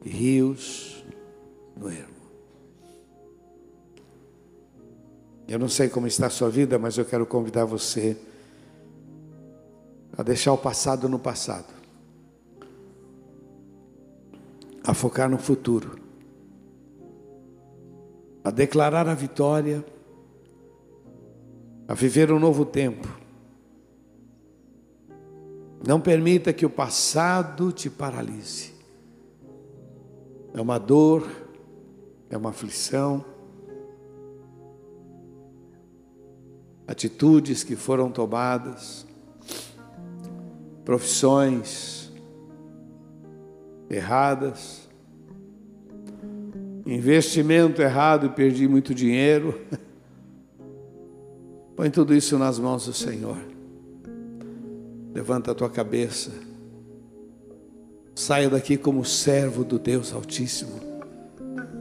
e 0.03 0.09
rios 0.09 1.05
no 1.77 1.91
ermo. 1.91 2.17
Eu 5.47 5.59
não 5.59 5.69
sei 5.69 5.91
como 5.91 6.07
está 6.07 6.29
a 6.29 6.31
sua 6.31 6.49
vida, 6.49 6.79
mas 6.79 6.97
eu 6.97 7.05
quero 7.05 7.27
convidar 7.27 7.67
você 7.67 8.17
a 10.17 10.23
deixar 10.23 10.55
o 10.55 10.59
passado 10.59 11.07
no 11.07 11.19
passado, 11.19 11.71
a 14.83 14.95
focar 14.95 15.29
no 15.29 15.37
futuro, 15.37 15.99
a 18.43 18.51
declarar 18.51 19.07
a 19.07 19.15
vitória, 19.15 19.85
a 21.89 21.95
viver 21.95 22.33
um 22.33 22.39
novo 22.39 22.65
tempo 22.65 23.27
não 25.87 26.01
permita 26.01 26.53
que 26.53 26.67
o 26.67 26.71
passado 26.71 27.71
te 27.71 27.89
paralise. 27.89 28.75
É 30.53 30.61
uma 30.61 30.79
dor, 30.79 31.29
é 32.29 32.37
uma 32.37 32.51
aflição, 32.51 33.25
atitudes 36.89 37.63
que 37.63 37.77
foram 37.77 38.11
tomadas, 38.11 39.07
profissões 40.85 42.13
erradas, 43.89 44.89
investimento 46.85 47.81
errado 47.81 48.27
e 48.27 48.31
perdi 48.31 48.67
muito 48.67 48.95
dinheiro. 48.95 49.61
Põe 51.77 51.91
tudo 51.91 52.15
isso 52.15 52.39
nas 52.39 52.59
mãos 52.59 52.87
do 52.87 52.95
Senhor. 52.95 53.37
Levanta 55.13 55.53
a 55.53 55.55
tua 55.55 55.69
cabeça. 55.69 56.31
Saia 58.15 58.49
daqui 58.49 58.79
como 58.79 59.05
servo 59.05 59.63
do 59.63 59.79
Deus 59.79 60.11
Altíssimo. 60.11 60.81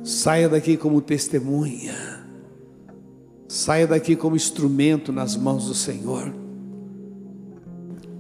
Saia 0.04 0.50
daqui 0.50 0.76
como 0.76 1.02
testemunha. 1.02 1.96
Saia 3.48 3.88
daqui 3.88 4.18
como 4.18 4.36
instrumento 4.36 5.14
nas 5.14 5.38
mãos 5.38 5.68
do 5.68 5.74
Senhor. 5.74 6.34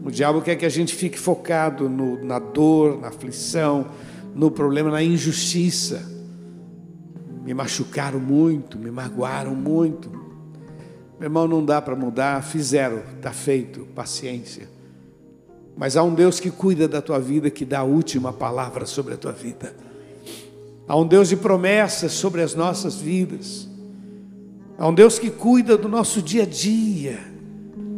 O 0.01 0.09
diabo 0.09 0.41
quer 0.41 0.55
que 0.55 0.65
a 0.65 0.69
gente 0.69 0.95
fique 0.95 1.19
focado 1.19 1.89
no, 1.89 2.23
na 2.23 2.39
dor, 2.39 3.01
na 3.01 3.09
aflição, 3.09 3.87
no 4.33 4.49
problema, 4.49 4.89
na 4.89 5.03
injustiça. 5.03 6.09
Me 7.43 7.53
machucaram 7.53 8.19
muito, 8.19 8.79
me 8.79 8.89
magoaram 8.89 9.53
muito. 9.53 10.24
Meu 11.19 11.27
irmão, 11.27 11.47
não 11.47 11.63
dá 11.63 11.81
para 11.81 11.95
mudar, 11.95 12.43
fizeram, 12.43 13.01
está 13.15 13.31
feito, 13.31 13.87
paciência. 13.95 14.67
Mas 15.77 15.97
há 15.97 16.03
um 16.03 16.13
Deus 16.13 16.39
que 16.39 16.51
cuida 16.51 16.87
da 16.87 17.01
tua 17.01 17.19
vida, 17.19 17.49
que 17.49 17.65
dá 17.65 17.79
a 17.79 17.83
última 17.83 18.31
palavra 18.31 18.85
sobre 18.85 19.13
a 19.13 19.17
tua 19.17 19.31
vida. 19.31 19.75
Há 20.87 20.95
um 20.97 21.07
Deus 21.07 21.29
de 21.29 21.35
promessas 21.35 22.11
sobre 22.11 22.41
as 22.41 22.53
nossas 22.53 22.95
vidas. 22.95 23.67
Há 24.77 24.87
um 24.87 24.93
Deus 24.93 25.17
que 25.17 25.29
cuida 25.29 25.77
do 25.77 25.89
nosso 25.89 26.21
dia 26.21 26.43
a 26.43 26.45
dia, 26.45 27.19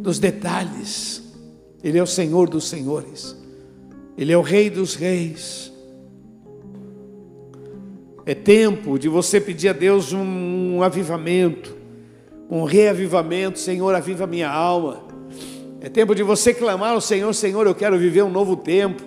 dos 0.00 0.18
detalhes. 0.18 1.22
Ele 1.82 1.98
é 1.98 2.02
o 2.02 2.06
Senhor 2.06 2.48
dos 2.48 2.68
senhores. 2.68 3.36
Ele 4.16 4.32
é 4.32 4.38
o 4.38 4.42
Rei 4.42 4.70
dos 4.70 4.94
reis. 4.94 5.72
É 8.26 8.34
tempo 8.34 8.98
de 8.98 9.08
você 9.08 9.40
pedir 9.40 9.68
a 9.68 9.72
Deus 9.72 10.12
um, 10.12 10.82
avivamento, 10.82 11.77
um 12.50 12.64
reavivamento. 12.64 13.58
Senhor, 13.58 13.94
aviva 13.94 14.26
minha 14.26 14.50
alma. 14.50 15.04
É 15.80 15.88
tempo 15.88 16.14
de 16.14 16.22
você 16.22 16.52
clamar 16.54 16.92
ao 16.92 17.00
Senhor: 17.00 17.32
Senhor, 17.34 17.66
eu 17.66 17.74
quero 17.74 17.98
viver 17.98 18.22
um 18.22 18.30
novo 18.30 18.56
tempo, 18.56 19.02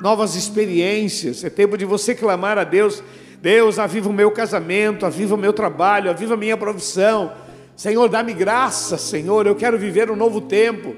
novas 0.00 0.34
experiências. 0.34 1.44
É 1.44 1.50
tempo 1.50 1.76
de 1.76 1.84
você 1.84 2.14
clamar 2.14 2.58
a 2.58 2.64
Deus: 2.64 3.02
Deus, 3.42 3.78
aviva 3.78 4.08
o 4.08 4.12
meu 4.12 4.30
casamento, 4.30 5.04
aviva 5.04 5.34
o 5.34 5.38
meu 5.38 5.52
trabalho, 5.52 6.10
aviva 6.10 6.34
a 6.34 6.36
minha 6.36 6.56
profissão. 6.56 7.32
Senhor, 7.76 8.08
dá-me 8.08 8.32
graça, 8.32 8.96
Senhor, 8.96 9.46
eu 9.46 9.54
quero 9.54 9.78
viver 9.78 10.10
um 10.10 10.16
novo 10.16 10.40
tempo. 10.40 10.96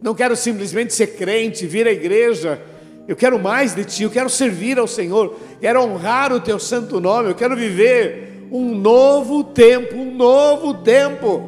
Não 0.00 0.14
quero 0.14 0.34
simplesmente 0.34 0.94
ser 0.94 1.08
crente, 1.08 1.66
vir 1.66 1.86
à 1.86 1.92
igreja. 1.92 2.60
Eu 3.06 3.14
quero 3.14 3.38
mais 3.38 3.74
de 3.74 3.84
Ti, 3.84 4.04
eu 4.04 4.10
quero 4.10 4.30
servir 4.30 4.78
ao 4.78 4.86
Senhor, 4.86 5.36
quero 5.60 5.82
honrar 5.82 6.32
o 6.32 6.40
Teu 6.40 6.58
santo 6.58 6.98
nome, 6.98 7.28
eu 7.28 7.34
quero 7.34 7.54
viver 7.54 8.33
um 8.54 8.72
novo 8.72 9.42
tempo, 9.42 9.96
um 9.96 10.14
novo 10.14 10.74
tempo, 10.74 11.42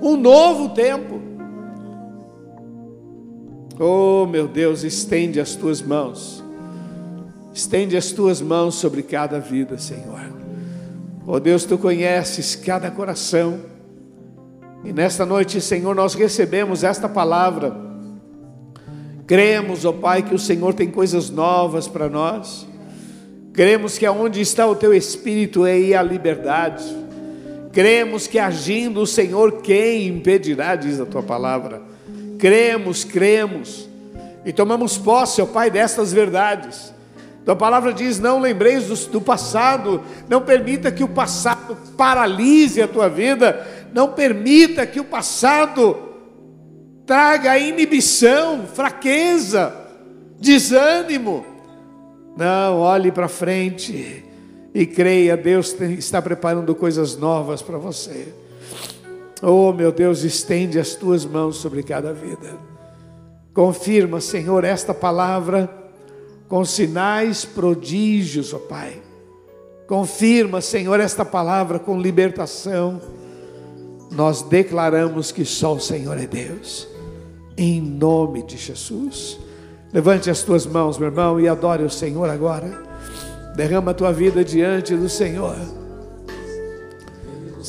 um 0.00 0.16
novo 0.16 0.70
tempo. 0.70 1.20
Oh, 3.78 4.24
meu 4.24 4.48
Deus, 4.48 4.82
estende 4.82 5.38
as 5.38 5.54
tuas 5.54 5.82
mãos. 5.82 6.42
Estende 7.52 7.98
as 7.98 8.12
tuas 8.12 8.40
mãos 8.40 8.76
sobre 8.76 9.02
cada 9.02 9.38
vida, 9.38 9.76
Senhor. 9.76 10.32
Oh 11.26 11.38
Deus, 11.38 11.66
tu 11.66 11.76
conheces 11.76 12.56
cada 12.56 12.90
coração. 12.90 13.60
E 14.82 14.90
nesta 14.90 15.26
noite, 15.26 15.60
Senhor, 15.60 15.94
nós 15.94 16.14
recebemos 16.14 16.82
esta 16.82 17.10
palavra. 17.10 17.76
Cremos, 19.26 19.84
ó 19.84 19.90
oh 19.90 19.92
Pai, 19.92 20.22
que 20.22 20.34
o 20.34 20.38
Senhor 20.38 20.72
tem 20.72 20.90
coisas 20.90 21.28
novas 21.28 21.86
para 21.86 22.08
nós. 22.08 22.66
Cremos 23.52 23.98
que 23.98 24.06
aonde 24.06 24.40
está 24.40 24.66
o 24.66 24.74
teu 24.74 24.94
espírito 24.94 25.66
é 25.66 25.72
aí 25.72 25.94
a 25.94 26.02
liberdade. 26.02 26.84
Cremos 27.72 28.26
que 28.26 28.38
agindo 28.38 29.00
o 29.00 29.06
Senhor, 29.06 29.62
quem 29.62 30.08
impedirá, 30.08 30.74
diz 30.76 31.00
a 31.00 31.06
tua 31.06 31.22
palavra 31.22 31.92
cremos, 32.42 33.04
cremos 33.04 33.88
e 34.44 34.52
tomamos 34.52 34.98
posse, 34.98 35.40
ó 35.40 35.46
Pai, 35.46 35.70
destas 35.70 36.12
verdades. 36.12 36.92
Tua 37.44 37.54
palavra 37.54 37.92
diz: 37.92 38.18
não 38.18 38.40
lembreis 38.40 38.86
do, 38.86 38.96
do, 39.12 39.20
passado, 39.20 40.02
não 40.28 40.42
permita 40.42 40.90
que 40.90 41.04
o 41.04 41.08
passado 41.08 41.76
paralise 41.96 42.82
a 42.82 42.88
tua 42.88 43.08
vida, 43.08 43.64
não 43.94 44.08
permita 44.08 44.84
que 44.84 44.98
o 44.98 45.04
passado 45.04 45.96
traga 47.06 47.56
inibição, 47.56 48.66
fraqueza, 48.66 49.72
desânimo. 50.40 51.46
Não, 52.36 52.78
olhe 52.78 53.12
para 53.12 53.28
frente 53.28 54.24
E 54.74 54.86
creia, 54.86 55.36
Deus 55.36 55.78
está 55.80 56.22
preparando 56.22 56.74
coisas 56.74 57.16
novas 57.16 57.60
para 57.60 57.76
você. 57.76 58.28
Oh, 59.42 59.72
meu 59.72 59.92
Deus, 59.92 60.22
estende 60.22 60.78
as 60.78 60.94
tuas 60.94 61.24
mãos 61.24 61.56
sobre 61.56 61.82
cada 61.82 62.12
vida. 62.12 62.56
Confirma, 63.52 64.20
Senhor, 64.20 64.64
esta 64.64 64.94
palavra 64.94 65.68
com 66.48 66.64
sinais, 66.64 67.44
prodígios, 67.44 68.54
ó 68.54 68.56
oh 68.56 68.60
Pai. 68.60 69.02
Confirma, 69.86 70.60
Senhor, 70.60 71.00
esta 71.00 71.24
palavra 71.24 71.78
com 71.78 72.00
libertação. 72.00 73.00
Nós 74.10 74.42
declaramos 74.42 75.32
que 75.32 75.44
só 75.44 75.74
o 75.74 75.80
Senhor 75.80 76.18
é 76.18 76.26
Deus. 76.26 76.88
Em 77.56 77.80
nome 77.80 78.42
de 78.42 78.56
Jesus. 78.56 79.38
Levante 79.92 80.30
as 80.30 80.42
tuas 80.42 80.66
mãos, 80.66 80.98
meu 80.98 81.08
irmão, 81.08 81.38
e 81.38 81.48
adore 81.48 81.82
o 81.84 81.90
Senhor 81.90 82.28
agora. 82.30 82.72
Derrama 83.54 83.90
a 83.90 83.94
tua 83.94 84.12
vida 84.12 84.42
diante 84.44 84.96
do 84.96 85.08
Senhor 85.08 85.56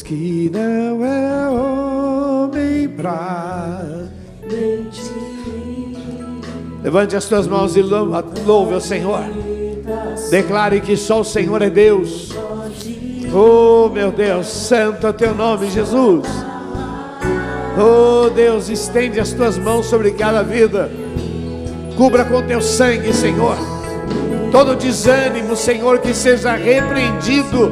que 0.04 0.50
não 0.54 1.06
é 1.06 1.50
homem 1.50 2.88
mentir. 4.42 5.14
Levante 6.84 7.16
as 7.16 7.26
tuas 7.26 7.48
mãos 7.48 7.76
e 7.78 7.82
louve 7.82 8.76
o 8.76 8.82
Senhor. 8.82 9.22
Declare 10.30 10.82
que 10.82 10.98
só 10.98 11.22
o 11.22 11.24
Senhor 11.24 11.62
é 11.62 11.70
Deus. 11.70 12.32
Oh, 13.34 13.90
meu 13.90 14.12
Deus, 14.12 14.48
santo 14.48 15.08
é 15.08 15.14
teu 15.14 15.34
nome, 15.34 15.72
Jesus. 15.72 16.28
Oh, 17.78 18.30
Deus, 18.30 18.70
estende 18.70 19.20
as 19.20 19.32
tuas 19.32 19.58
mãos 19.58 19.86
sobre 19.86 20.12
cada 20.12 20.44
vida. 20.44 20.92
Cubra 21.96 22.26
com 22.26 22.42
teu 22.42 22.62
sangue, 22.62 23.14
Senhor. 23.14 23.58
Todo 24.52 24.76
desânimo, 24.76 25.56
Senhor, 25.56 26.00
que 26.00 26.14
seja 26.14 26.56
repreendido 26.56 27.72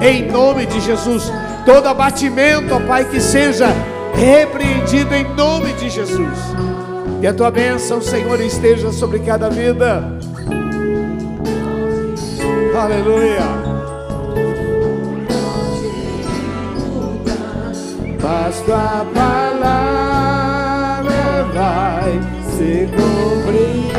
em 0.00 0.30
nome 0.30 0.66
de 0.66 0.80
Jesus 0.80 1.30
todo 1.64 1.86
abatimento, 1.86 2.74
ó 2.74 2.80
Pai, 2.80 3.04
que 3.04 3.20
seja 3.20 3.68
repreendido 4.14 5.14
em 5.14 5.24
nome 5.34 5.72
de 5.74 5.88
Jesus. 5.90 6.38
E 7.20 7.26
a 7.26 7.32
tua 7.32 7.50
bênção, 7.50 8.00
Senhor, 8.00 8.40
esteja 8.40 8.92
sobre 8.92 9.18
cada 9.20 9.48
vida. 9.48 10.04
Aleluia. 12.74 13.62
Mas 18.20 18.60
tua 18.60 19.06
palavra 19.14 19.82
vai 21.54 22.31
se 22.62 22.86
cumprir. 22.86 23.92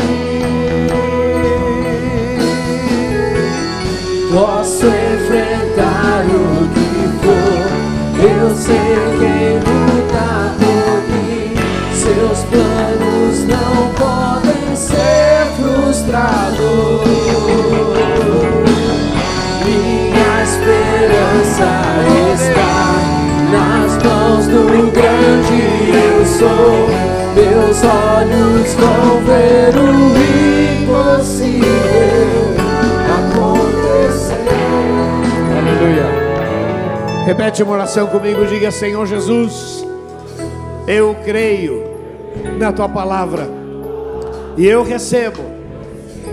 Posso 4.34 4.86
enfrentar 4.88 6.26
o 6.30 6.84
eu 8.24 8.56
sei 8.56 8.96
quem 9.20 9.56
luta 9.60 10.56
por 10.60 10.98
mim. 11.12 11.56
Seus 11.94 12.40
planos 12.46 13.36
não 13.48 13.94
podem 13.96 14.76
ser 14.76 15.46
frustrados. 15.58 17.04
Minha 19.66 20.44
esperança 20.44 21.70
está 22.34 22.76
nas 23.52 23.92
mãos 24.04 24.48
do 24.48 24.92
grande 24.92 25.62
eu 25.92 26.26
sou. 26.26 27.23
Meus 27.36 27.82
olhos 27.84 28.74
vão 28.76 29.20
ver 29.26 29.74
o 29.76 29.90
impossível 30.84 31.64
acontecer. 33.16 34.36
Aleluia. 35.58 36.08
Repete 37.26 37.64
uma 37.64 37.74
oração 37.74 38.08
comigo, 38.08 38.46
diga 38.46 38.70
Senhor 38.70 39.06
Jesus, 39.06 39.86
eu 40.88 41.16
creio 41.26 41.84
na 42.58 42.72
tua 42.72 42.88
palavra 42.88 43.48
e 44.58 44.68
eu 44.68 44.84
recebo 44.84 45.42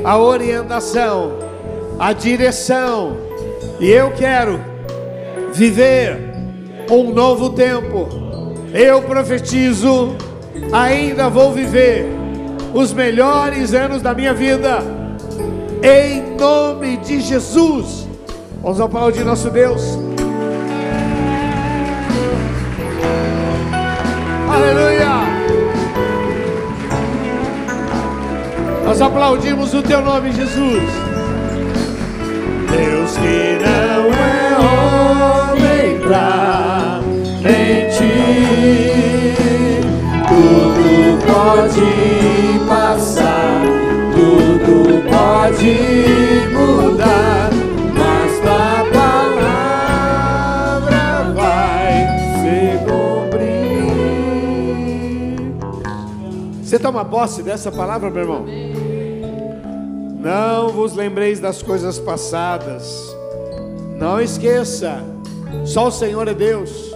a 0.04 0.18
orientação, 0.18 1.32
a 1.98 2.12
direção, 2.12 3.16
e 3.78 3.88
eu 3.88 4.10
quero 4.12 4.60
viver 5.52 6.18
um 6.90 7.12
novo 7.12 7.50
tempo. 7.50 8.08
Eu 8.72 9.02
profetizo, 9.02 10.16
ainda 10.72 11.28
vou 11.28 11.52
viver 11.52 12.06
os 12.72 12.92
melhores 12.92 13.74
anos 13.74 14.02
da 14.02 14.14
minha 14.14 14.32
vida, 14.32 14.78
em 15.82 16.36
nome 16.36 16.96
de 16.98 17.20
Jesus. 17.20 18.06
Vamos 18.62 18.80
aplaudir 18.80 19.24
nosso 19.24 19.50
Deus. 19.50 19.98
Aleluia. 24.48 25.10
Nós 28.84 29.00
aplaudimos 29.00 29.72
o 29.72 29.82
teu 29.82 30.02
nome, 30.02 30.32
Jesus. 30.32 30.82
Deus 32.70 33.16
que 33.16 33.58
não 33.64 34.10
é 34.12 34.58
homem 35.52 35.98
pra 36.00 37.00
mentir, 37.40 38.29
pode 41.32 42.66
passar, 42.68 43.62
tudo 44.14 45.02
pode 45.08 45.76
mudar. 46.52 47.50
Você 56.70 56.78
toma 56.78 57.04
posse 57.04 57.42
dessa 57.42 57.72
palavra, 57.72 58.08
meu 58.10 58.22
irmão? 58.22 58.46
Não 60.20 60.68
vos 60.68 60.94
lembreis 60.94 61.40
das 61.40 61.60
coisas 61.64 61.98
passadas. 61.98 63.12
Não 63.98 64.20
esqueça, 64.20 65.02
só 65.64 65.88
o 65.88 65.90
Senhor 65.90 66.28
é 66.28 66.32
Deus. 66.32 66.94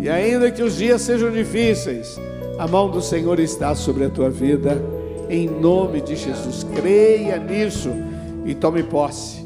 E 0.00 0.08
ainda 0.08 0.50
que 0.50 0.62
os 0.62 0.78
dias 0.78 1.02
sejam 1.02 1.30
difíceis, 1.30 2.18
a 2.58 2.66
mão 2.66 2.90
do 2.90 3.00
Senhor 3.00 3.38
está 3.38 3.74
sobre 3.74 4.04
a 4.04 4.10
tua 4.10 4.30
vida. 4.30 4.82
Em 5.28 5.48
nome 5.48 6.00
de 6.00 6.16
Jesus, 6.16 6.64
creia 6.74 7.38
nisso 7.38 7.90
e 8.44 8.54
tome 8.54 8.82
posse. 8.82 9.45